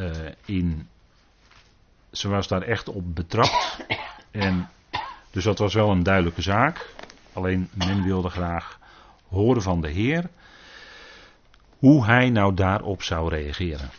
uh, 0.00 0.10
in. 0.44 0.88
Ze 2.12 2.28
was 2.28 2.48
daar 2.48 2.62
echt 2.62 2.88
op 2.88 3.14
betrapt. 3.14 3.78
En, 4.30 4.68
dus 5.30 5.44
dat 5.44 5.58
was 5.58 5.74
wel 5.74 5.90
een 5.90 6.02
duidelijke 6.02 6.42
zaak. 6.42 6.94
Alleen 7.32 7.68
men 7.72 8.02
wilde 8.02 8.28
graag 8.28 8.78
horen 9.28 9.62
van 9.62 9.80
de 9.80 9.88
Heer. 9.88 10.28
Hoe 11.78 12.04
hij 12.04 12.30
nou 12.30 12.54
daarop 12.54 13.02
zou 13.02 13.28
reageren. 13.28 13.90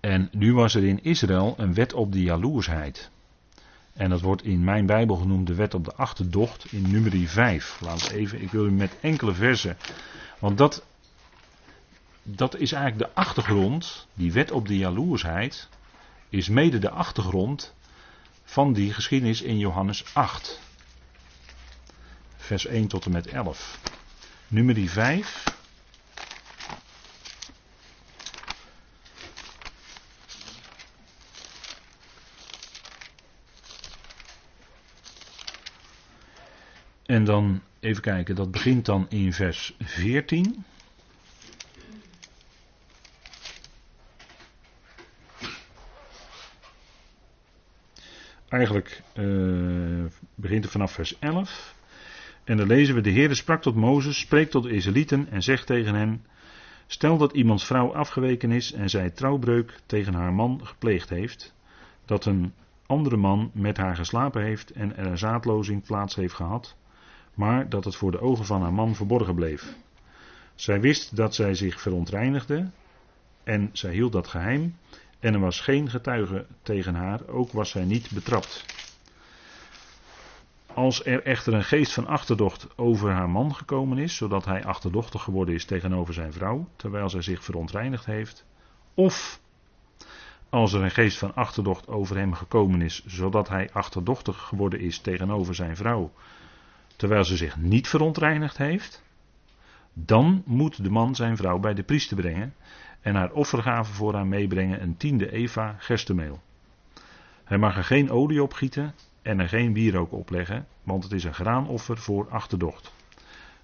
En 0.00 0.28
nu 0.32 0.54
was 0.54 0.74
er 0.74 0.84
in 0.84 1.02
Israël 1.02 1.54
een 1.56 1.74
wet 1.74 1.92
op 1.92 2.12
de 2.12 2.22
jaloersheid. 2.22 3.10
En 3.92 4.10
dat 4.10 4.20
wordt 4.20 4.44
in 4.44 4.64
mijn 4.64 4.86
Bijbel 4.86 5.16
genoemd 5.16 5.46
de 5.46 5.54
wet 5.54 5.74
op 5.74 5.84
de 5.84 5.94
achterdocht 5.94 6.72
in 6.72 6.90
nummer 6.90 7.28
5. 7.28 7.80
Laat 7.80 8.10
even, 8.10 8.42
ik 8.42 8.50
wil 8.50 8.66
u 8.66 8.70
met 8.70 8.96
enkele 9.00 9.34
versen. 9.34 9.76
Want 10.38 10.58
dat 10.58 10.84
dat 12.36 12.56
is 12.56 12.72
eigenlijk 12.72 13.10
de 13.10 13.20
achtergrond, 13.20 14.06
die 14.14 14.32
wet 14.32 14.50
op 14.50 14.68
de 14.68 14.76
jaloersheid, 14.76 15.68
is 16.28 16.48
mede 16.48 16.78
de 16.78 16.90
achtergrond 16.90 17.74
van 18.44 18.72
die 18.72 18.92
geschiedenis 18.92 19.42
in 19.42 19.58
Johannes 19.58 20.04
8. 20.14 20.60
Vers 22.36 22.66
1 22.66 22.88
tot 22.88 23.04
en 23.04 23.12
met 23.12 23.26
11. 23.26 23.80
Nummer 24.48 24.88
5. 24.88 25.44
En 37.06 37.24
dan 37.24 37.62
even 37.80 38.02
kijken, 38.02 38.34
dat 38.34 38.50
begint 38.50 38.84
dan 38.84 39.06
in 39.08 39.32
vers 39.32 39.74
14. 39.78 40.64
Eigenlijk 48.48 49.02
uh, 49.14 50.04
begint 50.34 50.62
het 50.62 50.72
vanaf 50.72 50.92
vers 50.92 51.18
11. 51.18 51.74
En 52.44 52.56
dan 52.56 52.66
lezen 52.66 52.94
we: 52.94 53.00
De 53.00 53.10
Heer 53.10 53.36
sprak 53.36 53.62
tot 53.62 53.74
Mozes, 53.74 54.18
spreekt 54.18 54.50
tot 54.50 54.62
de 54.62 54.70
Israëlieten 54.70 55.28
en 55.30 55.42
zegt 55.42 55.66
tegen 55.66 55.94
hen: 55.94 56.24
Stel 56.86 57.18
dat 57.18 57.32
iemands 57.32 57.64
vrouw 57.64 57.94
afgeweken 57.94 58.50
is 58.50 58.72
en 58.72 58.90
zij 58.90 59.10
trouwbreuk 59.10 59.80
tegen 59.86 60.14
haar 60.14 60.32
man 60.32 60.60
gepleegd 60.64 61.08
heeft, 61.08 61.54
dat 62.04 62.24
een 62.24 62.52
andere 62.86 63.16
man 63.16 63.50
met 63.54 63.76
haar 63.76 63.96
geslapen 63.96 64.42
heeft 64.42 64.70
en 64.70 64.96
er 64.96 65.06
een 65.06 65.18
zaadlozing 65.18 65.86
plaats 65.86 66.14
heeft 66.14 66.34
gehad, 66.34 66.76
maar 67.34 67.68
dat 67.68 67.84
het 67.84 67.96
voor 67.96 68.10
de 68.10 68.20
ogen 68.20 68.44
van 68.44 68.62
haar 68.62 68.74
man 68.74 68.94
verborgen 68.94 69.34
bleef. 69.34 69.74
Zij 70.54 70.80
wist 70.80 71.16
dat 71.16 71.34
zij 71.34 71.54
zich 71.54 71.80
verontreinigde 71.80 72.70
en 73.44 73.70
zij 73.72 73.92
hield 73.92 74.12
dat 74.12 74.28
geheim 74.28 74.74
en 75.20 75.34
er 75.34 75.40
was 75.40 75.60
geen 75.60 75.90
getuige 75.90 76.46
tegen 76.62 76.94
haar, 76.94 77.28
ook 77.28 77.52
was 77.52 77.70
zij 77.70 77.84
niet 77.84 78.10
betrapt. 78.10 78.64
Als 80.74 81.04
er 81.04 81.22
echter 81.22 81.54
een 81.54 81.64
geest 81.64 81.92
van 81.92 82.06
achterdocht 82.06 82.78
over 82.78 83.10
haar 83.10 83.30
man 83.30 83.54
gekomen 83.54 83.98
is, 83.98 84.16
zodat 84.16 84.44
hij 84.44 84.64
achterdochtig 84.64 85.22
geworden 85.22 85.54
is 85.54 85.64
tegenover 85.64 86.14
zijn 86.14 86.32
vrouw, 86.32 86.68
terwijl 86.76 87.08
zij 87.08 87.22
zich 87.22 87.44
verontreinigd 87.44 88.06
heeft, 88.06 88.44
of 88.94 89.40
als 90.48 90.72
er 90.72 90.82
een 90.82 90.90
geest 90.90 91.18
van 91.18 91.34
achterdocht 91.34 91.88
over 91.88 92.16
hem 92.16 92.34
gekomen 92.34 92.82
is, 92.82 93.04
zodat 93.06 93.48
hij 93.48 93.70
achterdochtig 93.72 94.36
geworden 94.38 94.80
is 94.80 94.98
tegenover 94.98 95.54
zijn 95.54 95.76
vrouw, 95.76 96.12
terwijl 96.96 97.24
ze 97.24 97.36
zich 97.36 97.56
niet 97.56 97.88
verontreinigd 97.88 98.56
heeft, 98.56 99.02
dan 99.92 100.42
moet 100.46 100.82
de 100.84 100.90
man 100.90 101.14
zijn 101.14 101.36
vrouw 101.36 101.58
bij 101.58 101.74
de 101.74 101.82
priester 101.82 102.16
brengen 102.16 102.54
en 103.08 103.14
haar 103.14 103.32
offergave 103.32 103.92
voor 103.92 104.14
haar 104.14 104.26
meebrengen 104.26 104.82
een 104.82 104.96
tiende 104.96 105.32
eva 105.32 105.76
gerstemeel. 105.78 106.40
Hij 107.44 107.58
mag 107.58 107.76
er 107.76 107.84
geen 107.84 108.10
olie 108.10 108.42
op 108.42 108.52
gieten 108.52 108.94
en 109.22 109.40
er 109.40 109.48
geen 109.48 109.72
wierook 109.72 110.12
opleggen, 110.12 110.66
want 110.82 111.02
het 111.02 111.12
is 111.12 111.24
een 111.24 111.34
graanoffer 111.34 111.98
voor 111.98 112.30
achterdocht. 112.30 112.92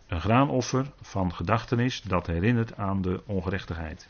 Een 0.07 0.21
graanoffer 0.21 0.93
van 1.01 1.35
gedachtenis 1.35 2.03
dat 2.03 2.27
herinnert 2.27 2.77
aan 2.77 3.03
de 3.03 3.23
ongerechtigheid. 3.27 4.09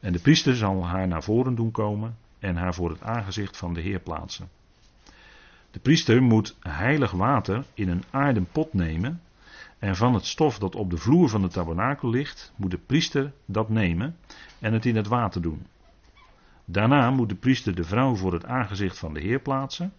En 0.00 0.12
de 0.12 0.20
priester 0.20 0.56
zal 0.56 0.86
haar 0.86 1.08
naar 1.08 1.22
voren 1.22 1.54
doen 1.54 1.70
komen 1.70 2.16
en 2.38 2.56
haar 2.56 2.74
voor 2.74 2.90
het 2.90 3.02
aangezicht 3.02 3.56
van 3.56 3.74
de 3.74 3.80
Heer 3.80 4.00
plaatsen. 4.00 4.48
De 5.70 5.78
priester 5.78 6.22
moet 6.22 6.56
heilig 6.60 7.10
water 7.10 7.64
in 7.74 7.88
een 7.88 8.04
aarden 8.10 8.48
pot 8.52 8.72
nemen 8.72 9.20
en 9.82 9.96
van 9.96 10.14
het 10.14 10.26
stof 10.26 10.58
dat 10.58 10.74
op 10.74 10.90
de 10.90 10.96
vloer 10.96 11.28
van 11.28 11.42
de 11.42 11.48
tabernakel 11.48 12.10
ligt, 12.10 12.52
moet 12.56 12.70
de 12.70 12.78
priester 12.78 13.32
dat 13.46 13.68
nemen 13.68 14.16
en 14.58 14.72
het 14.72 14.84
in 14.84 14.96
het 14.96 15.06
water 15.06 15.42
doen. 15.42 15.66
Daarna 16.64 17.10
moet 17.10 17.28
de 17.28 17.34
priester 17.34 17.74
de 17.74 17.84
vrouw 17.84 18.14
voor 18.14 18.32
het 18.32 18.44
aangezicht 18.44 18.98
van 18.98 19.14
de 19.14 19.20
Heer 19.20 19.40
plaatsen 19.40 19.92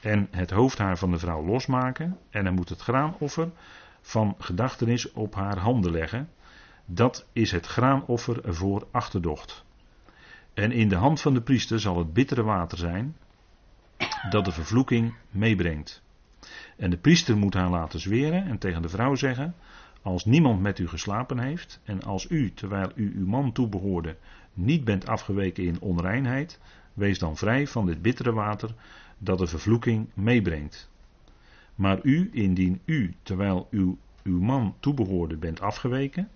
en 0.00 0.28
het 0.30 0.50
hoofdhaar 0.50 0.98
van 0.98 1.10
de 1.10 1.18
vrouw 1.18 1.44
losmaken 1.44 2.18
en 2.30 2.44
hij 2.44 2.54
moet 2.54 2.68
het 2.68 2.80
graanoffer 2.80 3.50
van 4.00 4.34
gedachtenis 4.38 5.12
op 5.12 5.34
haar 5.34 5.58
handen 5.58 5.92
leggen. 5.92 6.28
Dat 6.84 7.26
is 7.32 7.52
het 7.52 7.66
graanoffer 7.66 8.54
voor 8.54 8.86
achterdocht. 8.90 9.64
En 10.54 10.72
in 10.72 10.88
de 10.88 10.96
hand 10.96 11.20
van 11.20 11.34
de 11.34 11.42
priester 11.42 11.80
zal 11.80 11.98
het 11.98 12.12
bittere 12.12 12.42
water 12.42 12.78
zijn 12.78 13.16
dat 14.30 14.44
de 14.44 14.52
vervloeking 14.52 15.14
meebrengt. 15.30 16.02
En 16.76 16.90
de 16.90 16.96
priester 16.96 17.36
moet 17.36 17.54
haar 17.54 17.70
laten 17.70 18.00
zweren 18.00 18.46
en 18.46 18.58
tegen 18.58 18.82
de 18.82 18.88
vrouw 18.88 19.14
zeggen: 19.14 19.54
Als 20.02 20.24
niemand 20.24 20.60
met 20.60 20.78
u 20.78 20.88
geslapen 20.88 21.38
heeft, 21.38 21.80
en 21.84 22.02
als 22.02 22.30
u, 22.30 22.52
terwijl 22.54 22.92
u 22.94 23.12
uw 23.16 23.26
man 23.26 23.52
toebehoorde, 23.52 24.16
niet 24.54 24.84
bent 24.84 25.06
afgeweken 25.06 25.64
in 25.64 25.80
onreinheid, 25.80 26.60
wees 26.94 27.18
dan 27.18 27.36
vrij 27.36 27.66
van 27.66 27.86
dit 27.86 28.02
bittere 28.02 28.32
water 28.32 28.74
dat 29.18 29.38
de 29.38 29.46
vervloeking 29.46 30.08
meebrengt. 30.14 30.90
Maar 31.74 31.98
u, 32.02 32.30
indien 32.32 32.80
u, 32.84 33.14
terwijl 33.22 33.66
u 33.70 33.96
uw 34.22 34.40
man 34.40 34.74
toebehoorde, 34.80 35.36
bent 35.36 35.60
afgeweken, 35.60 36.28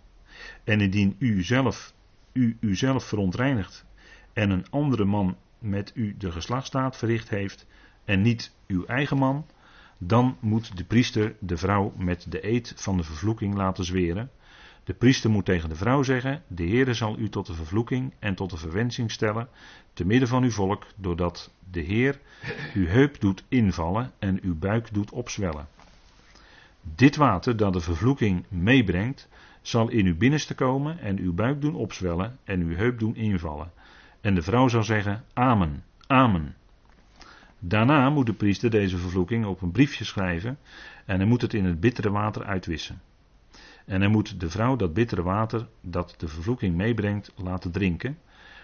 en 0.65 0.81
indien 0.81 1.17
u 1.19 1.43
zelf, 1.43 1.95
u 2.33 2.57
uzelf 2.61 3.05
verontreinigt 3.05 3.85
en 4.33 4.51
een 4.51 4.71
andere 4.71 5.05
man 5.05 5.37
met 5.59 5.93
u 5.95 6.15
de 6.19 6.33
geslachtstaat 6.33 6.97
verricht 6.97 7.29
heeft, 7.29 7.67
en 8.05 8.23
niet 8.23 8.53
uw 8.67 8.85
eigen 8.85 9.17
man, 9.17 9.47
dan 9.99 10.37
moet 10.41 10.77
de 10.77 10.85
priester 10.85 11.35
de 11.39 11.57
vrouw 11.57 11.93
met 11.97 12.27
de 12.29 12.47
eed 12.47 12.73
van 12.77 12.97
de 12.97 13.03
vervloeking 13.03 13.55
laten 13.55 13.85
zweren. 13.85 14.31
De 14.85 14.95
priester 14.95 15.31
moet 15.31 15.45
tegen 15.45 15.69
de 15.69 15.77
vrouw 15.77 16.03
zeggen: 16.03 16.43
De 16.47 16.67
Heere 16.67 16.95
zal 16.95 17.19
u 17.19 17.29
tot 17.29 17.47
de 17.47 17.55
vervloeking 17.55 18.13
en 18.19 18.35
tot 18.35 18.51
de 18.51 18.57
verwensing 18.57 19.11
stellen, 19.11 19.49
te 19.93 20.07
midden 20.07 20.29
van 20.29 20.43
uw 20.43 20.51
volk, 20.51 20.87
doordat 20.97 21.51
de 21.71 21.81
Heer 21.81 22.21
uw 22.75 22.87
heup 22.87 23.21
doet 23.21 23.45
invallen 23.49 24.13
en 24.19 24.39
uw 24.43 24.59
buik 24.59 24.95
doet 24.95 25.11
opzwellen. 25.11 25.69
Dit 26.95 27.17
water 27.17 27.57
dat 27.57 27.73
de 27.73 27.81
vervloeking 27.81 28.45
meebrengt, 28.49 29.29
zal 29.63 29.89
in 29.89 30.07
uw 30.07 30.17
binnenste 30.17 30.55
komen 30.55 30.99
en 30.99 31.19
uw 31.19 31.33
buik 31.33 31.61
doen 31.61 31.75
opzwellen 31.75 32.39
en 32.45 32.61
uw 32.61 32.77
heup 32.77 32.99
doen 32.99 33.17
invallen. 33.17 33.73
En 34.21 34.35
de 34.35 34.43
vrouw 34.43 34.69
zal 34.69 34.85
zeggen: 34.85 35.25
Amen, 35.33 35.85
Amen. 36.07 36.55
Daarna 37.69 38.11
moet 38.11 38.27
de 38.27 38.33
priester 38.33 38.71
deze 38.71 38.99
vervloeking 38.99 39.45
op 39.47 39.63
een 39.63 39.71
briefje 39.71 40.05
schrijven 40.05 40.59
en 41.05 41.17
hij 41.17 41.27
moet 41.27 41.43
het 41.43 41.55
in 41.55 41.65
het 41.65 41.81
bittere 41.81 42.11
water 42.11 42.45
uitwissen. 42.45 43.01
En 43.85 44.01
hij 44.01 44.11
moet 44.11 44.41
de 44.41 44.51
vrouw 44.51 44.77
dat 44.77 44.95
bittere 44.95 45.23
water 45.23 45.69
dat 45.81 46.15
de 46.17 46.29
vervloeking 46.29 46.75
meebrengt 46.75 47.33
laten 47.37 47.71
drinken, 47.71 48.19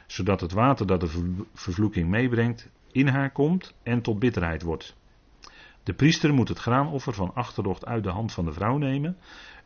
zodat 0.06 0.40
het 0.40 0.52
water 0.52 0.86
dat 0.86 1.00
de 1.00 1.34
vervloeking 1.54 2.08
meebrengt 2.08 2.68
in 2.92 3.08
haar 3.08 3.30
komt 3.30 3.74
en 3.82 4.02
tot 4.02 4.18
bitterheid 4.18 4.62
wordt. 4.62 4.96
De 5.82 5.92
priester 5.92 6.34
moet 6.34 6.48
het 6.48 6.58
graanoffer 6.58 7.14
van 7.14 7.34
achterdocht 7.34 7.86
uit 7.86 8.04
de 8.04 8.10
hand 8.10 8.32
van 8.32 8.44
de 8.44 8.52
vrouw 8.52 8.76
nemen 8.76 9.16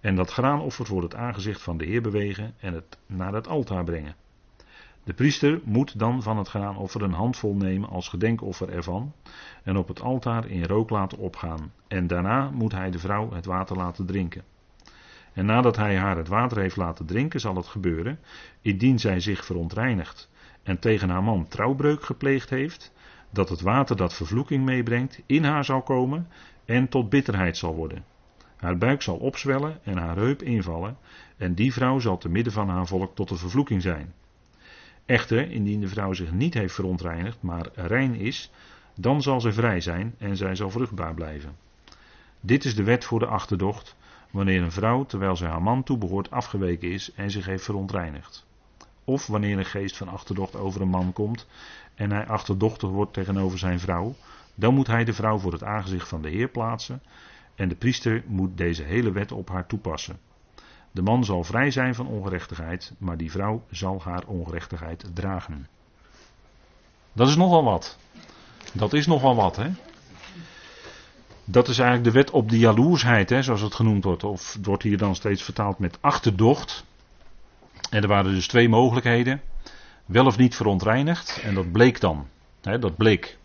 en 0.01 0.15
dat 0.15 0.31
graanoffer 0.31 0.87
voor 0.87 1.03
het 1.03 1.15
aangezicht 1.15 1.63
van 1.63 1.79
de 1.79 1.85
Heer 1.85 2.03
bewegen 2.03 2.55
en 2.59 2.75
het 2.75 2.99
naar 3.07 3.35
het 3.35 3.49
altaar 3.49 3.85
brengen. 3.85 4.15
De 5.07 5.15
priester 5.15 5.61
moet 5.65 5.99
dan 5.99 6.23
van 6.23 6.39
het 6.39 6.49
graanoffer 6.49 7.03
een 7.03 7.13
handvol 7.13 7.55
nemen 7.55 7.89
als 7.89 8.09
gedenkoffer 8.09 8.69
ervan 8.69 9.13
en 9.63 9.77
op 9.77 9.89
het 9.89 10.01
altaar 10.01 10.49
in 10.49 10.65
rook 10.65 10.91
laten 10.91 11.19
opgaan. 11.19 11.73
En 11.89 12.07
daarna 12.07 12.51
moet 12.51 12.73
hij 12.73 12.91
de 12.91 12.99
vrouw 12.99 13.33
het 13.33 13.45
water 13.45 13.77
laten 13.77 14.07
drinken. 14.07 14.43
En 15.33 15.47
nadat 15.47 15.77
hij 15.77 15.97
haar 15.97 16.17
het 16.17 16.29
water 16.29 16.59
heeft 16.59 16.77
laten 16.77 17.07
drinken, 17.07 17.41
zal 17.41 17.57
het 17.57 17.67
gebeuren, 17.67 18.19
indien 18.61 18.99
zij 18.99 19.21
zich 19.21 19.45
verontreinigt 19.45 20.31
en 20.63 20.79
tegen 20.79 21.09
haar 21.09 21.23
man 21.23 21.49
trouwbreuk 21.49 22.03
gepleegd 22.03 22.51
heeft, 22.51 22.93
dat 23.31 23.49
het 23.49 23.61
water 23.61 23.97
dat 23.97 24.15
vervloeking 24.15 24.65
meebrengt 24.65 25.23
in 25.27 25.45
haar 25.45 25.65
zal 25.65 25.83
komen 25.83 26.29
en 26.65 26.89
tot 26.89 27.09
bitterheid 27.09 27.57
zal 27.57 27.75
worden. 27.75 28.05
Haar 28.57 28.79
buik 28.79 29.03
zal 29.03 29.17
opzwellen 29.17 29.85
en 29.85 29.97
haar 29.97 30.17
heup 30.17 30.43
invallen, 30.43 30.97
en 31.37 31.55
die 31.55 31.73
vrouw 31.73 31.99
zal 31.99 32.19
te 32.19 32.29
midden 32.29 32.53
van 32.53 32.69
haar 32.69 32.87
volk 32.87 33.15
tot 33.15 33.29
de 33.29 33.37
vervloeking 33.37 33.83
zijn. 33.83 34.15
Echter, 35.07 35.51
indien 35.51 35.81
de 35.81 35.89
vrouw 35.89 36.13
zich 36.13 36.33
niet 36.33 36.55
heeft 36.55 36.75
verontreinigd, 36.75 37.43
maar 37.43 37.69
rein 37.75 38.15
is, 38.15 38.51
dan 38.95 39.23
zal 39.23 39.41
ze 39.41 39.53
vrij 39.53 39.81
zijn 39.81 40.15
en 40.19 40.37
zij 40.37 40.55
zal 40.55 40.71
vruchtbaar 40.71 41.15
blijven. 41.15 41.57
Dit 42.41 42.65
is 42.65 42.75
de 42.75 42.83
wet 42.83 43.05
voor 43.05 43.19
de 43.19 43.27
achterdocht, 43.27 43.97
wanneer 44.31 44.63
een 44.63 44.73
vrouw, 44.73 45.05
terwijl 45.05 45.37
zij 45.37 45.49
haar 45.49 45.63
man 45.63 45.83
toebehoort, 45.83 46.31
afgeweken 46.31 46.91
is 46.91 47.13
en 47.13 47.31
zich 47.31 47.47
heeft 47.47 47.65
verontreinigd. 47.65 48.47
Of 49.05 49.27
wanneer 49.27 49.59
een 49.59 49.65
geest 49.65 49.97
van 49.97 50.09
achterdocht 50.09 50.57
over 50.57 50.81
een 50.81 50.89
man 50.89 51.13
komt 51.13 51.47
en 51.95 52.11
hij 52.11 52.27
achterdochtig 52.27 52.89
wordt 52.89 53.13
tegenover 53.13 53.59
zijn 53.59 53.81
vrouw, 53.81 54.15
dan 54.55 54.75
moet 54.75 54.87
hij 54.87 55.05
de 55.05 55.13
vrouw 55.13 55.39
voor 55.39 55.53
het 55.53 55.65
aangezicht 55.65 56.09
van 56.09 56.23
de 56.23 56.29
Heer 56.29 56.49
plaatsen 56.49 57.03
en 57.55 57.69
de 57.69 57.75
priester 57.75 58.23
moet 58.27 58.57
deze 58.57 58.83
hele 58.83 59.13
wet 59.13 59.33
op 59.33 59.49
haar 59.49 59.67
toepassen. 59.67 60.19
De 60.97 61.03
man 61.03 61.25
zal 61.25 61.45
vrij 61.45 61.71
zijn 61.71 61.95
van 61.95 62.07
ongerechtigheid, 62.07 62.93
maar 62.99 63.17
die 63.17 63.31
vrouw 63.31 63.63
zal 63.71 64.01
haar 64.05 64.23
ongerechtigheid 64.27 65.05
dragen. 65.15 65.69
Dat 67.13 67.29
is 67.29 67.37
nogal 67.37 67.65
wat. 67.65 67.99
Dat 68.73 68.93
is 68.93 69.07
nogal 69.07 69.35
wat, 69.35 69.57
hè? 69.57 69.69
Dat 71.45 71.69
is 71.69 71.79
eigenlijk 71.79 72.09
de 72.09 72.19
wet 72.19 72.31
op 72.31 72.51
de 72.51 72.59
jaloersheid, 72.59 73.31
hè, 73.31 73.43
zoals 73.43 73.61
het 73.61 73.75
genoemd 73.75 74.05
wordt. 74.05 74.25
Of 74.25 74.59
wordt 74.63 74.83
hier 74.83 74.99
dan 74.99 75.15
steeds 75.15 75.43
vertaald 75.43 75.79
met 75.79 75.99
achterdocht. 76.01 76.85
En 77.91 78.03
er 78.03 78.09
waren 78.09 78.35
dus 78.35 78.49
twee 78.49 78.69
mogelijkheden. 78.69 79.41
Wel 80.07 80.27
of 80.27 80.37
niet 80.37 80.57
verontreinigd. 80.57 81.41
En 81.43 81.55
dat 81.55 81.73
bleek 81.73 82.01
dan. 82.01 82.29
Hè, 82.63 82.79
dat 82.79 82.97
bleek. 82.97 83.39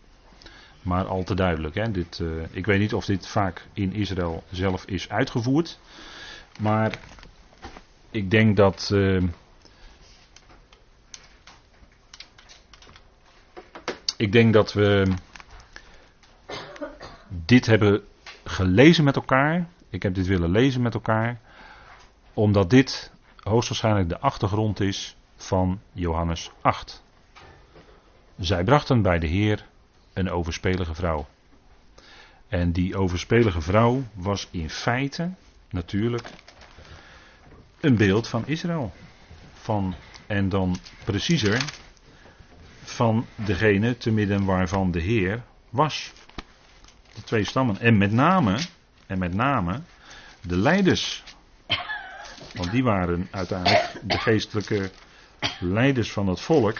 Maar 0.82 1.04
al 1.04 1.24
te 1.24 1.34
duidelijk. 1.34 1.74
Hè. 1.74 1.90
Dit, 1.90 2.18
uh, 2.18 2.42
ik 2.50 2.66
weet 2.66 2.78
niet 2.78 2.94
of 2.94 3.04
dit 3.04 3.26
vaak 3.26 3.66
in 3.72 3.92
Israël 3.92 4.42
zelf 4.50 4.84
is 4.84 5.08
uitgevoerd. 5.08 5.78
Maar 6.60 6.98
ik 8.12 8.30
denk 8.30 8.56
dat. 8.56 8.90
Uh, 8.92 9.22
ik 14.16 14.32
denk 14.32 14.52
dat 14.52 14.72
we 14.72 15.12
dit 17.28 17.66
hebben 17.66 18.04
gelezen 18.44 19.04
met 19.04 19.16
elkaar. 19.16 19.66
Ik 19.88 20.02
heb 20.02 20.14
dit 20.14 20.26
willen 20.26 20.50
lezen 20.50 20.82
met 20.82 20.94
elkaar. 20.94 21.40
Omdat 22.34 22.70
dit 22.70 23.12
hoogstwaarschijnlijk 23.42 24.08
de 24.08 24.18
achtergrond 24.18 24.80
is 24.80 25.16
van 25.36 25.80
Johannes 25.92 26.50
8. 26.60 27.02
Zij 28.38 28.64
brachten 28.64 29.02
bij 29.02 29.18
de 29.18 29.26
Heer 29.26 29.66
een 30.12 30.30
overspelige 30.30 30.94
vrouw. 30.94 31.26
En 32.48 32.72
die 32.72 32.96
overspelige 32.96 33.60
vrouw 33.60 34.02
was 34.14 34.48
in 34.50 34.70
feite 34.70 35.30
natuurlijk 35.70 36.30
een 37.82 37.96
beeld 37.96 38.28
van 38.28 38.46
Israël. 38.46 38.92
Van, 39.52 39.94
en 40.26 40.48
dan 40.48 40.76
preciezer 41.04 41.62
van 42.82 43.26
degene 43.34 43.96
te 43.96 44.10
midden 44.10 44.44
waarvan 44.44 44.90
de 44.90 45.00
Heer 45.00 45.42
was. 45.70 46.12
De 47.14 47.22
twee 47.22 47.44
stammen. 47.44 47.80
En 47.80 47.98
met 47.98 48.12
name, 48.12 48.58
en 49.06 49.18
met 49.18 49.34
name 49.34 49.80
de 50.40 50.56
leiders. 50.56 51.22
Want 52.54 52.70
die 52.70 52.82
waren 52.82 53.28
uiteindelijk 53.30 54.00
de 54.02 54.18
geestelijke 54.18 54.90
leiders 55.60 56.12
van 56.12 56.26
het 56.26 56.40
volk. 56.40 56.78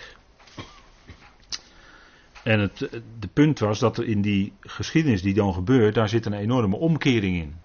En 2.42 2.60
het 2.60 2.78
de 3.18 3.28
punt 3.32 3.58
was 3.58 3.78
dat 3.78 3.98
er 3.98 4.04
in 4.04 4.22
die 4.22 4.52
geschiedenis 4.60 5.22
die 5.22 5.34
dan 5.34 5.54
gebeurt, 5.54 5.94
daar 5.94 6.08
zit 6.08 6.26
een 6.26 6.32
enorme 6.32 6.76
omkering 6.76 7.36
in. 7.36 7.56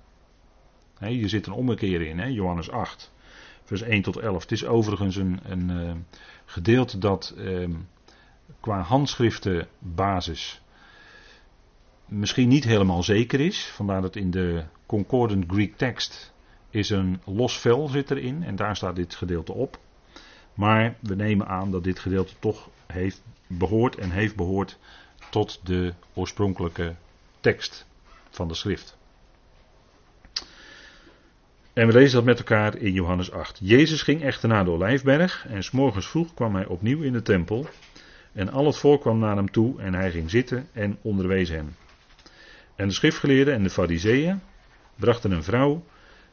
He, 0.98 1.10
hier 1.10 1.30
zit 1.30 1.48
een 1.48 1.54
omkering 1.54 2.10
in, 2.10 2.20
he, 2.20 2.26
Johannes 2.26 2.70
8 2.70 3.12
vers 3.68 3.82
1 3.82 4.02
tot 4.02 4.18
11. 4.18 4.42
Het 4.42 4.52
is 4.52 4.66
overigens 4.66 5.16
een, 5.16 5.40
een 5.44 5.70
uh, 5.70 5.92
gedeelte 6.46 6.98
dat 6.98 7.34
uh, 7.38 7.70
qua 8.60 8.82
handschriftenbasis 8.82 10.62
misschien 12.06 12.48
niet 12.48 12.64
helemaal 12.64 13.04
zeker 13.04 13.40
is. 13.40 13.66
Vandaar 13.66 14.02
dat 14.02 14.16
in 14.16 14.32
de 14.32 14.64
Concordant 14.86 15.46
Greek 15.48 15.78
Text 15.78 16.34
is 16.70 16.90
een 16.90 17.22
los 17.26 17.58
vel 17.58 17.88
zit 17.88 18.12
erin 18.12 18.44
en 18.44 18.56
daar 18.56 18.76
staat 18.76 18.96
dit 18.96 19.16
gedeelte 19.16 19.54
op. 19.54 19.80
Maar 20.54 20.96
we 21.00 21.16
nemen 21.16 21.48
aan 21.48 21.72
dat 21.72 21.84
dit 21.84 22.00
gedeelte 22.00 22.34
toch 22.40 22.70
heeft 22.88 23.22
behoord 23.48 23.96
en 23.96 24.12
heeft 24.12 24.36
behoord 24.36 24.78
tot 25.30 25.60
de 25.64 25.94
oorspronkelijke 26.14 26.96
tekst 27.40 27.86
van 28.30 28.48
de 28.48 28.54
schrift. 28.54 28.98
En 31.78 31.88
we 31.88 31.94
lezen 31.94 32.16
dat 32.16 32.24
met 32.24 32.38
elkaar 32.38 32.78
in 32.78 32.94
Johannes 32.94 33.32
8. 33.32 33.60
Jezus 33.64 34.02
ging 34.02 34.24
echter 34.24 34.50
naar 34.50 34.66
de 34.66 34.72
Olijfberg 34.72 35.46
en 35.50 35.64
s'morgens 35.64 36.08
vroeg 36.08 36.34
kwam 36.34 36.56
hij 36.56 36.66
opnieuw 36.66 37.02
in 37.02 37.14
de 37.14 37.22
tempel. 37.22 37.68
En 38.34 38.52
al 38.52 38.66
het 38.66 38.78
volk 38.78 39.02
kwam 39.02 39.20
naar 39.20 39.36
hem 39.36 39.52
toe 39.52 39.82
en 39.82 39.94
hij 39.94 40.12
ging 40.12 40.30
zitten 40.30 40.68
en 40.74 40.98
onderwees 41.02 41.50
hen. 41.50 41.76
En 42.76 42.88
de 42.88 42.94
schriftgeleerden 42.94 43.54
en 43.54 43.64
de 43.64 43.70
fariseeën 43.70 44.42
brachten 44.96 45.32
een 45.32 45.44
vrouw 45.44 45.84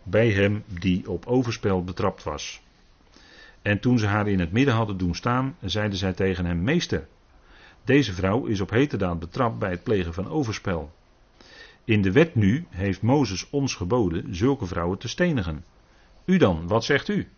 bij 0.02 0.30
hem 0.30 0.62
die 0.66 1.10
op 1.10 1.26
overspel 1.26 1.84
betrapt 1.84 2.22
was. 2.22 2.62
En 3.62 3.80
toen 3.80 3.98
ze 3.98 4.06
haar 4.06 4.28
in 4.28 4.40
het 4.40 4.52
midden 4.52 4.74
hadden 4.74 4.96
doen 4.96 5.14
staan, 5.14 5.56
zeiden 5.60 5.98
zij 5.98 6.12
tegen 6.12 6.44
hem: 6.44 6.62
Meester, 6.62 7.06
deze 7.84 8.12
vrouw 8.12 8.44
is 8.44 8.60
op 8.60 8.70
heterdaad 8.70 9.18
betrapt 9.18 9.58
bij 9.58 9.70
het 9.70 9.82
plegen 9.82 10.14
van 10.14 10.28
overspel. 10.28 10.92
In 11.84 12.02
de 12.02 12.12
wet 12.12 12.34
nu 12.34 12.66
heeft 12.70 13.02
Mozes 13.02 13.50
ons 13.50 13.74
geboden 13.74 14.34
zulke 14.34 14.66
vrouwen 14.66 14.98
te 14.98 15.08
stenigen. 15.08 15.64
U 16.24 16.36
dan, 16.36 16.66
wat 16.66 16.84
zegt 16.84 17.08
u? 17.08 17.28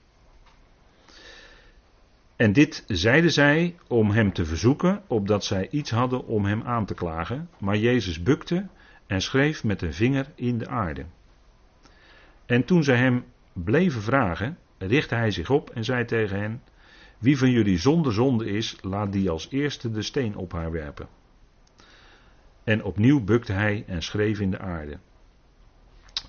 En 2.36 2.52
dit 2.52 2.84
zeiden 2.86 3.32
zij 3.32 3.76
om 3.88 4.10
hem 4.10 4.32
te 4.32 4.44
verzoeken, 4.44 5.02
opdat 5.06 5.44
zij 5.44 5.68
iets 5.70 5.90
hadden 5.90 6.26
om 6.26 6.44
hem 6.44 6.62
aan 6.62 6.86
te 6.86 6.94
klagen. 6.94 7.48
Maar 7.58 7.76
Jezus 7.76 8.22
bukte 8.22 8.66
en 9.06 9.22
schreef 9.22 9.64
met 9.64 9.82
een 9.82 9.94
vinger 9.94 10.32
in 10.34 10.58
de 10.58 10.68
aarde. 10.68 11.04
En 12.46 12.64
toen 12.64 12.84
zij 12.84 12.96
hem 12.96 13.24
bleven 13.52 14.02
vragen, 14.02 14.58
richtte 14.78 15.14
hij 15.14 15.30
zich 15.30 15.50
op 15.50 15.70
en 15.70 15.84
zei 15.84 16.04
tegen 16.04 16.40
hen: 16.40 16.62
Wie 17.18 17.38
van 17.38 17.50
jullie 17.50 17.78
zonder 17.78 18.12
zonde 18.12 18.46
is, 18.46 18.76
laat 18.80 19.12
die 19.12 19.30
als 19.30 19.48
eerste 19.50 19.90
de 19.90 20.02
steen 20.02 20.36
op 20.36 20.52
haar 20.52 20.70
werpen. 20.70 21.08
En 22.66 22.84
opnieuw 22.84 23.24
bukte 23.24 23.52
hij 23.52 23.84
en 23.86 24.02
schreef 24.02 24.40
in 24.40 24.50
de 24.50 24.58
aarde. 24.58 24.98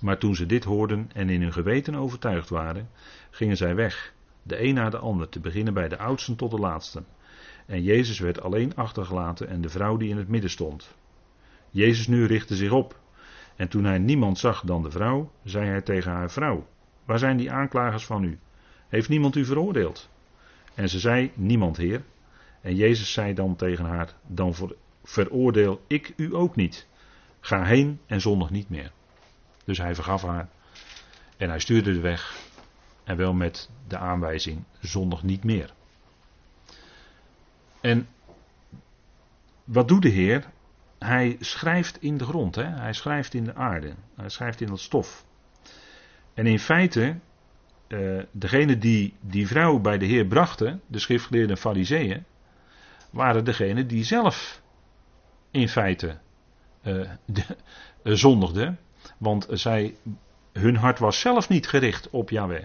Maar 0.00 0.18
toen 0.18 0.34
ze 0.34 0.46
dit 0.46 0.64
hoorden 0.64 1.10
en 1.14 1.28
in 1.28 1.42
hun 1.42 1.52
geweten 1.52 1.94
overtuigd 1.94 2.48
waren, 2.48 2.88
gingen 3.30 3.56
zij 3.56 3.74
weg, 3.74 4.14
de 4.42 4.62
een 4.62 4.74
na 4.74 4.90
de 4.90 4.98
ander, 4.98 5.28
te 5.28 5.40
beginnen 5.40 5.74
bij 5.74 5.88
de 5.88 5.98
oudsten 5.98 6.36
tot 6.36 6.50
de 6.50 6.58
laatsten. 6.58 7.06
En 7.66 7.82
Jezus 7.82 8.18
werd 8.18 8.40
alleen 8.40 8.74
achtergelaten 8.76 9.48
en 9.48 9.60
de 9.60 9.68
vrouw 9.68 9.96
die 9.96 10.08
in 10.08 10.16
het 10.16 10.28
midden 10.28 10.50
stond. 10.50 10.94
Jezus 11.70 12.06
nu 12.06 12.24
richtte 12.24 12.56
zich 12.56 12.72
op. 12.72 12.98
En 13.56 13.68
toen 13.68 13.84
hij 13.84 13.98
niemand 13.98 14.38
zag 14.38 14.62
dan 14.62 14.82
de 14.82 14.90
vrouw, 14.90 15.30
zei 15.44 15.66
hij 15.66 15.82
tegen 15.82 16.12
haar 16.12 16.30
vrouw: 16.30 16.66
Waar 17.04 17.18
zijn 17.18 17.36
die 17.36 17.52
aanklagers 17.52 18.06
van 18.06 18.24
u? 18.24 18.38
Heeft 18.88 19.08
niemand 19.08 19.36
u 19.36 19.44
veroordeeld? 19.44 20.08
En 20.74 20.88
ze 20.88 20.98
zei: 20.98 21.30
Niemand, 21.34 21.76
heer. 21.76 22.02
En 22.60 22.74
Jezus 22.74 23.12
zei 23.12 23.34
dan 23.34 23.56
tegen 23.56 23.84
haar: 23.84 24.14
Dan 24.26 24.54
veroordeel 25.08 25.84
ik 25.86 26.12
u 26.16 26.34
ook 26.34 26.56
niet. 26.56 26.86
Ga 27.40 27.64
heen 27.64 28.00
en 28.06 28.20
zondig 28.20 28.50
niet 28.50 28.68
meer. 28.68 28.92
Dus 29.64 29.78
hij 29.78 29.94
vergaf 29.94 30.22
haar 30.22 30.48
En 31.36 31.48
hij 31.48 31.58
stuurde 31.58 31.92
de 31.92 32.00
weg. 32.00 32.36
En 33.04 33.16
wel 33.16 33.32
met 33.32 33.70
de 33.86 33.98
aanwijzing 33.98 34.64
zondag 34.80 35.22
niet 35.22 35.44
meer. 35.44 35.72
En 37.80 38.08
wat 39.64 39.88
doet 39.88 40.02
de 40.02 40.08
Heer? 40.08 40.46
Hij 40.98 41.36
schrijft 41.40 42.02
in 42.02 42.16
de 42.16 42.24
grond, 42.24 42.54
hè? 42.54 42.64
hij 42.64 42.92
schrijft 42.92 43.34
in 43.34 43.44
de 43.44 43.54
aarde, 43.54 43.94
hij 44.14 44.28
schrijft 44.28 44.60
in 44.60 44.70
het 44.70 44.80
stof. 44.80 45.24
En 46.34 46.46
in 46.46 46.58
feite, 46.58 47.18
uh, 47.88 48.22
degene 48.30 48.78
die 48.78 49.14
die 49.20 49.46
vrouw 49.46 49.78
bij 49.78 49.98
de 49.98 50.06
Heer 50.06 50.26
brachten, 50.26 50.80
de 50.86 50.98
schriftgeleerde 50.98 51.56
fariseeën, 51.56 52.24
waren 53.10 53.44
degene 53.44 53.86
die 53.86 54.04
zelf 54.04 54.62
in 55.50 55.68
feite 55.68 56.18
uh, 56.84 57.10
de, 57.24 57.44
uh, 58.02 58.14
zondigden. 58.14 58.78
Want 59.18 59.46
zij, 59.50 59.96
hun 60.52 60.76
hart 60.76 60.98
was 60.98 61.20
zelf 61.20 61.48
niet 61.48 61.68
gericht 61.68 62.10
op 62.10 62.30
Yahweh. 62.30 62.64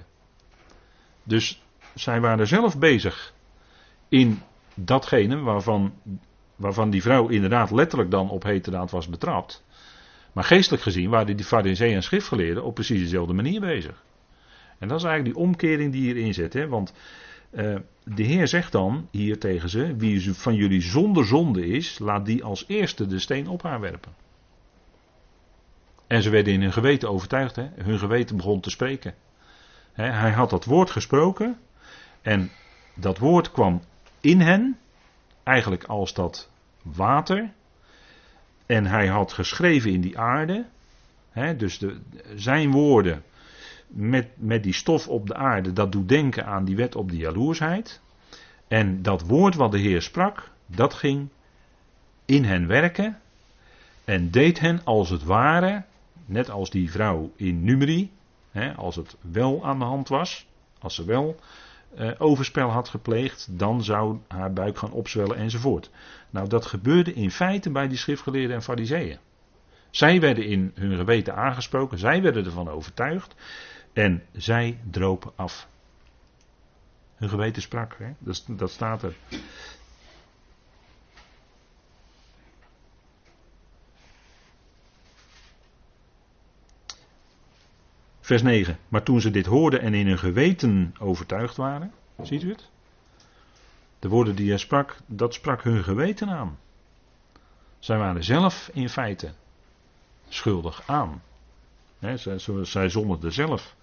Dus 1.24 1.62
zij 1.94 2.22
waren 2.22 2.48
zelf 2.48 2.78
bezig 2.78 3.34
in 4.10 4.42
datgene 4.76 5.40
waarvan, 5.40 5.94
waarvan 6.56 6.90
die 6.90 7.02
vrouw 7.02 7.28
inderdaad 7.28 7.72
letterlijk 7.72 8.12
dan 8.12 8.30
op 8.30 8.44
heterdaad 8.44 8.92
was 8.92 9.10
betrapt. 9.10 9.64
Maar 10.34 10.44
geestelijk 10.44 10.84
gezien 10.84 11.10
waren 11.10 11.38
die 11.38 11.46
fariseeën 11.46 11.96
en 11.96 12.04
schriftgeleerden 12.04 12.64
op 12.64 12.74
precies 12.74 13.00
dezelfde 13.00 13.34
manier 13.34 13.60
bezig. 13.60 14.04
En 14.80 14.88
dat 14.88 14.98
is 14.98 15.04
eigenlijk 15.04 15.36
die 15.36 15.46
omkering 15.46 15.92
die 15.92 16.02
hierin 16.02 16.34
zit. 16.34 16.54
Hè? 16.54 16.68
Want 16.68 16.94
uh, 17.56 17.76
de 18.04 18.24
Heer 18.24 18.48
zegt 18.48 18.72
dan 18.72 19.08
hier 19.12 19.40
tegen 19.40 19.70
ze: 19.70 19.96
Wie 19.96 20.34
van 20.34 20.56
jullie 20.56 20.82
zonder 20.82 21.26
zonde 21.26 21.68
is, 21.68 22.00
laat 22.00 22.26
die 22.26 22.44
als 22.44 22.66
eerste 22.68 23.08
de 23.08 23.20
steen 23.20 23.48
op 23.48 23.62
haar 23.62 23.80
werpen. 23.80 24.14
En 26.08 26.22
ze 26.22 26.30
werden 26.30 26.54
in 26.54 26.62
hun 26.62 26.74
geweten 26.74 27.10
overtuigd. 27.10 27.56
Hè? 27.56 27.70
Hun 27.76 28.00
geweten 28.00 28.38
begon 28.38 28.60
te 28.60 28.70
spreken. 28.70 29.14
Hij 29.94 30.32
had 30.32 30.50
dat 30.50 30.66
woord 30.66 30.92
gesproken. 30.92 31.58
En 32.22 32.52
dat 32.94 33.18
woord 33.18 33.52
kwam 33.52 33.82
in 34.22 34.40
hen, 34.40 34.78
eigenlijk 35.44 35.84
als 35.84 36.14
dat 36.14 36.50
water. 36.82 37.52
En 38.66 38.86
hij 38.86 39.08
had 39.08 39.34
geschreven 39.34 39.92
in 39.92 40.02
die 40.02 40.20
aarde. 40.20 40.66
Dus 41.58 41.78
de, 41.78 42.00
zijn 42.36 42.72
woorden 42.72 43.24
met, 43.94 44.28
met 44.36 44.64
die 44.64 44.74
stof 44.74 45.08
op 45.08 45.28
de 45.28 45.36
aarde, 45.36 45.74
dat 45.74 45.92
doet 45.92 46.10
denken 46.10 46.46
aan 46.46 46.66
die 46.66 46.76
wet 46.76 46.96
op 46.96 47.10
de 47.10 47.18
jaloersheid. 47.18 48.02
En 48.68 49.02
dat 49.02 49.22
woord 49.22 49.56
wat 49.56 49.72
de 49.72 49.80
Heer 49.80 50.02
sprak, 50.02 50.52
dat 50.66 50.94
ging 50.94 51.30
in 52.26 52.44
hen 52.44 52.68
werken 52.68 53.20
en 54.06 54.32
deed 54.32 54.60
hen 54.60 54.82
als 54.84 55.10
het 55.10 55.24
ware, 55.24 55.84
net 56.26 56.50
als 56.50 56.70
die 56.70 56.92
vrouw 56.92 57.32
in 57.36 57.64
Numeri, 57.64 58.12
hè, 58.52 58.74
als 58.74 58.96
het 58.96 59.16
wel 59.22 59.66
aan 59.66 59.80
de 59.80 59.86
hand 59.86 60.08
was, 60.08 60.48
als 60.80 60.96
ze 60.96 61.06
wel 61.06 61.40
uh, 62.00 62.12
overspel 62.18 62.70
had 62.70 62.90
gepleegd, 62.90 63.48
dan 63.52 63.84
zou 63.84 64.18
haar 64.28 64.54
buik 64.54 64.78
gaan 64.78 64.92
opzwellen 64.92 65.38
enzovoort. 65.38 65.90
Nou, 66.30 66.48
dat 66.48 66.66
gebeurde 66.66 67.14
in 67.14 67.32
feite 67.32 67.72
bij 67.72 67.88
die 67.88 67.98
schriftgeleerden 67.98 68.56
en 68.56 68.64
fariseeën. 68.64 69.18
Zij 69.90 70.20
werden 70.20 70.46
in 70.46 70.72
hun 70.76 70.98
geweten 70.98 71.36
aangesproken, 71.36 71.98
zij 71.98 72.22
werden 72.22 72.46
ervan 72.46 72.70
overtuigd 72.70 73.36
en 73.94 74.24
zij 74.32 74.80
dropen 74.90 75.32
af. 75.36 75.68
Hun 77.16 77.30
geweten 77.30 77.62
sprak, 77.62 77.96
hè? 77.98 78.14
Dat, 78.20 78.44
dat 78.48 78.72
staat 78.72 79.04
er. 79.04 79.16
Vers 88.20 88.42
9. 88.42 88.78
Maar 88.88 89.04
toen 89.04 89.22
ze 89.22 89.32
dit 89.32 89.46
hoorden 89.46 89.82
en 89.82 89.94
in 89.94 90.08
hun 90.08 90.20
geweten 90.20 90.96
overtuigd 91.00 91.56
waren. 91.56 91.94
Ziet 92.22 92.44
u 92.44 92.50
het? 92.50 92.70
De 94.00 94.08
woorden 94.08 94.36
die 94.36 94.50
hij 94.50 94.58
sprak, 94.58 94.98
dat 95.06 95.34
sprak 95.34 95.64
hun 95.64 95.84
geweten 95.84 96.30
aan. 96.30 96.60
Zij 97.80 97.98
waren 97.98 98.24
zelf 98.24 98.70
in 98.74 98.90
feite 98.90 99.34
schuldig 100.30 100.84
aan. 100.86 101.22
Zij, 102.00 102.40
zij 102.62 102.90
zelf. 103.20 103.76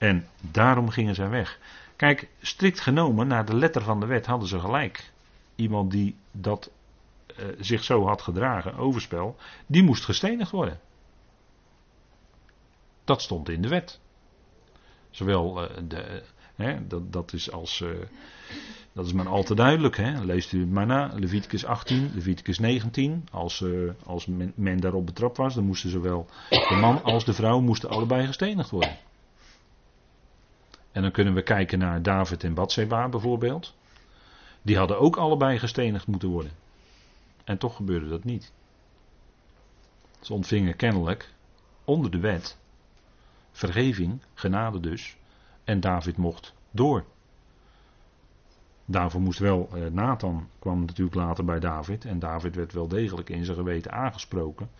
En 0.00 0.26
daarom 0.40 0.88
gingen 0.88 1.14
zij 1.14 1.28
weg. 1.28 1.58
Kijk, 1.96 2.28
strikt 2.40 2.80
genomen, 2.80 3.26
naar 3.26 3.44
de 3.44 3.54
letter 3.54 3.82
van 3.82 4.00
de 4.00 4.06
wet 4.06 4.26
hadden 4.26 4.48
ze 4.48 4.60
gelijk. 4.60 5.12
Iemand 5.54 5.90
die 5.90 6.16
dat 6.32 6.70
uh, 7.38 7.46
zich 7.58 7.84
zo 7.84 8.06
had 8.06 8.22
gedragen, 8.22 8.74
overspel, 8.74 9.36
die 9.66 9.82
moest 9.82 10.04
gestenigd 10.04 10.50
worden. 10.50 10.80
Dat 13.04 13.22
stond 13.22 13.48
in 13.48 13.62
de 13.62 13.68
wet. 13.68 14.00
Zowel 15.10 15.62
uh, 15.62 15.70
de, 15.88 16.22
hè, 16.54 16.86
dat, 16.86 17.12
dat 17.12 17.32
is 17.32 17.50
als. 17.52 17.80
Uh, 17.80 17.90
dat 18.92 19.06
is 19.06 19.12
maar 19.12 19.28
al 19.28 19.42
te 19.42 19.54
duidelijk. 19.54 19.96
Hè. 19.96 20.24
Leest 20.24 20.52
u 20.52 20.60
het 20.60 20.70
maar 20.70 20.86
na. 20.86 21.10
Leviticus 21.14 21.64
18, 21.64 22.10
Leviticus 22.14 22.58
19. 22.58 23.28
Als, 23.30 23.64
als 24.04 24.26
men, 24.26 24.52
men, 24.54 24.80
daarop 24.80 25.06
betrapt 25.06 25.36
was, 25.36 25.54
dan 25.54 25.64
moesten 25.64 25.90
zowel 25.90 26.26
de 26.48 26.76
man 26.80 27.02
als 27.02 27.24
de 27.24 27.32
vrouw 27.32 27.60
moesten 27.60 27.90
allebei 27.90 28.26
gestenigd 28.26 28.70
worden. 28.70 28.98
En 30.92 31.02
dan 31.02 31.10
kunnen 31.10 31.34
we 31.34 31.42
kijken 31.42 31.78
naar 31.78 32.02
David 32.02 32.44
en 32.44 32.54
Bathseba 32.54 33.08
bijvoorbeeld. 33.08 33.74
Die 34.62 34.76
hadden 34.76 35.00
ook 35.00 35.16
allebei 35.16 35.58
gestenigd 35.58 36.06
moeten 36.06 36.28
worden. 36.28 36.52
En 37.44 37.58
toch 37.58 37.76
gebeurde 37.76 38.08
dat 38.08 38.24
niet. 38.24 38.52
Ze 40.20 40.32
ontvingen 40.32 40.76
kennelijk 40.76 41.32
onder 41.84 42.10
de 42.10 42.18
wet 42.18 42.58
vergeving, 43.52 44.20
genade 44.34 44.80
dus. 44.80 45.16
En 45.64 45.80
David 45.80 46.16
mocht 46.16 46.54
door. 46.70 47.04
Daarvoor 48.84 49.20
moest 49.20 49.38
wel, 49.38 49.68
eh, 49.74 49.86
Nathan 49.86 50.48
kwam 50.58 50.80
natuurlijk 50.80 51.16
later 51.16 51.44
bij 51.44 51.58
David. 51.58 52.04
En 52.04 52.18
David 52.18 52.54
werd 52.54 52.72
wel 52.72 52.88
degelijk 52.88 53.28
in 53.28 53.44
zijn 53.44 53.56
geweten 53.56 53.92
aangesproken. 53.92 54.70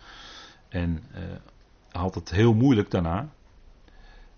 En 0.67 1.03
eh, 1.11 1.21
had 1.91 2.15
het 2.15 2.29
heel 2.29 2.53
moeilijk 2.53 2.91
daarna. 2.91 3.29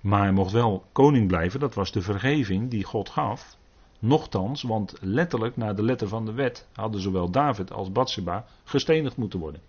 Maar 0.03 0.21
hij 0.21 0.31
mocht 0.31 0.51
wel 0.51 0.85
koning 0.91 1.27
blijven, 1.27 1.59
dat 1.59 1.73
was 1.73 1.91
de 1.91 2.01
vergeving 2.01 2.69
die 2.69 2.83
God 2.83 3.09
gaf. 3.09 3.57
Nochtans, 3.99 4.61
want 4.61 4.93
letterlijk 5.01 5.57
naar 5.57 5.75
de 5.75 5.83
letter 5.83 6.07
van 6.07 6.25
de 6.25 6.33
wet 6.33 6.67
hadden 6.73 7.01
zowel 7.01 7.29
David 7.29 7.71
als 7.71 7.91
Bathsheba 7.91 8.45
gestenigd 8.63 9.17
moeten 9.17 9.39
worden. 9.39 9.61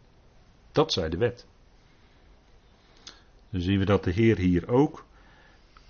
Dat 0.73 0.93
zei 0.93 1.09
de 1.09 1.17
wet. 1.17 1.47
Dan 3.51 3.61
zien 3.61 3.79
we 3.79 3.85
dat 3.85 4.05
de 4.05 4.11
Heer 4.11 4.37
hier 4.37 4.69
ook 4.69 5.05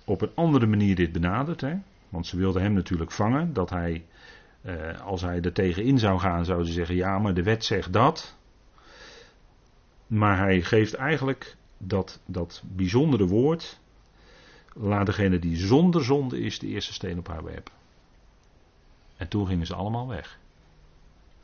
op 0.03 0.21
een 0.21 0.31
andere 0.35 0.65
manier 0.65 0.95
dit 0.95 1.11
benadert. 1.11 1.61
Hè? 1.61 1.75
Want 2.09 2.27
ze 2.27 2.37
wilden 2.37 2.61
hem 2.61 2.73
natuurlijk 2.73 3.11
vangen. 3.11 3.53
Dat 3.53 3.69
hij, 3.69 4.05
eh, 4.61 5.01
als 5.01 5.21
hij 5.21 5.41
er 5.41 5.53
tegenin 5.53 5.99
zou 5.99 6.19
gaan, 6.19 6.45
zouden 6.45 6.67
ze 6.67 6.73
zeggen: 6.73 6.95
ja, 6.95 7.19
maar 7.19 7.33
de 7.33 7.43
wet 7.43 7.65
zegt 7.65 7.93
dat. 7.93 8.35
Maar 10.07 10.37
hij 10.37 10.61
geeft 10.61 10.93
eigenlijk 10.93 11.55
dat, 11.77 12.19
dat 12.25 12.63
bijzondere 12.65 13.27
woord. 13.27 13.79
Laat 14.77 15.05
degene 15.05 15.39
die 15.39 15.57
zonder 15.57 16.03
zonde 16.03 16.39
is 16.39 16.59
de 16.59 16.67
eerste 16.67 16.93
steen 16.93 17.17
op 17.17 17.27
haar 17.27 17.43
werpen. 17.43 17.73
En 19.17 19.27
toen 19.27 19.47
gingen 19.47 19.65
ze 19.65 19.75
allemaal 19.75 20.07
weg. 20.07 20.39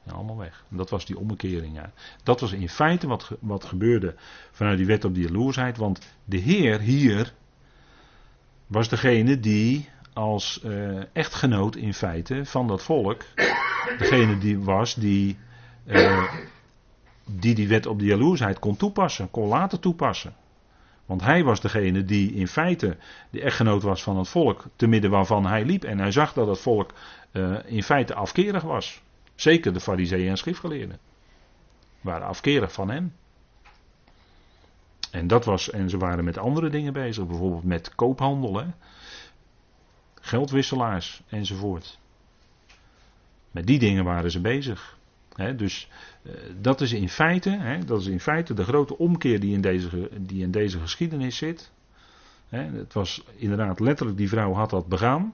Ja, 0.03 0.11
allemaal 0.11 0.37
weg. 0.37 0.65
En 0.69 0.77
dat 0.77 0.89
was 0.89 1.05
die 1.05 1.17
omkering. 1.17 1.75
Ja. 1.75 1.91
Dat 2.23 2.39
was 2.39 2.51
in 2.51 2.69
feite 2.69 3.07
wat, 3.07 3.31
wat 3.39 3.65
gebeurde 3.65 4.15
vanuit 4.51 4.77
die 4.77 4.85
wet 4.85 5.05
op 5.05 5.13
die 5.13 5.23
jaloersheid. 5.23 5.77
Want 5.77 5.99
de 6.25 6.37
Heer 6.37 6.79
hier 6.79 7.33
was 8.67 8.89
degene 8.89 9.39
die 9.39 9.89
als 10.13 10.61
uh, 10.65 11.01
echtgenoot 11.13 11.75
in 11.75 11.93
feite 11.93 12.45
van 12.45 12.67
dat 12.67 12.83
volk. 12.83 13.23
Degene 13.97 14.37
die 14.37 14.59
was 14.59 14.95
die, 14.95 15.37
uh, 15.85 16.33
die 17.25 17.55
die 17.55 17.67
wet 17.67 17.85
op 17.85 17.99
die 17.99 18.07
jaloersheid 18.07 18.59
kon 18.59 18.77
toepassen. 18.77 19.31
Kon 19.31 19.47
laten 19.47 19.79
toepassen. 19.79 20.33
Want 21.11 21.23
hij 21.23 21.43
was 21.43 21.61
degene 21.61 22.03
die 22.03 22.33
in 22.33 22.47
feite 22.47 22.97
de 23.29 23.41
echtgenoot 23.41 23.83
was 23.83 24.03
van 24.03 24.17
het 24.17 24.27
volk, 24.27 24.65
te 24.75 24.87
midden 24.87 25.11
waarvan 25.11 25.45
hij 25.45 25.65
liep. 25.65 25.83
En 25.83 25.99
hij 25.99 26.11
zag 26.11 26.33
dat 26.33 26.47
het 26.47 26.59
volk 26.59 26.93
uh, 27.31 27.57
in 27.65 27.83
feite 27.83 28.13
afkerig 28.13 28.63
was. 28.63 29.01
Zeker 29.35 29.73
de 29.73 29.79
fariseeën 29.79 30.29
en 30.29 30.37
schriftgeleerden. 30.37 30.99
Waren 32.01 32.27
afkerig 32.27 32.71
van 32.71 32.89
hem. 32.89 33.13
En, 35.11 35.27
dat 35.27 35.45
was, 35.45 35.69
en 35.69 35.89
ze 35.89 35.97
waren 35.97 36.23
met 36.23 36.37
andere 36.37 36.69
dingen 36.69 36.93
bezig, 36.93 37.27
bijvoorbeeld 37.27 37.63
met 37.63 37.95
koophandel, 37.95 38.57
hè? 38.57 38.67
geldwisselaars 40.21 41.21
enzovoort. 41.29 41.99
Met 43.51 43.67
die 43.67 43.79
dingen 43.79 44.03
waren 44.03 44.31
ze 44.31 44.41
bezig. 44.41 44.97
He, 45.35 45.55
dus 45.55 45.89
dat, 46.61 46.81
is 46.81 46.91
in 46.93 47.09
feite, 47.09 47.49
he, 47.49 47.85
dat 47.85 47.99
is 48.01 48.07
in 48.07 48.19
feite 48.19 48.53
de 48.53 48.63
grote 48.63 48.97
omkeer 48.97 49.39
die 49.39 49.53
in 49.53 49.61
deze, 49.61 50.09
die 50.19 50.43
in 50.43 50.51
deze 50.51 50.79
geschiedenis 50.79 51.37
zit. 51.37 51.71
He, 52.49 52.61
het 52.61 52.93
was 52.93 53.23
inderdaad 53.35 53.79
letterlijk, 53.79 54.17
die 54.17 54.29
vrouw 54.29 54.53
had 54.53 54.69
dat 54.69 54.87
begaan. 54.87 55.33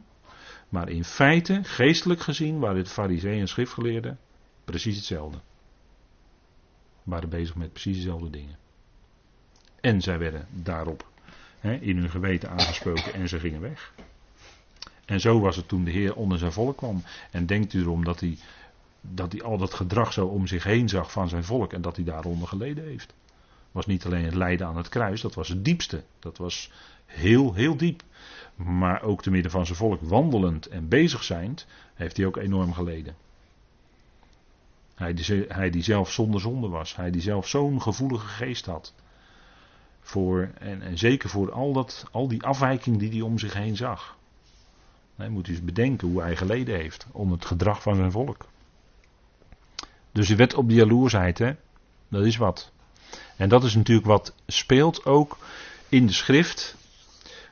Maar 0.70 0.90
in 0.90 1.04
feite, 1.04 1.60
geestelijk 1.64 2.20
gezien, 2.20 2.60
waren 2.60 2.78
het 2.78 2.90
fariseeën 2.90 3.40
en 3.40 3.48
schriftgeleerden 3.48 4.20
precies 4.66 4.96
hetzelfde. 4.96 5.38
Waren 7.04 7.30
bezig 7.30 7.56
met 7.56 7.72
precies 7.72 7.96
dezelfde 7.96 8.30
dingen. 8.30 8.58
En 9.82 10.02
zij 10.02 10.18
werden 10.20 10.48
daarop 10.52 11.08
hè, 11.60 11.74
in 11.74 11.98
hun 11.98 12.10
geweten 12.10 12.50
aangesproken 12.50 13.14
en 13.14 13.30
ze 13.30 13.40
gingen 13.40 13.62
weg. 13.62 13.94
En 15.06 15.20
zo 15.20 15.40
was 15.40 15.56
het 15.56 15.68
toen 15.68 15.84
de 15.84 15.92
Heer 15.92 16.16
onder 16.16 16.38
zijn 16.38 16.52
volk 16.52 16.78
kwam. 16.78 17.04
En 17.32 17.46
denkt 17.46 17.74
u 17.74 17.82
erom 17.82 18.04
dat 18.04 18.20
hij, 18.20 18.38
dat 19.02 19.32
hij 19.32 19.44
al 19.44 19.58
dat 19.58 19.74
gedrag 19.74 20.14
zo 20.14 20.26
om 20.26 20.48
zich 20.48 20.64
heen 20.64 20.90
zag 20.90 21.12
van 21.12 21.30
zijn 21.30 21.44
volk 21.44 21.74
en 21.74 21.82
dat 21.82 21.96
hij 21.96 22.06
daaronder 22.06 22.48
geleden 22.48 22.84
heeft. 22.84 23.14
Was 23.72 23.86
niet 23.86 24.06
alleen 24.06 24.26
het 24.26 24.36
lijden 24.36 24.68
aan 24.68 24.78
het 24.78 24.90
kruis, 24.90 25.22
dat 25.22 25.34
was 25.34 25.48
het 25.48 25.66
diepste. 25.66 26.04
Dat 26.20 26.38
was 26.38 26.72
heel, 27.06 27.54
heel 27.54 27.78
diep. 27.78 28.04
Maar 28.56 29.02
ook 29.02 29.22
te 29.22 29.32
midden 29.32 29.52
van 29.52 29.66
zijn 29.66 29.78
volk 29.78 30.02
wandelend 30.02 30.68
en 30.68 30.88
bezig 30.88 31.24
zijnd, 31.24 31.66
heeft 31.94 32.18
hij 32.18 32.26
ook 32.26 32.38
enorm 32.38 32.74
geleden. 32.74 33.16
Hij 34.96 35.14
die, 35.14 35.46
hij 35.48 35.70
die 35.70 35.84
zelf 35.84 36.12
zonder 36.12 36.42
zonde 36.42 36.68
was. 36.68 36.96
Hij 36.96 37.12
die 37.12 37.22
zelf 37.22 37.48
zo'n 37.48 37.82
gevoelige 37.82 38.28
geest 38.28 38.66
had. 38.66 38.94
Voor, 40.02 40.50
en, 40.60 40.82
en 40.82 40.98
zeker 40.98 41.30
voor 41.30 41.52
al, 41.52 41.74
dat, 41.74 42.06
al 42.12 42.28
die 42.28 42.44
afwijking 42.44 42.98
die 42.98 43.10
hij 43.10 43.22
om 43.22 43.40
zich 43.40 43.54
heen 43.54 43.76
zag. 43.76 44.18
Hij 45.16 45.30
moet 45.30 45.46
dus 45.46 45.64
bedenken 45.64 46.08
hoe 46.08 46.22
hij 46.22 46.36
geleden 46.36 46.76
heeft 46.76 47.08
om 47.12 47.32
het 47.32 47.46
gedrag 47.46 47.82
van 47.82 47.96
zijn 47.96 48.12
volk. 48.12 48.46
Dus 50.18 50.28
de 50.28 50.36
wet 50.36 50.54
op 50.54 50.68
die 50.68 50.78
jaloersheid, 50.78 51.38
hè, 51.38 51.52
dat 52.08 52.26
is 52.26 52.38
wat. 52.38 52.72
En 53.36 53.50
dat 53.50 53.64
is 53.64 53.76
natuurlijk 53.76 54.08
wat 54.08 54.36
speelt 54.48 55.06
ook 55.06 55.38
in 55.90 56.06
de 56.06 56.14
schrift. 56.14 56.76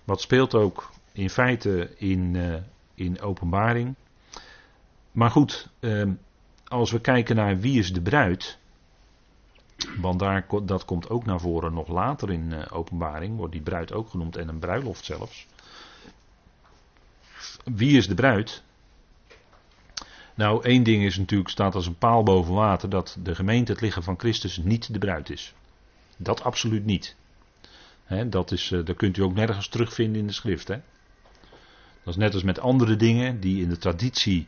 Wat 0.03 0.21
speelt 0.21 0.53
ook 0.55 0.91
in 1.11 1.29
feite 1.29 1.95
in, 1.97 2.33
uh, 2.33 2.55
in 2.93 3.21
openbaring. 3.21 3.95
Maar 5.11 5.31
goed, 5.31 5.69
uh, 5.79 6.09
als 6.67 6.91
we 6.91 6.99
kijken 6.99 7.35
naar 7.35 7.59
wie 7.59 7.79
is 7.79 7.93
de 7.93 8.01
bruid. 8.01 8.57
Want 10.01 10.19
daar, 10.19 10.45
dat 10.63 10.85
komt 10.85 11.09
ook 11.09 11.25
naar 11.25 11.39
voren 11.39 11.73
nog 11.73 11.87
later 11.87 12.31
in 12.31 12.51
uh, 12.51 12.65
openbaring. 12.69 13.37
Wordt 13.37 13.53
die 13.53 13.61
bruid 13.61 13.93
ook 13.93 14.09
genoemd 14.09 14.35
en 14.35 14.47
een 14.47 14.59
bruiloft 14.59 15.05
zelfs. 15.05 15.47
Wie 17.63 17.97
is 17.97 18.07
de 18.07 18.15
bruid? 18.15 18.63
Nou, 20.35 20.63
één 20.63 20.83
ding 20.83 21.03
is 21.03 21.17
natuurlijk, 21.17 21.49
staat 21.49 21.75
als 21.75 21.87
een 21.87 21.97
paal 21.97 22.23
boven 22.23 22.53
water, 22.53 22.89
dat 22.89 23.17
de 23.23 23.35
gemeente 23.35 23.71
het 23.71 23.81
lichaam 23.81 24.03
van 24.03 24.19
Christus 24.19 24.57
niet 24.57 24.93
de 24.93 24.99
bruid 24.99 25.29
is. 25.29 25.53
Dat 26.17 26.43
absoluut 26.43 26.85
niet. 26.85 27.15
dat, 28.27 28.51
is, 28.51 28.71
uh, 28.71 28.85
dat 28.85 28.95
kunt 28.95 29.17
u 29.17 29.21
ook 29.21 29.33
nergens 29.33 29.67
terugvinden 29.67 30.21
in 30.21 30.27
de 30.27 30.33
schrift. 30.33 30.67
Dat 30.67 30.79
is 32.13 32.15
net 32.15 32.33
als 32.33 32.43
met 32.43 32.59
andere 32.59 32.95
dingen 32.95 33.39
die 33.39 33.61
in 33.61 33.69
de 33.69 33.77
traditie 33.77 34.47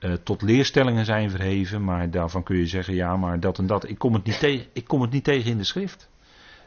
uh, 0.00 0.12
tot 0.12 0.42
leerstellingen 0.42 1.04
zijn 1.04 1.30
verheven, 1.30 1.84
maar 1.84 2.10
daarvan 2.10 2.42
kun 2.42 2.56
je 2.56 2.66
zeggen, 2.66 2.94
ja, 2.94 3.16
maar 3.16 3.40
dat 3.40 3.58
en 3.58 3.66
dat, 3.66 3.88
ik 3.88 3.98
kom 3.98 4.14
het 4.14 4.24
niet, 4.24 4.38
tegen, 4.38 4.66
ik 4.72 4.84
kom 4.84 5.00
het 5.00 5.10
niet 5.10 5.24
tegen 5.24 5.50
in 5.50 5.58
de 5.58 5.64
schrift. 5.64 6.08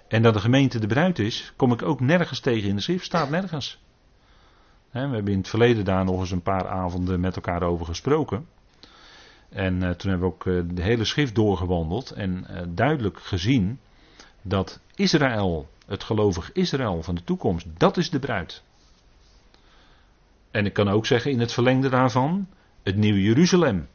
En 0.07 0.21
dat 0.21 0.33
de 0.33 0.39
gemeente 0.39 0.79
de 0.79 0.87
bruid 0.87 1.19
is, 1.19 1.53
kom 1.55 1.71
ik 1.71 1.81
ook 1.81 1.99
nergens 1.99 2.39
tegen 2.39 2.69
in 2.69 2.75
de 2.75 2.81
schrift, 2.81 3.05
staat 3.05 3.29
nergens. 3.29 3.79
We 5.03 5.15
hebben 5.15 5.33
in 5.33 5.37
het 5.37 5.49
verleden 5.49 5.85
daar 5.85 6.05
nog 6.05 6.19
eens 6.19 6.31
een 6.31 6.41
paar 6.41 6.67
avonden 6.67 7.19
met 7.19 7.35
elkaar 7.35 7.63
over 7.63 7.85
gesproken. 7.85 8.47
En 9.49 9.73
uh, 9.73 9.89
toen 9.89 10.09
hebben 10.09 10.27
we 10.27 10.33
ook 10.33 10.45
uh, 10.45 10.61
de 10.73 10.81
hele 10.81 11.05
schrift 11.05 11.35
doorgewandeld 11.35 12.11
en 12.11 12.45
duidelijk 12.69 13.19
gezien 13.19 13.79
dat 14.41 14.79
Israël, 14.95 15.67
het 15.85 16.03
gelovig 16.03 16.51
Israël 16.51 17.03
van 17.03 17.15
de 17.15 17.23
toekomst, 17.23 17.67
dat 17.77 17.97
is 17.97 18.09
de 18.09 18.19
bruid. 18.19 18.63
En 20.51 20.65
ik 20.65 20.73
kan 20.73 20.89
ook 20.89 21.05
zeggen 21.05 21.31
in 21.31 21.39
het 21.39 21.53
verlengde 21.53 21.89
daarvan, 21.89 22.47
het 22.83 22.95
nieuwe 22.95 23.21
Jeruzalem, 23.21 23.87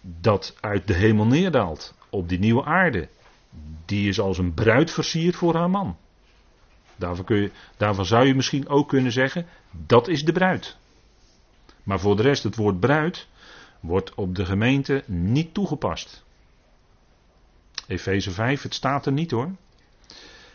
dat 0.00 0.56
uit 0.60 0.86
de 0.86 0.94
hemel 0.94 1.26
neerdaalt 1.26 1.94
op 2.10 2.28
die 2.28 2.38
nieuwe 2.38 2.64
aarde, 2.64 3.08
die 3.84 4.08
is 4.08 4.20
als 4.20 4.38
een 4.38 4.54
bruid 4.54 4.90
versierd 4.90 5.36
voor 5.36 5.54
haar 5.54 5.70
man. 5.70 5.96
Daarvan, 6.98 7.24
kun 7.24 7.36
je, 7.36 7.50
daarvan 7.76 8.06
zou 8.06 8.26
je 8.26 8.34
misschien 8.34 8.68
ook 8.68 8.88
kunnen 8.88 9.12
zeggen, 9.12 9.46
dat 9.86 10.08
is 10.08 10.24
de 10.24 10.32
bruid. 10.32 10.76
Maar 11.82 12.00
voor 12.00 12.16
de 12.16 12.22
rest, 12.22 12.42
het 12.42 12.56
woord 12.56 12.80
bruid 12.80 13.28
wordt 13.80 14.14
op 14.14 14.34
de 14.34 14.44
gemeente 14.44 15.02
niet 15.06 15.54
toegepast. 15.54 16.24
Efeze 17.86 18.30
5, 18.30 18.62
het 18.62 18.74
staat 18.74 19.06
er 19.06 19.12
niet 19.12 19.30
hoor. 19.30 19.50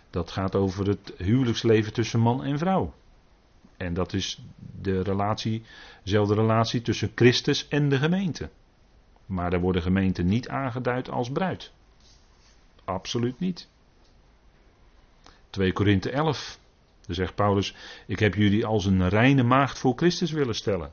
Dat 0.09 0.31
gaat 0.31 0.55
over 0.55 0.87
het 0.87 1.13
huwelijksleven 1.17 1.93
tussen 1.93 2.19
man 2.19 2.43
en 2.43 2.57
vrouw. 2.57 2.93
En 3.77 3.93
dat 3.93 4.13
is 4.13 4.41
de 4.81 5.01
relatie, 5.01 5.63
dezelfde 6.03 6.33
relatie 6.33 6.81
tussen 6.81 7.11
Christus 7.15 7.67
en 7.67 7.89
de 7.89 7.97
gemeente. 7.97 8.49
Maar 9.25 9.49
daar 9.49 9.59
worden 9.59 9.81
gemeenten 9.81 10.25
niet 10.25 10.49
aangeduid 10.49 11.09
als 11.09 11.31
bruid. 11.31 11.71
Absoluut 12.83 13.39
niet. 13.39 13.67
2 15.53 15.71
Korinthe 15.73 16.09
11. 16.09 16.59
Daar 17.05 17.15
zegt 17.15 17.35
Paulus: 17.35 17.75
Ik 18.07 18.19
heb 18.19 18.35
jullie 18.35 18.65
als 18.65 18.85
een 18.85 19.09
reine 19.09 19.43
maagd 19.43 19.79
voor 19.79 19.93
Christus 19.95 20.31
willen 20.31 20.55
stellen. 20.55 20.91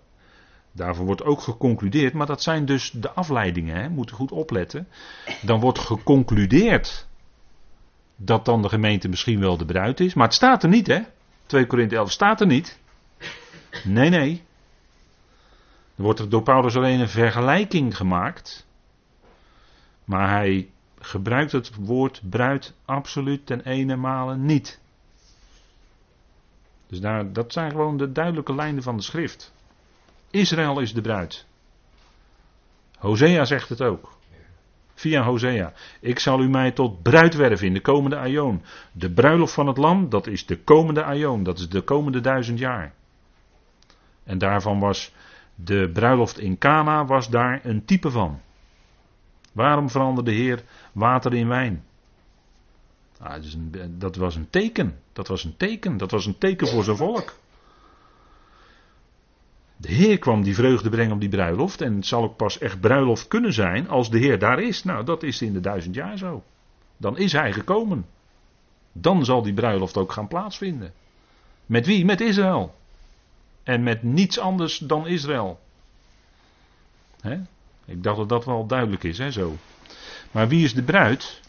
Daarvoor 0.72 1.04
wordt 1.04 1.24
ook 1.24 1.40
geconcludeerd, 1.40 2.12
maar 2.12 2.26
dat 2.26 2.42
zijn 2.42 2.64
dus 2.64 2.90
de 2.90 3.10
afleidingen, 3.10 3.76
hè? 3.76 3.88
moet 3.88 4.10
goed 4.10 4.32
opletten. 4.32 4.88
Dan 5.42 5.60
wordt 5.60 5.78
geconcludeerd 5.78 7.08
dat 8.16 8.44
dan 8.44 8.62
de 8.62 8.68
gemeente 8.68 9.08
misschien 9.08 9.40
wel 9.40 9.56
de 9.56 9.64
bruid 9.64 10.00
is, 10.00 10.14
maar 10.14 10.26
het 10.26 10.34
staat 10.34 10.62
er 10.62 10.68
niet, 10.68 10.86
hè? 10.86 11.00
2 11.46 11.66
Korinthe 11.66 11.96
11 11.96 12.10
staat 12.10 12.40
er 12.40 12.46
niet. 12.46 12.78
Nee, 13.84 14.10
nee. 14.10 14.42
Er 15.96 16.02
wordt 16.02 16.30
door 16.30 16.42
Paulus 16.42 16.76
alleen 16.76 17.00
een 17.00 17.08
vergelijking 17.08 17.96
gemaakt. 17.96 18.66
Maar 20.04 20.30
hij 20.30 20.70
gebruikt 21.00 21.52
het 21.52 21.74
woord 21.74 22.20
bruid 22.30 22.74
absoluut 22.84 23.46
ten 23.46 23.60
ene 23.60 23.96
male 23.96 24.36
niet. 24.36 24.80
Dus 26.86 27.00
daar, 27.00 27.32
dat 27.32 27.52
zijn 27.52 27.70
gewoon 27.70 27.96
de 27.96 28.12
duidelijke 28.12 28.54
lijnen 28.54 28.82
van 28.82 28.96
de 28.96 29.02
schrift. 29.02 29.52
Israël 30.30 30.80
is 30.80 30.92
de 30.92 31.00
bruid. 31.00 31.46
Hosea 32.98 33.44
zegt 33.44 33.68
het 33.68 33.82
ook. 33.82 34.18
Via 34.94 35.22
Hosea. 35.22 35.72
Ik 36.00 36.18
zal 36.18 36.40
u 36.40 36.48
mij 36.48 36.70
tot 36.70 37.02
bruid 37.02 37.34
werven 37.34 37.66
in 37.66 37.74
de 37.74 37.80
komende 37.80 38.16
aion. 38.16 38.62
De 38.92 39.10
bruiloft 39.10 39.54
van 39.54 39.66
het 39.66 39.76
lam, 39.76 40.08
dat 40.08 40.26
is 40.26 40.46
de 40.46 40.58
komende 40.58 41.02
aion. 41.02 41.42
Dat 41.42 41.58
is 41.58 41.68
de 41.68 41.80
komende 41.80 42.20
duizend 42.20 42.58
jaar. 42.58 42.92
En 44.24 44.38
daarvan 44.38 44.78
was 44.78 45.12
de 45.54 45.90
bruiloft 45.92 46.38
in 46.38 46.58
Cana 46.58 47.04
was 47.04 47.28
daar 47.28 47.60
een 47.64 47.84
type 47.84 48.10
van. 48.10 48.40
Waarom 49.52 49.90
veranderde 49.90 50.30
de 50.30 50.36
Heer 50.36 50.62
water 50.92 51.34
in 51.34 51.48
wijn? 51.48 51.84
Ah, 53.20 53.42
dat, 53.88 54.16
was 54.16 54.36
een 54.36 54.50
teken. 54.50 54.98
Dat 55.12 55.28
was 55.28 55.44
een 55.44 55.56
teken. 55.56 55.96
Dat 55.96 56.10
was 56.10 56.26
een 56.26 56.38
teken 56.38 56.68
voor 56.68 56.84
zijn 56.84 56.96
volk. 56.96 57.34
De 59.76 59.92
Heer 59.92 60.18
kwam 60.18 60.42
die 60.42 60.54
vreugde 60.54 60.88
brengen 60.88 61.12
op 61.12 61.20
die 61.20 61.28
bruiloft. 61.28 61.80
En 61.80 61.94
het 61.94 62.06
zal 62.06 62.22
ook 62.22 62.36
pas 62.36 62.58
echt 62.58 62.80
bruiloft 62.80 63.28
kunnen 63.28 63.52
zijn 63.52 63.88
als 63.88 64.10
de 64.10 64.18
Heer 64.18 64.38
daar 64.38 64.62
is. 64.62 64.84
Nou, 64.84 65.04
dat 65.04 65.22
is 65.22 65.42
in 65.42 65.52
de 65.52 65.60
duizend 65.60 65.94
jaar 65.94 66.18
zo. 66.18 66.42
Dan 66.96 67.18
is 67.18 67.32
Hij 67.32 67.52
gekomen. 67.52 68.06
Dan 68.92 69.24
zal 69.24 69.42
die 69.42 69.54
bruiloft 69.54 69.96
ook 69.96 70.12
gaan 70.12 70.28
plaatsvinden. 70.28 70.92
Met 71.66 71.86
wie? 71.86 72.04
Met 72.04 72.20
Israël. 72.20 72.74
En 73.62 73.82
met 73.82 74.02
niets 74.02 74.38
anders 74.38 74.78
dan 74.78 75.06
Israël. 75.06 75.60
Ik 77.90 78.02
dacht 78.02 78.16
dat 78.16 78.28
dat 78.28 78.44
wel 78.44 78.66
duidelijk 78.66 79.04
is, 79.04 79.18
hè, 79.18 79.30
zo. 79.30 79.56
Maar 80.30 80.48
wie 80.48 80.64
is 80.64 80.74
de 80.74 80.82
bruid? 80.82 81.40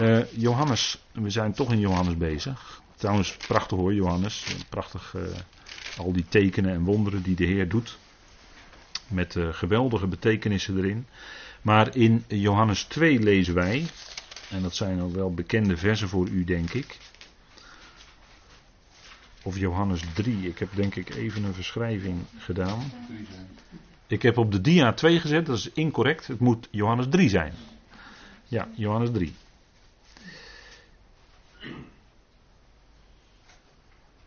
Uh, 0.00 0.32
Johannes, 0.32 0.98
we 1.12 1.30
zijn 1.30 1.52
toch 1.52 1.72
in 1.72 1.78
Johannes 1.78 2.16
bezig. 2.16 2.82
Trouwens, 2.96 3.36
prachtig 3.36 3.78
hoor, 3.78 3.94
Johannes. 3.94 4.46
Prachtig, 4.68 5.14
uh, 5.16 5.22
al 5.98 6.12
die 6.12 6.24
tekenen 6.28 6.72
en 6.72 6.84
wonderen 6.84 7.22
die 7.22 7.36
de 7.36 7.44
Heer 7.44 7.68
doet. 7.68 7.98
Met 9.08 9.34
uh, 9.34 9.48
geweldige 9.52 10.06
betekenissen 10.06 10.76
erin. 10.76 11.06
Maar 11.62 11.96
in 11.96 12.24
Johannes 12.28 12.82
2 12.82 13.18
lezen 13.18 13.54
wij, 13.54 13.86
en 14.50 14.62
dat 14.62 14.74
zijn 14.74 15.02
ook 15.02 15.14
wel 15.14 15.34
bekende 15.34 15.76
versen 15.76 16.08
voor 16.08 16.28
u, 16.28 16.44
denk 16.44 16.72
ik. 16.72 16.98
Of 19.42 19.58
Johannes 19.58 20.02
3. 20.14 20.48
Ik 20.48 20.58
heb 20.58 20.68
denk 20.74 20.94
ik 20.94 21.14
even 21.14 21.44
een 21.44 21.54
verschrijving 21.54 22.20
gedaan. 22.38 22.92
Ik 24.06 24.22
heb 24.22 24.38
op 24.38 24.52
de 24.52 24.60
dia 24.60 24.92
2 24.92 25.20
gezet, 25.20 25.46
dat 25.46 25.56
is 25.56 25.72
incorrect. 25.72 26.26
Het 26.26 26.40
moet 26.40 26.68
Johannes 26.70 27.06
3 27.10 27.28
zijn. 27.28 27.52
Ja, 28.44 28.68
Johannes 28.74 29.10
3. 29.10 29.34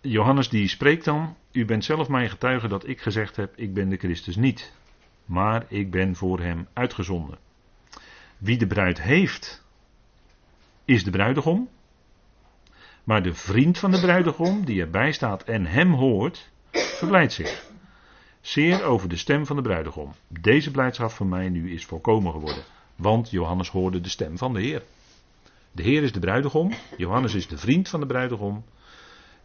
Johannes 0.02 0.50
die 0.50 0.68
spreekt 0.68 1.06
dan, 1.06 1.36
u 1.52 1.66
bent 1.66 1.86
zelf 1.86 2.08
mijn 2.08 2.30
getuige 2.30 2.68
dat 2.68 2.88
ik 2.88 3.02
gezegd 3.02 3.36
heb, 3.36 3.54
ik 3.56 3.74
ben 3.74 3.90
de 3.90 3.98
Christus 3.98 4.36
niet, 4.36 4.74
maar 5.26 5.66
ik 5.68 5.92
ben 5.92 6.16
voor 6.16 6.40
hem 6.40 6.68
uitgezonden. 6.74 7.38
Wie 8.38 8.58
de 8.58 8.68
bruid 8.68 9.02
heeft, 9.02 9.66
is 10.86 11.04
de 11.04 11.12
bruidegom, 11.12 11.70
maar 13.04 13.24
de 13.24 13.34
vriend 13.34 13.78
van 13.78 13.92
de 13.92 14.00
bruidegom, 14.00 14.66
die 14.66 14.82
erbij 14.82 15.12
staat 15.12 15.44
en 15.44 15.66
hem 15.66 15.94
hoort, 15.94 16.52
verblijdt 16.72 17.34
zich. 17.34 17.69
Zeer 18.42 18.84
over 18.84 19.10
de 19.10 19.18
stem 19.18 19.46
van 19.46 19.56
de 19.56 19.62
bruidegom. 19.62 20.14
Deze 20.28 20.72
blijdschap 20.72 21.12
van 21.12 21.30
mij 21.30 21.50
nu 21.50 21.74
is 21.74 21.86
volkomen 21.86 22.32
geworden. 22.32 22.64
Want 22.96 23.30
Johannes 23.30 23.70
hoorde 23.70 24.02
de 24.02 24.10
stem 24.10 24.38
van 24.38 24.54
de 24.54 24.62
Heer. 24.62 24.84
De 25.72 25.84
Heer 25.84 26.04
is 26.04 26.12
de 26.12 26.20
bruidegom, 26.20 26.74
Johannes 26.98 27.34
is 27.34 27.48
de 27.48 27.58
vriend 27.58 27.90
van 27.90 28.00
de 28.00 28.06
bruidegom. 28.06 28.64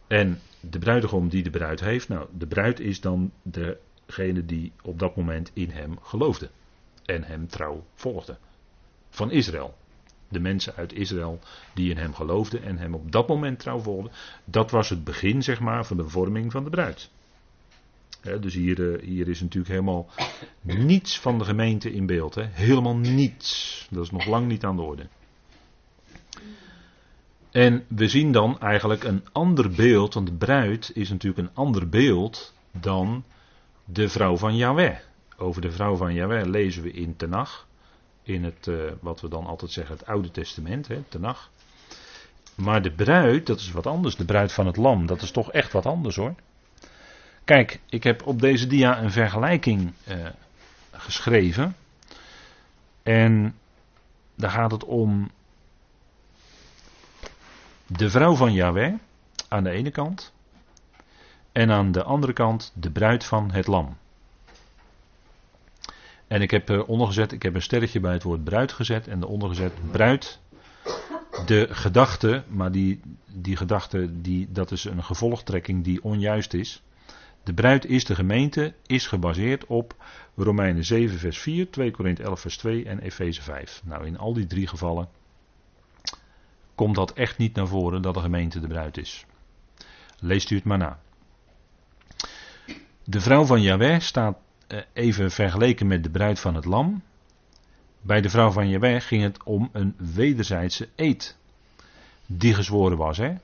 En 0.07 0.39
de 0.59 0.79
bruidegom 0.79 1.29
die 1.29 1.43
de 1.43 1.49
bruid 1.49 1.79
heeft, 1.79 2.09
nou, 2.09 2.27
de 2.37 2.47
bruid 2.47 2.79
is 2.79 3.01
dan 3.01 3.31
degene 3.41 4.45
die 4.45 4.71
op 4.83 4.99
dat 4.99 5.15
moment 5.15 5.51
in 5.53 5.69
hem 5.69 5.97
geloofde. 6.01 6.49
En 7.05 7.23
hem 7.23 7.47
trouw 7.47 7.83
volgde. 7.95 8.37
Van 9.09 9.31
Israël. 9.31 9.77
De 10.27 10.39
mensen 10.39 10.75
uit 10.75 10.93
Israël 10.93 11.39
die 11.73 11.89
in 11.89 11.97
hem 11.97 12.13
geloofden 12.13 12.63
en 12.63 12.77
hem 12.77 12.93
op 12.93 13.11
dat 13.11 13.27
moment 13.27 13.59
trouw 13.59 13.79
volgden. 13.79 14.11
Dat 14.45 14.71
was 14.71 14.89
het 14.89 15.03
begin, 15.03 15.43
zeg 15.43 15.59
maar, 15.59 15.85
van 15.85 15.97
de 15.97 16.09
vorming 16.09 16.51
van 16.51 16.63
de 16.63 16.69
bruid. 16.69 17.09
Dus 18.41 18.53
hier, 18.53 18.93
eh, 18.93 19.01
hier 19.01 19.27
is 19.27 19.41
natuurlijk 19.41 19.73
helemaal 19.73 20.09
niets 20.61 21.19
van 21.19 21.37
de 21.37 21.45
gemeente 21.45 21.93
in 21.93 22.05
beeld. 22.05 22.35
Helemaal 22.35 22.95
niets. 22.95 23.87
Dat 23.91 24.03
is 24.03 24.11
nog 24.11 24.25
lang 24.25 24.47
niet 24.47 24.63
aan 24.63 24.75
de 24.75 24.81
orde. 24.81 25.07
En 27.51 27.85
we 27.87 28.07
zien 28.07 28.31
dan 28.31 28.59
eigenlijk 28.59 29.03
een 29.03 29.23
ander 29.31 29.69
beeld, 29.71 30.13
want 30.13 30.27
de 30.27 30.33
bruid 30.33 30.91
is 30.93 31.09
natuurlijk 31.09 31.47
een 31.47 31.55
ander 31.55 31.89
beeld 31.89 32.53
dan 32.71 33.23
de 33.85 34.09
vrouw 34.09 34.37
van 34.37 34.55
Yahweh. 34.55 34.95
Over 35.37 35.61
de 35.61 35.71
vrouw 35.71 35.95
van 35.95 36.13
Yahweh 36.13 36.45
lezen 36.45 36.83
we 36.83 36.91
in 36.91 37.15
Tenach, 37.15 37.67
in 38.23 38.43
het, 38.43 38.67
uh, 38.67 38.91
wat 39.01 39.21
we 39.21 39.27
dan 39.27 39.45
altijd 39.45 39.71
zeggen, 39.71 39.97
het 39.97 40.05
Oude 40.05 40.31
Testament, 40.31 40.87
hè. 40.87 41.03
Maar 42.55 42.81
de 42.81 42.91
bruid, 42.91 43.45
dat 43.45 43.59
is 43.59 43.71
wat 43.71 43.87
anders, 43.87 44.15
de 44.15 44.25
bruid 44.25 44.51
van 44.51 44.65
het 44.65 44.77
lam, 44.77 45.05
dat 45.05 45.21
is 45.21 45.31
toch 45.31 45.51
echt 45.51 45.71
wat 45.71 45.85
anders 45.85 46.15
hoor. 46.15 46.35
Kijk, 47.45 47.79
ik 47.89 48.03
heb 48.03 48.25
op 48.25 48.41
deze 48.41 48.67
dia 48.67 49.01
een 49.01 49.11
vergelijking 49.11 49.93
uh, 50.07 50.27
geschreven. 50.91 51.75
En 53.03 53.55
daar 54.35 54.49
gaat 54.51 54.71
het 54.71 54.83
om 54.83 55.31
de 57.87 58.09
vrouw 58.09 58.35
van 58.35 58.53
Yahweh 58.53 58.93
aan 59.47 59.63
de 59.63 59.69
ene 59.69 59.91
kant 59.91 60.33
en 61.51 61.71
aan 61.71 61.91
de 61.91 62.03
andere 62.03 62.33
kant 62.33 62.71
de 62.75 62.91
bruid 62.91 63.23
van 63.25 63.51
het 63.51 63.67
lam. 63.67 63.97
En 66.27 66.41
ik 66.41 66.51
heb 66.51 66.69
uh, 66.69 66.89
ondergezet, 66.89 67.31
ik 67.31 67.43
heb 67.43 67.55
een 67.55 67.61
sterretje 67.61 67.99
bij 67.99 68.13
het 68.13 68.23
woord 68.23 68.43
bruid 68.43 68.71
gezet 68.71 69.07
en 69.07 69.23
eronder 69.23 69.49
gezet 69.49 69.91
bruid. 69.91 70.39
De 71.45 71.67
gedachte, 71.69 72.43
maar 72.47 72.71
die, 72.71 73.01
die 73.25 73.55
gedachte, 73.55 74.21
die, 74.21 74.51
dat 74.51 74.71
is 74.71 74.83
een 74.83 75.03
gevolgtrekking 75.03 75.83
die 75.83 76.03
onjuist 76.03 76.53
is. 76.53 76.81
De 77.45 77.53
bruid 77.53 77.85
is 77.85 78.05
de 78.05 78.15
gemeente, 78.15 78.73
is 78.85 79.07
gebaseerd 79.07 79.65
op 79.65 79.95
Romeinen 80.35 80.83
7 80.83 81.19
vers 81.19 81.37
4, 81.37 81.69
2 81.69 81.91
Korinthe 81.91 82.23
11 82.23 82.39
vers 82.39 82.57
2 82.57 82.85
en 82.85 82.99
Efeze 82.99 83.41
5. 83.41 83.81
Nou, 83.83 84.05
in 84.05 84.17
al 84.17 84.33
die 84.33 84.47
drie 84.47 84.67
gevallen 84.67 85.09
komt 86.75 86.95
dat 86.95 87.13
echt 87.13 87.37
niet 87.37 87.55
naar 87.55 87.67
voren 87.67 88.01
dat 88.01 88.13
de 88.13 88.19
gemeente 88.19 88.59
de 88.59 88.67
bruid 88.67 88.97
is. 88.97 89.25
Leest 90.19 90.49
u 90.49 90.55
het 90.55 90.63
maar 90.63 90.77
na. 90.77 90.99
De 93.03 93.21
vrouw 93.21 93.45
van 93.45 93.61
Yahweh 93.61 93.99
staat 93.99 94.37
eh, 94.67 94.79
even 94.93 95.31
vergeleken 95.31 95.87
met 95.87 96.03
de 96.03 96.09
bruid 96.09 96.39
van 96.39 96.55
het 96.55 96.65
lam. 96.65 97.03
Bij 98.01 98.21
de 98.21 98.29
vrouw 98.29 98.51
van 98.51 98.69
Yahweh 98.69 99.01
ging 99.01 99.23
het 99.23 99.43
om 99.43 99.69
een 99.71 99.95
wederzijdse 99.97 100.89
eed. 100.95 101.37
Die 102.25 102.53
gezworen 102.53 102.97
was. 102.97 103.17
Hè? 103.17 103.35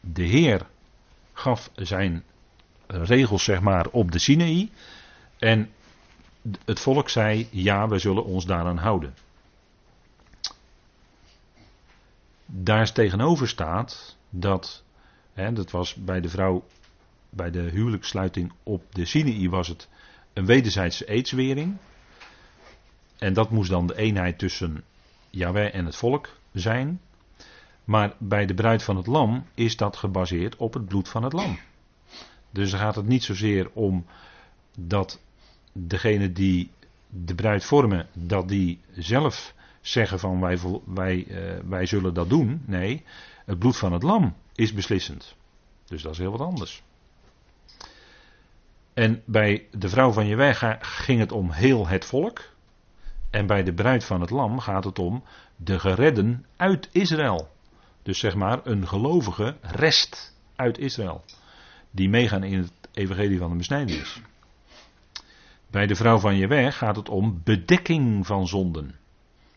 De 0.00 0.22
Heer 0.22 0.66
gaf 1.32 1.70
zijn 1.74 2.24
regels 2.90 3.44
zeg 3.44 3.60
maar 3.60 3.86
op 3.90 4.12
de 4.12 4.18
Sinaï. 4.18 4.70
En 5.38 5.70
het 6.64 6.80
volk 6.80 7.08
zei 7.08 7.48
ja 7.50 7.88
we 7.88 7.98
zullen 7.98 8.24
ons 8.24 8.44
daaraan 8.44 8.78
houden. 8.78 9.14
daar 12.52 12.92
tegenover 12.92 13.48
staat 13.48 14.16
dat, 14.30 14.84
hè, 15.32 15.52
dat 15.52 15.70
was 15.70 15.94
bij 15.94 16.20
de 16.20 16.28
vrouw, 16.28 16.64
bij 17.30 17.50
de 17.50 17.60
huwelijkssluiting 17.60 18.52
op 18.62 18.82
de 18.94 19.04
Sinai 19.04 19.48
was 19.50 19.68
het 19.68 19.88
een 20.32 20.46
wederzijdse 20.46 21.08
eedswering. 21.08 21.76
En 23.18 23.32
dat 23.32 23.50
moest 23.50 23.70
dan 23.70 23.86
de 23.86 23.96
eenheid 23.96 24.38
tussen 24.38 24.84
Yahweh 25.30 25.74
en 25.74 25.84
het 25.84 25.96
volk 25.96 26.28
zijn. 26.52 27.00
Maar 27.84 28.14
bij 28.18 28.46
de 28.46 28.54
bruid 28.54 28.82
van 28.82 28.96
het 28.96 29.06
lam 29.06 29.44
is 29.54 29.76
dat 29.76 29.96
gebaseerd 29.96 30.56
op 30.56 30.74
het 30.74 30.86
bloed 30.86 31.08
van 31.08 31.22
het 31.22 31.32
lam. 31.32 31.58
Dus 32.50 32.70
dan 32.70 32.80
gaat 32.80 32.94
het 32.94 33.06
niet 33.06 33.24
zozeer 33.24 33.70
om 33.72 34.06
dat 34.78 35.20
degene 35.72 36.32
die 36.32 36.70
de 37.08 37.34
bruid 37.34 37.64
vormen, 37.64 38.06
dat 38.12 38.48
die 38.48 38.80
zelf 38.90 39.54
zeggen 39.80 40.18
van 40.18 40.40
wij, 40.40 40.58
wij, 40.84 41.24
uh, 41.28 41.60
wij 41.68 41.86
zullen 41.86 42.14
dat 42.14 42.28
doen. 42.28 42.62
Nee, 42.66 43.04
het 43.44 43.58
bloed 43.58 43.76
van 43.76 43.92
het 43.92 44.02
lam 44.02 44.34
is 44.54 44.72
beslissend. 44.72 45.36
Dus 45.84 46.02
dat 46.02 46.12
is 46.12 46.18
heel 46.18 46.30
wat 46.30 46.40
anders. 46.40 46.82
En 48.94 49.22
bij 49.24 49.66
de 49.70 49.88
vrouw 49.88 50.12
van 50.12 50.26
Jewijga 50.26 50.78
ging 50.80 51.20
het 51.20 51.32
om 51.32 51.50
heel 51.50 51.86
het 51.86 52.04
volk. 52.04 52.40
En 53.30 53.46
bij 53.46 53.62
de 53.62 53.72
bruid 53.72 54.04
van 54.04 54.20
het 54.20 54.30
lam 54.30 54.58
gaat 54.58 54.84
het 54.84 54.98
om 54.98 55.24
de 55.56 55.78
geredden 55.78 56.46
uit 56.56 56.88
Israël. 56.92 57.48
Dus 58.02 58.18
zeg 58.18 58.34
maar 58.34 58.60
een 58.64 58.88
gelovige 58.88 59.56
rest 59.60 60.36
uit 60.56 60.78
Israël. 60.78 61.24
Die 61.90 62.08
meegaan 62.08 62.44
in 62.44 62.58
het 62.58 62.72
evangelie 62.92 63.38
van 63.38 63.50
de 63.50 63.56
besnijdenis. 63.56 64.20
Bij 65.70 65.86
de 65.86 65.94
vrouw 65.94 66.18
van 66.18 66.36
Jewijg 66.36 66.76
gaat 66.78 66.96
het 66.96 67.08
om 67.08 67.40
bedekking 67.44 68.26
van 68.26 68.48
zonden 68.48 68.98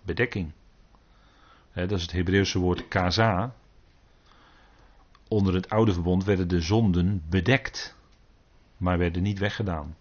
bedekking. 0.05 0.51
dat 1.73 1.91
is 1.91 2.01
het 2.01 2.11
Hebreeuwse 2.11 2.59
woord 2.59 2.87
kaza. 2.87 3.55
Onder 5.27 5.53
het 5.53 5.69
oude 5.69 5.93
verbond 5.93 6.23
werden 6.23 6.47
de 6.47 6.61
zonden 6.61 7.23
bedekt, 7.29 7.95
maar 8.77 8.97
werden 8.97 9.23
niet 9.23 9.39
weggedaan. 9.39 9.95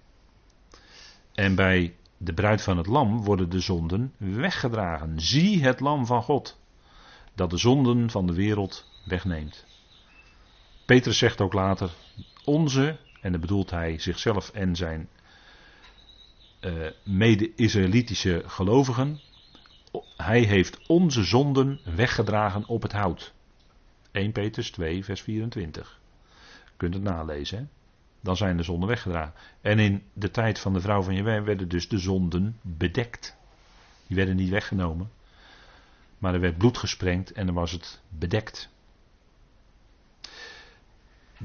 En 1.33 1.55
bij 1.55 1.95
de 2.17 2.33
bruid 2.33 2.63
van 2.63 2.77
het 2.77 2.87
lam 2.87 3.25
worden 3.25 3.51
de 3.51 3.61
zonden 3.61 4.15
weggedragen. 4.17 5.21
Zie 5.21 5.63
het 5.63 5.81
lam 5.81 6.07
van 6.07 6.23
God, 6.23 6.59
dat 7.35 7.51
de 7.51 7.57
zonden 7.57 8.11
van 8.11 8.27
de 8.27 8.35
wereld 8.35 8.91
wegneemt. 9.05 9.67
Petrus 10.93 11.19
zegt 11.19 11.41
ook 11.41 11.53
later, 11.53 11.91
onze, 12.45 12.97
en 13.21 13.33
dan 13.33 13.41
bedoelt 13.41 13.71
hij 13.71 13.99
zichzelf 13.99 14.51
en 14.51 14.77
zijn 14.77 15.09
uh, 16.61 16.87
mede-Israëlitische 17.03 18.43
gelovigen, 18.47 19.21
hij 20.17 20.41
heeft 20.41 20.81
onze 20.87 21.25
zonden 21.25 21.81
weggedragen 21.85 22.67
op 22.67 22.83
het 22.83 22.93
hout. 22.93 23.33
1 24.11 24.33
Petrus 24.33 24.71
2, 24.71 25.05
vers 25.05 25.23
24. 25.23 26.01
Je 26.65 26.71
kunt 26.77 26.95
het 26.95 27.03
nalezen. 27.03 27.71
Dan 28.21 28.37
zijn 28.37 28.57
de 28.57 28.63
zonden 28.63 28.89
weggedragen. 28.89 29.35
En 29.61 29.79
in 29.79 30.03
de 30.13 30.31
tijd 30.31 30.59
van 30.59 30.73
de 30.73 30.81
vrouw 30.81 31.03
van 31.03 31.15
Jewe 31.15 31.43
werden 31.43 31.69
dus 31.69 31.89
de 31.89 31.99
zonden 31.99 32.59
bedekt. 32.63 33.37
Die 34.07 34.17
werden 34.17 34.37
niet 34.37 34.51
weggenomen. 34.51 35.11
Maar 36.19 36.35
er 36.35 36.41
werd 36.41 36.59
bloed 36.59 36.79
gesprengd 36.79 37.33
en 37.33 37.47
dan 37.47 37.55
was 37.55 37.73
het 37.73 38.01
bedekt. 38.09 38.72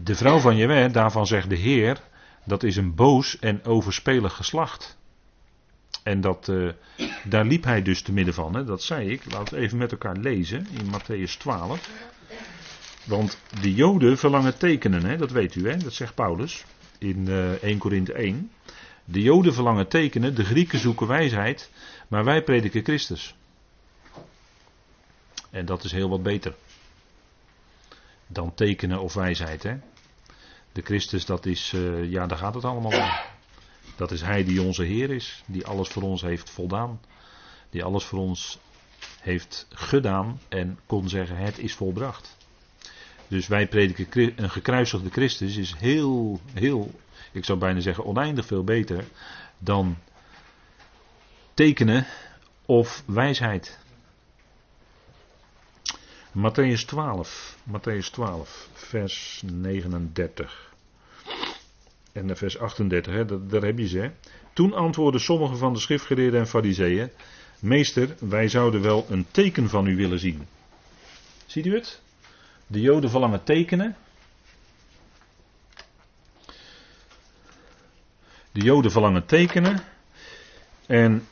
De 0.04 0.16
vrouw 0.16 0.40
van 0.40 0.56
Jewe, 0.56 0.92
daarvan 0.92 1.28
zegt 1.28 1.50
de 1.50 1.56
Heer, 1.56 2.02
dat 2.46 2.64
is 2.64 2.76
een 2.76 2.96
boos 2.96 3.40
en 3.40 3.66
overspelig 3.66 4.34
geslacht. 4.34 4.98
En 6.04 6.22
dat, 6.22 6.48
uh, 6.48 6.70
daar 7.24 7.46
liep 7.46 7.64
hij 7.64 7.82
dus 7.82 8.02
te 8.02 8.12
midden 8.12 8.34
van. 8.34 8.56
Hè? 8.56 8.64
Dat 8.64 8.84
zei 8.84 9.10
ik. 9.10 9.32
Laten 9.32 9.54
we 9.54 9.60
even 9.60 9.78
met 9.78 9.92
elkaar 9.92 10.16
lezen 10.16 10.68
in 10.72 10.86
Matthäus 10.86 11.38
12. 11.38 11.90
Want 13.04 13.38
de 13.62 13.74
Joden 13.74 14.18
verlangen 14.18 14.58
tekenen, 14.58 15.06
hè? 15.06 15.18
dat 15.18 15.32
weet 15.32 15.56
u, 15.56 15.70
hè? 15.70 15.78
dat 15.78 15.94
zegt 15.94 16.16
Paulus 16.16 16.66
in 16.98 17.26
uh, 17.28 17.54
eh, 17.54 17.64
1 17.64 17.78
Korinthe 17.78 18.14
1. 18.14 18.52
De 19.06 19.22
Joden 19.22 19.54
verlangen 19.54 19.88
tekenen, 19.88 20.36
de 20.36 20.46
Grieken 20.46 20.80
zoeken 20.80 21.08
wijsheid, 21.08 21.70
maar 22.08 22.24
wij 22.24 22.44
prediken 22.44 22.84
Christus. 22.84 23.36
En 25.50 25.66
dat 25.66 25.84
is 25.84 25.92
heel 25.92 26.10
wat 26.10 26.24
beter 26.24 26.54
dan 28.28 28.54
tekenen 28.54 29.00
of 29.02 29.14
wijsheid. 29.14 29.64
Hè? 29.64 29.78
De 30.72 30.82
Christus, 30.82 31.26
dat 31.26 31.46
is, 31.46 31.74
uh, 31.76 32.12
ja, 32.12 32.28
daar 32.28 32.38
gaat 32.38 32.54
het 32.54 32.66
allemaal 32.66 33.00
om. 33.02 33.12
Dat 33.96 34.12
is 34.12 34.22
Hij 34.22 34.44
die 34.44 34.62
onze 34.62 34.84
Heer 34.84 35.10
is, 35.10 35.44
die 35.46 35.66
alles 35.66 35.90
voor 35.90 36.04
ons 36.04 36.22
heeft 36.22 36.50
voldaan. 36.50 37.00
Die 37.70 37.84
alles 37.84 38.04
voor 38.04 38.20
ons 38.20 38.60
heeft 39.20 39.68
gedaan 39.70 40.40
en 40.50 40.80
kon 40.86 41.10
zeggen: 41.10 41.38
Het 41.38 41.58
is 41.60 41.74
volbracht. 41.74 42.38
Dus 43.28 43.48
wij 43.48 43.68
prediken 43.68 44.34
een 44.36 44.50
gekruisigde 44.50 45.10
Christus 45.10 45.58
is 45.58 45.74
heel, 45.78 46.40
heel, 46.54 46.92
ik 47.32 47.46
zou 47.46 47.60
bijna 47.60 47.80
zeggen 47.80 48.06
oneindig 48.06 48.46
veel 48.46 48.64
beter 48.64 49.06
dan 49.58 49.98
tekenen 51.54 52.06
of 52.66 53.04
wijsheid. 53.06 53.80
Matthäus 56.38 56.86
12, 56.86 57.58
Matthäus 57.64 58.12
12, 58.12 58.70
vers 58.74 59.42
39. 59.46 60.72
En 62.12 62.38
vers 62.38 62.60
38, 62.60 63.14
hè, 63.14 63.48
daar, 63.48 63.62
heb 63.62 63.78
je 63.78 63.88
ze. 63.88 64.00
Hè. 64.00 64.12
Toen 64.54 64.74
antwoordden 64.74 65.22
sommigen 65.22 65.58
van 65.58 65.74
de 65.74 65.80
schriftgeleerden 65.80 66.40
en 66.40 66.48
fariseeën, 66.48 67.10
Meester, 67.60 68.16
wij 68.20 68.48
zouden 68.48 68.82
wel 68.82 69.06
een 69.10 69.26
teken 69.32 69.70
van 69.70 69.88
u 69.88 69.96
willen 69.96 70.20
zien. 70.20 70.48
Ziet 71.46 71.66
u 71.66 71.76
het? 71.76 72.02
De 72.68 72.82
Joden 72.82 73.10
verlangen 73.10 73.44
tekenen. 73.44 73.96
De 78.52 78.62
Joden 78.62 78.92
verlangen 78.92 79.26
tekenen. 79.26 79.84
En 80.86 81.28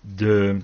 de 0.00 0.60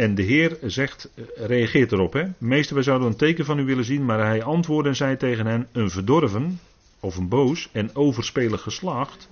en 0.00 0.14
de 0.14 0.22
Heer 0.22 0.58
zegt, 0.62 1.10
reageert 1.34 1.92
erop. 1.92 2.12
Hè? 2.12 2.24
Meester, 2.38 2.74
wij 2.74 2.84
zouden 2.84 3.08
een 3.08 3.16
teken 3.16 3.44
van 3.44 3.58
u 3.58 3.64
willen 3.64 3.84
zien. 3.84 4.04
Maar 4.04 4.18
hij 4.18 4.42
antwoordde 4.42 4.88
en 4.88 4.96
zei 4.96 5.16
tegen 5.16 5.46
hen: 5.46 5.68
Een 5.72 5.90
verdorven, 5.90 6.60
of 7.00 7.16
een 7.16 7.28
boos 7.28 7.68
en 7.72 7.94
overspelig 7.94 8.62
geslacht 8.62 9.28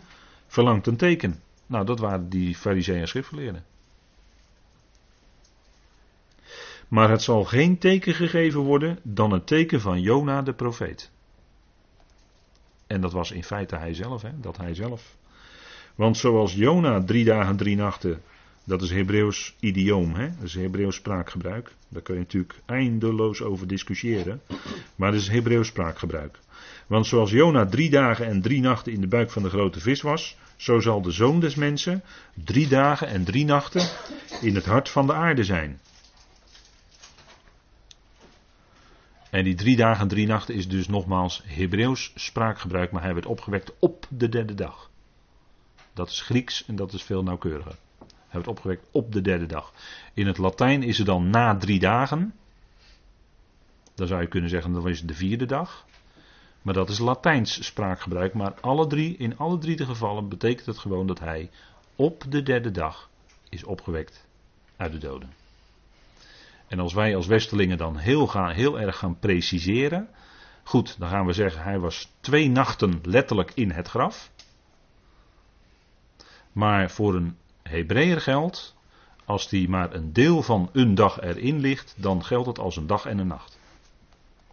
verlangt 0.47 0.87
een 0.87 0.97
teken. 0.97 1.41
Nou, 1.67 1.85
dat 1.85 1.99
waren 1.99 2.29
die 2.29 2.55
fariseeën 2.55 3.01
en 3.01 3.09
schriftgeleerden. 3.09 3.65
Maar 6.89 7.11
het 7.11 7.23
zal 7.23 7.45
geen 7.45 7.79
teken 7.79 8.15
gegeven 8.15 8.61
worden 8.61 8.99
dan 9.03 9.33
het 9.33 9.47
teken 9.47 9.81
van 9.81 10.01
Jona 10.01 10.43
de 10.43 10.53
profeet. 10.53 11.11
En 12.87 13.01
dat 13.01 13.13
was 13.13 13.31
in 13.31 13.45
feite 13.45 13.77
hij 13.77 13.95
zelf, 13.95 14.23
hè? 14.23 14.31
dat 14.41 14.57
hij 14.57 14.75
zelf. 14.75 15.17
Want 15.95 16.17
zoals 16.17 16.55
Jona 16.55 17.05
drie 17.05 17.25
dagen, 17.25 17.57
drie 17.57 17.77
nachten, 17.77 18.23
dat 18.69 18.83
is 18.83 18.91
Hebreeuws 18.91 19.55
idioom, 19.61 20.15
hè? 20.15 20.29
dat 20.37 20.47
is 20.47 20.55
Hebreeuws 20.55 20.97
spraakgebruik. 20.97 21.73
Daar 21.89 22.03
kun 22.03 22.15
je 22.15 22.21
natuurlijk 22.21 22.61
eindeloos 22.67 23.43
over 23.43 23.67
discussiëren. 23.67 24.41
Maar 24.97 25.11
dat 25.13 25.21
is 25.21 25.29
Hebreeuws 25.29 25.69
spraakgebruik. 25.69 26.39
Want 26.87 27.07
zoals 27.07 27.31
Jona 27.31 27.67
drie 27.67 27.91
dagen 27.91 28.27
en 28.27 28.43
drie 28.43 28.61
nachten 28.61 28.93
in 28.93 29.01
de 29.01 29.07
buik 29.07 29.31
van 29.31 29.43
de 29.43 29.49
grote 29.49 29.81
vis 29.81 30.01
was, 30.01 30.37
zo 30.57 30.81
zal 30.81 31.03
de 31.03 31.11
zoon 31.11 31.41
des 31.41 31.55
mensen 31.55 32.03
drie 32.45 32.69
dagen 32.69 33.09
en 33.09 33.25
drie 33.25 33.45
nachten 33.45 33.89
in 34.41 34.55
het 34.55 34.65
hart 34.65 34.89
van 34.89 35.07
de 35.07 35.13
aarde 35.13 35.45
zijn. 35.45 35.81
En 39.31 39.45
die 39.45 39.55
drie 39.55 39.77
dagen 39.77 40.03
en 40.03 40.09
drie 40.09 40.27
nachten 40.27 40.55
is 40.55 40.69
dus 40.69 40.89
nogmaals 40.89 41.43
Hebreeuws 41.45 42.13
spraakgebruik, 42.15 42.91
maar 42.91 43.03
hij 43.03 43.15
werd 43.15 43.27
opgewekt 43.27 43.73
op 43.79 44.07
de 44.09 44.29
derde 44.29 44.55
dag. 44.55 44.91
Dat 45.95 46.09
is 46.09 46.21
Grieks 46.21 46.65
en 46.67 46.77
dat 46.77 46.93
is 46.93 47.03
veel 47.03 47.23
nauwkeuriger. 47.23 47.75
Hij 48.29 48.41
werd 48.41 48.49
opgewekt 48.49 48.89
op 48.91 49.13
de 49.13 49.21
derde 49.21 49.47
dag. 49.47 49.73
In 50.15 50.27
het 50.27 50.39
Latijn 50.39 50.83
is 50.83 50.99
het 50.99 51.07
dan 51.07 51.31
na 51.31 51.57
drie 51.57 51.79
dagen. 51.79 52.35
Dan 53.95 54.07
zou 54.07 54.21
je 54.21 54.29
kunnen 54.29 54.51
zeggen 54.51 54.73
dat 54.73 54.87
is 54.87 55.03
de 55.03 55.15
vierde 55.15 55.47
dag. 55.47 55.87
Maar 56.63 56.75
dat 56.75 56.89
is 56.89 56.99
Latijns 56.99 57.65
spraakgebruik. 57.65 58.35
Maar 58.35 58.55
alle 58.61 58.87
drie, 58.87 59.17
in 59.17 59.39
alle 59.39 59.59
drie 59.59 59.77
de 59.77 59.85
gevallen 59.85 60.29
betekent 60.29 60.67
het 60.67 60.79
gewoon 60.79 61.07
dat 61.07 61.19
hij 61.19 61.51
op 61.97 62.25
de 62.29 62.43
derde 62.43 62.71
dag 62.71 63.11
is 63.49 63.65
opgewekt 63.65 64.27
uit 64.77 64.93
de 64.93 64.99
doden. 64.99 65.33
En 66.67 66.79
als 66.79 66.95
wij 66.95 67.17
als 67.17 67.27
Westelingen 67.27 67.79
dan 67.79 67.97
heel, 67.97 68.27
gaan, 68.27 68.51
heel 68.51 68.81
erg 68.81 68.99
gaan 68.99 69.19
preciseren. 69.19 70.09
Goed, 70.63 70.99
dan 70.99 71.09
gaan 71.09 71.27
we 71.27 71.33
zeggen 71.33 71.63
hij 71.63 71.79
was 71.79 72.13
twee 72.21 72.51
nachten 72.51 72.99
letterlijk 73.03 73.53
in 73.55 73.71
het 73.71 73.89
graf. 73.89 74.31
Maar 76.53 76.91
voor 76.91 77.15
een 77.15 77.37
Hebreeër 77.69 78.21
geldt, 78.21 78.77
als 79.25 79.49
die 79.49 79.69
maar 79.69 79.95
een 79.95 80.13
deel 80.13 80.43
van 80.43 80.71
een 80.73 80.95
dag 80.95 81.21
erin 81.21 81.61
ligt, 81.61 81.95
dan 81.97 82.25
geldt 82.25 82.47
het 82.47 82.59
als 82.59 82.77
een 82.77 82.87
dag 82.87 83.07
en 83.07 83.19
een 83.19 83.27
nacht. 83.27 83.59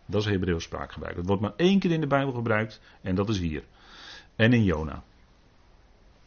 Dat 0.05 0.21
is 0.21 0.27
Hebreeuws 0.27 0.63
spraakgebruik. 0.63 1.15
Het 1.15 1.25
wordt 1.25 1.41
maar 1.41 1.53
één 1.55 1.79
keer 1.79 1.91
in 1.91 2.01
de 2.01 2.07
Bijbel 2.07 2.33
gebruikt 2.33 2.81
en 3.01 3.15
dat 3.15 3.29
is 3.29 3.39
hier. 3.39 3.63
En 4.35 4.53
in 4.53 4.63
Jona. 4.63 5.03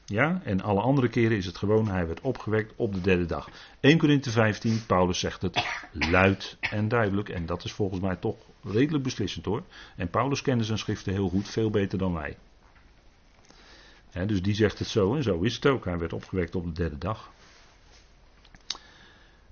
Ja, 0.04 0.40
en 0.44 0.60
alle 0.60 0.80
andere 0.80 1.08
keren 1.08 1.36
is 1.36 1.46
het 1.46 1.56
gewoon, 1.56 1.88
hij 1.88 2.06
werd 2.06 2.20
opgewekt 2.20 2.72
op 2.76 2.94
de 2.94 3.00
derde 3.00 3.26
dag. 3.26 3.48
1 3.80 3.98
Korinthe 3.98 4.30
15, 4.30 4.86
Paulus 4.86 5.18
zegt 5.18 5.42
het 5.42 5.64
luid 5.92 6.56
en 6.60 6.88
duidelijk. 6.88 7.28
En 7.28 7.46
dat 7.46 7.64
is 7.64 7.72
volgens 7.72 8.00
mij 8.00 8.16
toch 8.16 8.36
redelijk 8.64 9.04
beslissend 9.04 9.44
hoor. 9.44 9.62
En 9.96 10.10
Paulus 10.10 10.42
kende 10.42 10.64
zijn 10.64 10.78
schriften 10.78 11.12
heel 11.12 11.28
goed, 11.28 11.48
veel 11.48 11.70
beter 11.70 11.98
dan 11.98 12.12
wij. 12.12 12.36
Dus 14.12 14.42
die 14.42 14.54
zegt 14.54 14.78
het 14.78 14.88
zo 14.88 15.14
en 15.14 15.22
zo 15.22 15.40
is 15.40 15.54
het 15.54 15.66
ook. 15.66 15.84
Hij 15.84 15.98
werd 15.98 16.12
opgewekt 16.12 16.54
op 16.54 16.64
de 16.64 16.72
derde 16.72 16.98
dag. 16.98 17.30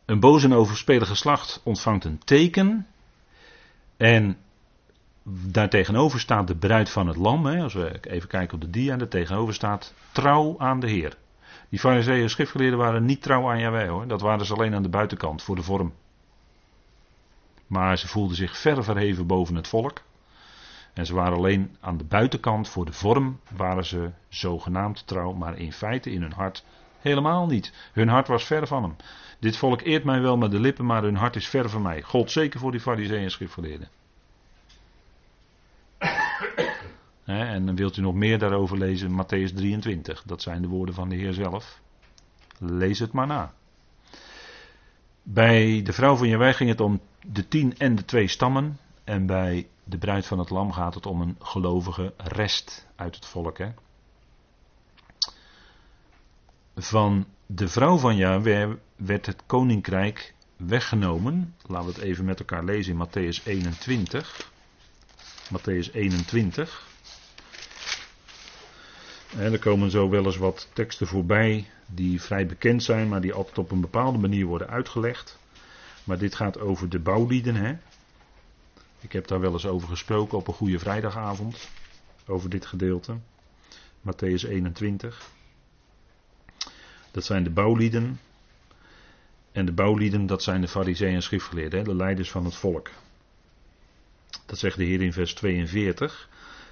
Een 0.05 0.21
boos 0.21 0.45
en 0.45 0.53
overspelig 0.53 1.09
geslacht 1.09 1.61
ontvangt 1.65 2.05
een 2.05 2.19
teken. 2.19 2.87
En 3.97 4.39
Daartegenover 5.29 6.21
staat 6.21 6.47
de 6.47 6.57
bruid 6.57 6.91
van 6.91 7.07
het 7.07 7.17
lam. 7.17 7.47
Als 7.47 7.75
we 7.75 7.99
even 8.01 8.29
kijken 8.29 8.55
op 8.55 8.61
de 8.61 8.71
dia, 8.71 8.97
daar 8.97 9.09
tegenover 9.09 9.55
staat 9.55 9.95
trouw 10.13 10.55
aan 10.59 10.81
de 10.81 10.91
Heer. 10.91 11.17
Die 11.69 11.79
fariseeën 11.79 12.23
en 12.23 12.31
schriftgeleerden 12.31 12.79
waren 12.79 13.05
niet 13.05 13.23
trouw 13.23 13.51
aan 13.51 13.59
Jaweh 13.59 13.89
hoor. 13.89 14.07
Dat 14.07 14.21
waren 14.21 14.47
ze 14.47 14.55
alleen 14.55 14.75
aan 14.75 14.83
de 14.83 14.89
buitenkant, 14.89 15.43
voor 15.43 15.57
de 15.57 15.63
vorm. 15.63 15.95
Maar 17.67 17.99
ze 17.99 18.09
voelden 18.09 18.37
zich 18.37 18.59
ver 18.59 18.85
verheven 18.85 19.27
boven 19.27 19.55
het 19.55 19.69
volk. 19.69 20.03
En 20.97 21.07
ze 21.07 21.15
waren 21.15 21.37
alleen 21.37 21.77
aan 21.81 21.97
de 21.97 22.05
buitenkant, 22.05 22.69
voor 22.69 22.85
de 22.85 22.93
vorm, 22.93 23.41
waren 23.57 23.85
ze 23.85 24.11
zogenaamd 24.29 25.07
trouw. 25.07 25.33
Maar 25.33 25.59
in 25.59 25.73
feite, 25.73 26.11
in 26.11 26.23
hun 26.23 26.33
hart, 26.33 26.65
helemaal 26.99 27.47
niet. 27.47 27.73
Hun 27.93 28.09
hart 28.09 28.29
was 28.29 28.45
ver 28.45 28.67
van 28.67 28.83
hem. 28.83 28.97
Dit 29.41 29.57
volk 29.57 29.81
eert 29.81 30.05
mij 30.05 30.21
wel 30.21 30.37
met 30.37 30.51
de 30.51 30.61
lippen, 30.61 30.87
maar 30.87 31.03
hun 31.03 31.17
hart 31.17 31.37
is 31.37 31.49
ver 31.49 31.71
van 31.71 31.83
mij. 31.83 32.03
God 32.03 32.31
zeker 32.31 32.61
voor 32.61 32.71
die 32.71 32.81
fariseeën 32.81 33.23
en 33.23 33.31
schriftgeleerden. 33.31 33.89
en 37.25 37.67
dan 37.67 37.77
wilt 37.77 37.97
u 37.97 38.01
nog 38.01 38.15
meer 38.15 38.39
daarover 38.39 38.79
lezen, 38.79 39.11
Matthäus 39.11 39.55
23. 39.55 40.23
Dat 40.23 40.43
zijn 40.43 40.63
de 40.63 40.69
woorden 40.69 40.95
van 40.95 41.09
de 41.09 41.17
Heer 41.17 41.33
zelf. 41.33 41.81
Lees 42.59 42.99
het 42.99 43.13
maar 43.13 43.27
na. 43.27 43.53
Bij 45.23 45.83
de 45.83 45.93
vrouw 45.93 46.17
van 46.17 46.29
Jawij 46.29 46.55
ging 46.55 46.71
het 46.71 46.81
om 46.81 47.01
de 47.27 47.49
tien 47.49 47.79
en 47.79 47.95
de 47.95 48.05
twee 48.05 48.29
stammen. 48.29 48.79
En 49.05 49.27
bij 49.27 49.67
de 49.89 49.99
bruid 49.99 50.27
van 50.27 50.39
het 50.39 50.51
lam 50.51 50.73
gaat 50.73 50.95
het 50.95 51.07
om 51.07 51.21
een 51.21 51.37
gelovige 51.41 52.15
rest 52.17 52.87
uit 52.97 53.15
het 53.15 53.27
volk. 53.27 53.59
Hè? 53.59 53.69
Van 56.77 57.27
de 57.47 57.69
vrouw 57.69 57.97
van 57.97 58.17
Jawij 58.17 58.79
werd 58.97 59.27
het 59.27 59.43
koninkrijk 59.47 60.35
weggenomen. 60.57 61.55
Laten 61.67 61.87
we 61.87 61.95
het 61.95 62.03
even 62.03 62.25
met 62.25 62.39
elkaar 62.39 62.65
lezen 62.65 62.93
in 62.93 63.07
Matthäus 63.07 63.45
21. 63.45 64.51
Matthäus 65.53 65.93
21. 65.93 66.87
En 69.37 69.53
er 69.53 69.59
komen 69.59 69.91
zo 69.91 70.09
wel 70.09 70.25
eens 70.25 70.37
wat 70.37 70.69
teksten 70.73 71.07
voorbij 71.07 71.71
die 71.87 72.23
vrij 72.23 72.47
bekend 72.47 72.83
zijn, 72.83 73.09
maar 73.09 73.21
die 73.21 73.33
altijd 73.33 73.59
op 73.59 73.71
een 73.71 73.81
bepaalde 73.81 74.19
manier 74.19 74.47
worden 74.47 74.69
uitgelegd. 74.69 75.39
Maar 76.05 76.19
dit 76.19 76.35
gaat 76.35 76.59
over 76.59 76.89
de 76.89 76.99
bouwlieden. 76.99 77.55
Hè? 77.55 77.77
Ik 79.07 79.13
heb 79.13 79.27
daar 79.27 79.41
wel 79.41 79.53
eens 79.53 79.67
over 79.67 79.89
gesproken 79.89 80.39
op 80.39 80.49
een 80.49 80.55
goede 80.55 80.79
vrijdagavond. 80.79 81.71
Over 82.27 82.51
dit 82.51 82.67
gedeelte. 82.67 83.17
Matthäus 84.01 84.49
21. 84.49 85.31
Dat 87.11 87.25
zijn 87.25 87.45
de 87.45 87.51
bouwlieden. 87.51 88.21
En 89.53 89.67
de 89.67 89.73
bouwlieden, 89.73 90.27
dat 90.27 90.43
zijn 90.43 90.61
de 90.61 90.69
fariseeën 90.69 91.15
en 91.15 91.23
schriftgeleerden, 91.23 91.85
de 91.85 91.95
leiders 91.95 92.31
van 92.31 92.45
het 92.45 92.55
volk. 92.55 92.91
Dat 94.47 94.59
zegt 94.59 94.77
de 94.77 94.85
Heer 94.85 95.03
in 95.03 95.13
vers 95.13 95.35
42 95.35 96.29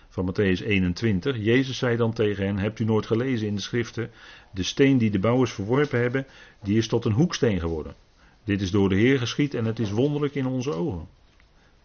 van 0.08 0.32
Matthäus 0.32 0.64
21. 0.66 1.36
Jezus 1.36 1.78
zei 1.78 1.96
dan 1.96 2.12
tegen 2.12 2.46
hen: 2.46 2.58
Hebt 2.58 2.78
u 2.78 2.84
nooit 2.84 3.06
gelezen 3.06 3.46
in 3.46 3.54
de 3.54 3.60
schriften? 3.60 4.10
De 4.50 4.62
steen 4.62 4.98
die 4.98 5.10
de 5.10 5.18
bouwers 5.18 5.52
verworpen 5.52 6.00
hebben, 6.00 6.26
die 6.62 6.78
is 6.78 6.88
tot 6.88 7.04
een 7.04 7.12
hoeksteen 7.12 7.60
geworden. 7.60 7.94
Dit 8.44 8.60
is 8.60 8.70
door 8.70 8.88
de 8.88 8.96
Heer 8.96 9.18
geschied 9.18 9.54
en 9.54 9.64
het 9.64 9.78
is 9.78 9.90
wonderlijk 9.90 10.34
in 10.34 10.46
onze 10.46 10.72
ogen. 10.72 11.08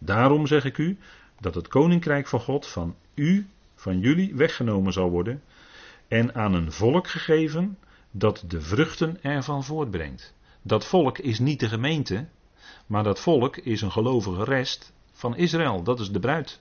Daarom 0.02 0.46
zeg 0.46 0.64
ik 0.64 0.78
u 0.78 0.98
dat 1.40 1.54
het 1.54 1.68
koninkrijk 1.68 2.26
van 2.26 2.40
God 2.40 2.66
van 2.66 2.94
u, 3.14 3.48
van 3.74 3.98
jullie 3.98 4.34
weggenomen 4.34 4.92
zal 4.92 5.10
worden 5.10 5.42
en 6.08 6.34
aan 6.34 6.54
een 6.54 6.72
volk 6.72 7.08
gegeven 7.08 7.78
dat 8.10 8.44
de 8.46 8.60
vruchten 8.60 9.22
ervan 9.22 9.64
voortbrengt. 9.64 10.34
Dat 10.62 10.86
volk 10.86 11.18
is 11.18 11.38
niet 11.38 11.60
de 11.60 11.68
gemeente, 11.68 12.26
maar 12.86 13.02
dat 13.02 13.20
volk 13.20 13.56
is 13.56 13.82
een 13.82 13.92
gelovige 13.92 14.44
rest 14.44 14.92
van 15.12 15.36
Israël. 15.36 15.82
Dat 15.82 16.00
is 16.00 16.10
de 16.10 16.20
bruid. 16.20 16.60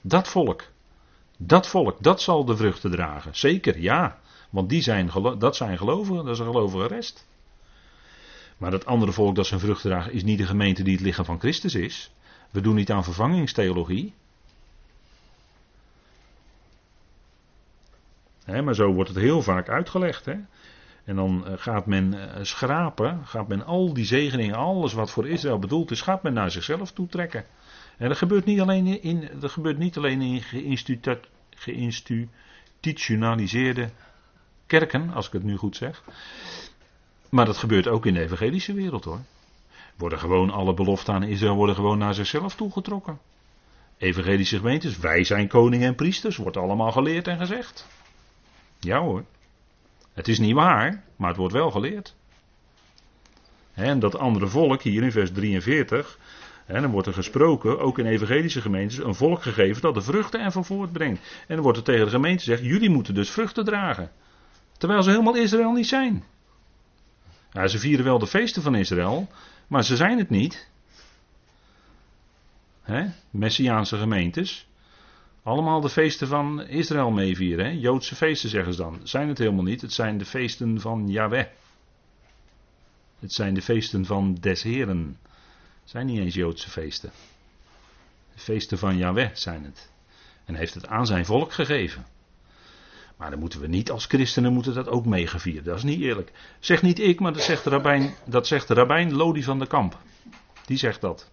Dat 0.00 0.28
volk. 0.28 0.62
Dat 1.36 1.66
volk, 1.66 2.02
dat 2.02 2.20
zal 2.20 2.44
de 2.44 2.56
vruchten 2.56 2.90
dragen. 2.90 3.36
Zeker, 3.36 3.78
ja. 3.78 4.20
Want 4.50 4.68
die 4.68 4.82
zijn, 4.82 5.10
dat 5.38 5.56
zijn 5.56 5.78
gelovigen, 5.78 6.24
dat 6.24 6.34
is 6.34 6.38
een 6.38 6.52
gelovige 6.52 6.86
rest. 6.86 7.26
Maar 8.62 8.70
dat 8.70 8.86
andere 8.86 9.12
volk 9.12 9.34
dat 9.34 9.46
zijn 9.46 9.60
vruchten 9.60 9.90
draagt, 9.90 10.12
is 10.12 10.22
niet 10.22 10.38
de 10.38 10.46
gemeente 10.46 10.82
die 10.82 10.92
het 10.92 11.02
lichaam 11.02 11.24
van 11.24 11.38
Christus 11.38 11.74
is. 11.74 12.12
We 12.50 12.60
doen 12.60 12.74
niet 12.74 12.90
aan 12.90 13.04
vervangingstheologie. 13.04 14.14
maar 18.46 18.74
zo 18.74 18.92
wordt 18.92 19.08
het 19.08 19.18
heel 19.18 19.42
vaak 19.42 19.68
uitgelegd. 19.68 20.26
En 20.26 20.48
dan 21.16 21.46
eh, 21.46 21.52
gaat 21.56 21.86
men 21.86 22.34
eh, 22.34 22.44
schrapen, 22.44 23.26
gaat 23.26 23.48
men 23.48 23.64
al 23.64 23.94
die 23.94 24.04
zegeningen, 24.04 24.54
alles 24.54 24.92
wat 24.92 25.10
voor 25.10 25.28
Israël 25.28 25.58
bedoeld 25.58 25.90
is, 25.90 26.00
gaat 26.00 26.22
men 26.22 26.32
naar 26.32 26.50
zichzelf 26.50 26.92
toetrekken. 26.92 27.44
En 27.98 28.08
dat 28.08 28.18
gebeurt 28.18 28.44
niet 28.44 28.60
alleen 28.60 29.02
in, 29.02 29.28
dat 29.40 29.50
gebeurt 29.50 29.78
niet 29.78 29.96
alleen 29.96 30.20
in 30.20 30.42
geïnstitutionaliseerde 31.50 33.90
kerken, 34.66 35.10
als 35.10 35.26
ik 35.26 35.32
het 35.32 35.42
nu 35.42 35.56
goed 35.56 35.76
zeg. 35.76 36.02
Maar 37.34 37.44
dat 37.44 37.56
gebeurt 37.56 37.88
ook 37.88 38.06
in 38.06 38.14
de 38.14 38.20
evangelische 38.20 38.72
wereld 38.72 39.04
hoor. 39.04 39.20
Worden 39.96 40.18
gewoon 40.18 40.50
alle 40.50 40.74
beloften 40.74 41.14
aan 41.14 41.22
Israël 41.22 41.54
worden 41.54 41.74
gewoon 41.74 41.98
naar 41.98 42.14
zichzelf 42.14 42.54
toegetrokken. 42.54 43.18
Evangelische 43.98 44.56
gemeentes, 44.56 44.98
wij 44.98 45.24
zijn 45.24 45.48
koningen 45.48 45.88
en 45.88 45.94
priesters, 45.94 46.36
wordt 46.36 46.56
allemaal 46.56 46.92
geleerd 46.92 47.28
en 47.28 47.38
gezegd. 47.38 47.86
Ja 48.78 49.00
hoor. 49.00 49.24
Het 50.12 50.28
is 50.28 50.38
niet 50.38 50.54
waar, 50.54 51.04
maar 51.16 51.28
het 51.28 51.36
wordt 51.36 51.54
wel 51.54 51.70
geleerd. 51.70 52.14
En 53.74 53.98
dat 53.98 54.18
andere 54.18 54.46
volk, 54.46 54.82
hier 54.82 55.02
in 55.02 55.12
vers 55.12 55.32
43, 55.32 56.18
en 56.66 56.82
dan 56.82 56.90
wordt 56.90 57.06
er 57.06 57.14
gesproken, 57.14 57.80
ook 57.80 57.98
in 57.98 58.06
evangelische 58.06 58.60
gemeentes, 58.60 58.98
een 58.98 59.14
volk 59.14 59.42
gegeven 59.42 59.82
dat 59.82 59.94
de 59.94 60.02
vruchten 60.02 60.40
ervan 60.40 60.64
voortbrengt. 60.64 61.20
En 61.46 61.54
dan 61.54 61.64
wordt 61.64 61.78
er 61.78 61.84
tegen 61.84 62.04
de 62.04 62.10
gemeente 62.10 62.44
gezegd, 62.44 62.62
jullie 62.62 62.90
moeten 62.90 63.14
dus 63.14 63.30
vruchten 63.30 63.64
dragen. 63.64 64.10
Terwijl 64.78 65.02
ze 65.02 65.10
helemaal 65.10 65.36
Israël 65.36 65.72
niet 65.72 65.88
zijn. 65.88 66.24
Ja, 67.52 67.66
ze 67.66 67.78
vieren 67.78 68.04
wel 68.04 68.18
de 68.18 68.26
feesten 68.26 68.62
van 68.62 68.74
Israël, 68.74 69.28
maar 69.66 69.84
ze 69.84 69.96
zijn 69.96 70.18
het 70.18 70.30
niet. 70.30 70.70
Hè? 72.82 73.06
Messiaanse 73.30 73.96
gemeentes. 73.96 74.66
Allemaal 75.42 75.80
de 75.80 75.88
feesten 75.88 76.28
van 76.28 76.66
Israël 76.66 77.10
meevieren. 77.10 77.78
Joodse 77.78 78.14
feesten 78.14 78.48
zeggen 78.48 78.74
ze 78.74 78.82
dan. 78.82 79.00
Zijn 79.02 79.28
het 79.28 79.38
helemaal 79.38 79.64
niet. 79.64 79.80
Het 79.80 79.92
zijn 79.92 80.18
de 80.18 80.24
feesten 80.24 80.80
van 80.80 81.08
Yahweh. 81.08 81.46
Het 83.18 83.32
zijn 83.32 83.54
de 83.54 83.62
feesten 83.62 84.06
van 84.06 84.34
des 84.34 84.62
Heren. 84.62 85.18
Het 85.80 85.90
zijn 85.90 86.06
niet 86.06 86.18
eens 86.18 86.34
Joodse 86.34 86.70
feesten. 86.70 87.10
De 88.34 88.40
feesten 88.40 88.78
van 88.78 88.96
Yahweh 88.96 89.30
zijn 89.34 89.64
het. 89.64 89.90
En 90.44 90.54
heeft 90.54 90.74
het 90.74 90.86
aan 90.86 91.06
zijn 91.06 91.24
volk 91.24 91.52
gegeven. 91.52 92.06
Maar 93.16 93.30
dan 93.30 93.38
moeten 93.38 93.60
we 93.60 93.66
niet 93.66 93.90
als 93.90 94.06
christenen 94.06 94.52
moeten 94.52 94.74
dat 94.74 94.88
ook 94.88 95.06
meegevierd. 95.06 95.64
Dat 95.64 95.76
is 95.76 95.82
niet 95.82 96.00
eerlijk. 96.00 96.32
Zeg 96.60 96.82
niet 96.82 97.00
ik, 97.00 97.20
maar 97.20 97.32
dat 97.32 97.42
zegt 97.42 97.64
rabbijn, 97.64 98.14
dat 98.26 98.46
zegt 98.46 98.70
rabbijn 98.70 99.14
Lodi 99.14 99.42
van 99.42 99.58
de 99.58 99.66
Kamp. 99.66 99.98
Die 100.66 100.76
zegt 100.76 101.00
dat. 101.00 101.30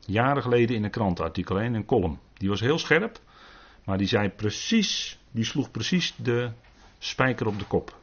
Jaren 0.00 0.42
geleden 0.42 0.76
in 0.76 0.84
een 0.84 0.90
krantenartikel, 0.90 1.60
in 1.60 1.74
een 1.74 1.84
column. 1.84 2.18
Die 2.34 2.48
was 2.48 2.60
heel 2.60 2.78
scherp, 2.78 3.20
maar 3.84 3.98
die 3.98 4.06
zei 4.06 4.28
precies, 4.28 5.18
die 5.30 5.44
sloeg 5.44 5.70
precies 5.70 6.14
de 6.16 6.50
spijker 6.98 7.46
op 7.46 7.58
de 7.58 7.64
kop. 7.64 7.97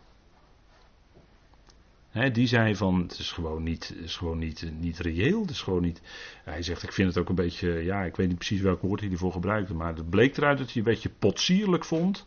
Die 2.24 2.48
zei 2.48 2.76
van, 2.76 3.02
het 3.02 3.20
is 3.20 3.32
gewoon, 3.32 3.64
niet, 3.64 3.96
is 4.02 4.16
gewoon 4.16 4.38
niet, 4.38 4.72
niet 4.80 5.00
reëel. 5.00 5.46
Is 5.50 5.62
gewoon 5.62 5.82
niet, 5.82 6.02
hij 6.44 6.64
zegt, 6.64 6.84
ik 6.84 6.92
vind 6.92 7.08
het 7.08 7.18
ook 7.18 7.30
een 7.30 7.36
beetje, 7.36 7.84
ja, 7.84 8.04
ik 8.04 8.16
weet 8.16 8.28
niet 8.28 8.38
precies 8.38 8.62
welk 8.62 8.82
woord 8.82 9.00
hij 9.00 9.12
ervoor 9.12 9.32
gebruikte. 9.32 9.74
Maar 9.74 9.96
het 9.96 10.10
bleek 10.10 10.38
eruit 10.38 10.58
dat 10.58 10.68
hij 10.68 10.78
een 10.78 10.84
beetje 10.84 11.10
potsierlijk 11.20 11.86
vond 11.86 12.26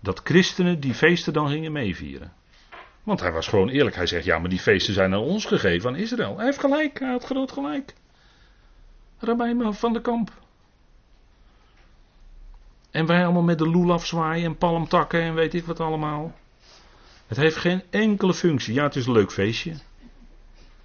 dat 0.00 0.20
christenen 0.24 0.80
die 0.80 0.94
feesten 0.94 1.32
dan 1.32 1.48
gingen 1.48 1.72
meevieren. 1.72 2.32
Want 3.02 3.20
hij 3.20 3.32
was 3.32 3.48
gewoon 3.48 3.68
eerlijk. 3.68 3.96
Hij 3.96 4.06
zegt, 4.06 4.24
ja, 4.24 4.38
maar 4.38 4.50
die 4.50 4.58
feesten 4.58 4.94
zijn 4.94 5.12
aan 5.12 5.20
ons 5.20 5.44
gegeven, 5.44 5.88
aan 5.88 5.96
Israël. 5.96 6.36
Hij 6.36 6.44
heeft 6.44 6.60
gelijk, 6.60 6.98
hij 6.98 7.10
had 7.10 7.24
groot 7.24 7.52
gelijk. 7.52 7.94
Rabijn 9.18 9.74
van 9.74 9.92
de 9.92 10.00
Kamp. 10.00 10.30
En 12.90 13.06
wij 13.06 13.24
allemaal 13.24 13.42
met 13.42 13.58
de 13.58 13.68
loelaf 13.68 14.06
zwaaien 14.06 14.44
en 14.44 14.56
palmtakken 14.56 15.20
en 15.20 15.34
weet 15.34 15.54
ik 15.54 15.64
wat 15.64 15.80
allemaal. 15.80 16.34
Het 17.26 17.36
heeft 17.36 17.56
geen 17.56 17.82
enkele 17.90 18.34
functie. 18.34 18.74
Ja, 18.74 18.82
het 18.82 18.96
is 18.96 19.06
een 19.06 19.12
leuk 19.12 19.32
feestje. 19.32 19.74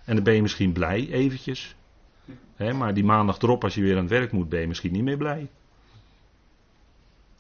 En 0.04 0.16
dan 0.16 0.24
ben 0.24 0.34
je 0.34 0.42
misschien 0.42 0.72
blij, 0.72 1.10
eventjes. 1.12 1.76
maar 2.58 2.94
die 2.94 3.04
maandag 3.04 3.42
erop, 3.42 3.64
als 3.64 3.76
je 3.76 3.82
weer 3.82 3.96
aan 3.96 4.02
het 4.02 4.10
werk 4.10 4.32
moet, 4.32 4.50
ben 4.50 4.60
je 4.60 4.68
misschien 4.68 4.92
niet 4.92 5.04
meer 5.04 5.18
blij. 5.18 5.50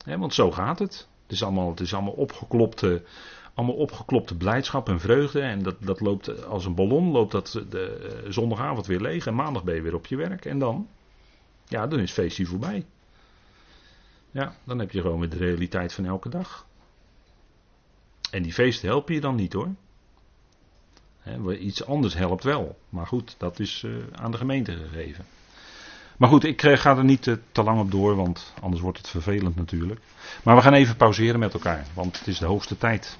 want 0.05 0.33
zo 0.33 0.51
gaat 0.51 0.79
het. 0.79 1.07
Het 1.23 1.31
is 1.31 1.43
allemaal, 1.43 2.11
opgeklopte, 2.15 3.03
allemaal 3.53 3.75
opgeklopte 3.75 4.35
blijdschap 4.35 4.89
en 4.89 4.99
vreugde. 4.99 5.41
En 5.41 5.63
dat, 5.63 5.75
dat 5.79 5.99
loopt 5.99 6.45
als 6.45 6.65
een 6.65 6.75
ballon, 6.75 7.11
loopt 7.11 7.31
dat 7.31 7.63
de 7.69 8.25
zondagavond 8.27 8.85
weer 8.85 9.01
leeg. 9.01 9.25
En 9.25 9.35
maandag 9.35 9.63
ben 9.63 9.75
je 9.75 9.81
weer 9.81 9.95
op 9.95 10.05
je 10.05 10.15
werk. 10.15 10.45
En 10.45 10.59
dan? 10.59 10.87
Ja, 11.67 11.87
dan 11.87 11.99
is 11.99 12.09
het 12.09 12.19
feestje 12.19 12.45
voorbij. 12.45 12.85
Ja, 14.31 14.55
dan 14.63 14.79
heb 14.79 14.91
je 14.91 15.01
gewoon 15.01 15.19
weer 15.19 15.29
de 15.29 15.37
realiteit 15.37 15.93
van 15.93 16.05
elke 16.05 16.29
dag. 16.29 16.65
En 18.31 18.43
die 18.43 18.53
feesten 18.53 18.87
helpen 18.87 19.13
je 19.13 19.21
dan 19.21 19.35
niet 19.35 19.53
hoor. 19.53 19.69
iets 21.59 21.85
anders 21.85 22.13
helpt 22.13 22.43
wel. 22.43 22.77
Maar 22.89 23.07
goed, 23.07 23.35
dat 23.37 23.59
is 23.59 23.83
uh, 23.85 23.95
aan 24.11 24.31
de 24.31 24.37
gemeente 24.37 24.71
gegeven. 24.71 25.25
Maar 26.17 26.29
goed, 26.29 26.43
ik 26.43 26.63
uh, 26.63 26.77
ga 26.77 26.97
er 26.97 27.03
niet 27.03 27.27
uh, 27.27 27.35
te 27.51 27.63
lang 27.63 27.79
op 27.79 27.91
door, 27.91 28.15
want 28.15 28.53
anders 28.61 28.81
wordt 28.81 28.97
het 28.97 29.07
vervelend 29.07 29.55
natuurlijk. 29.55 29.99
Maar 30.43 30.55
we 30.55 30.61
gaan 30.61 30.73
even 30.73 30.95
pauzeren 30.95 31.39
met 31.39 31.53
elkaar, 31.53 31.85
want 31.93 32.19
het 32.19 32.27
is 32.27 32.39
de 32.39 32.45
hoogste 32.45 32.77
tijd. 32.77 33.17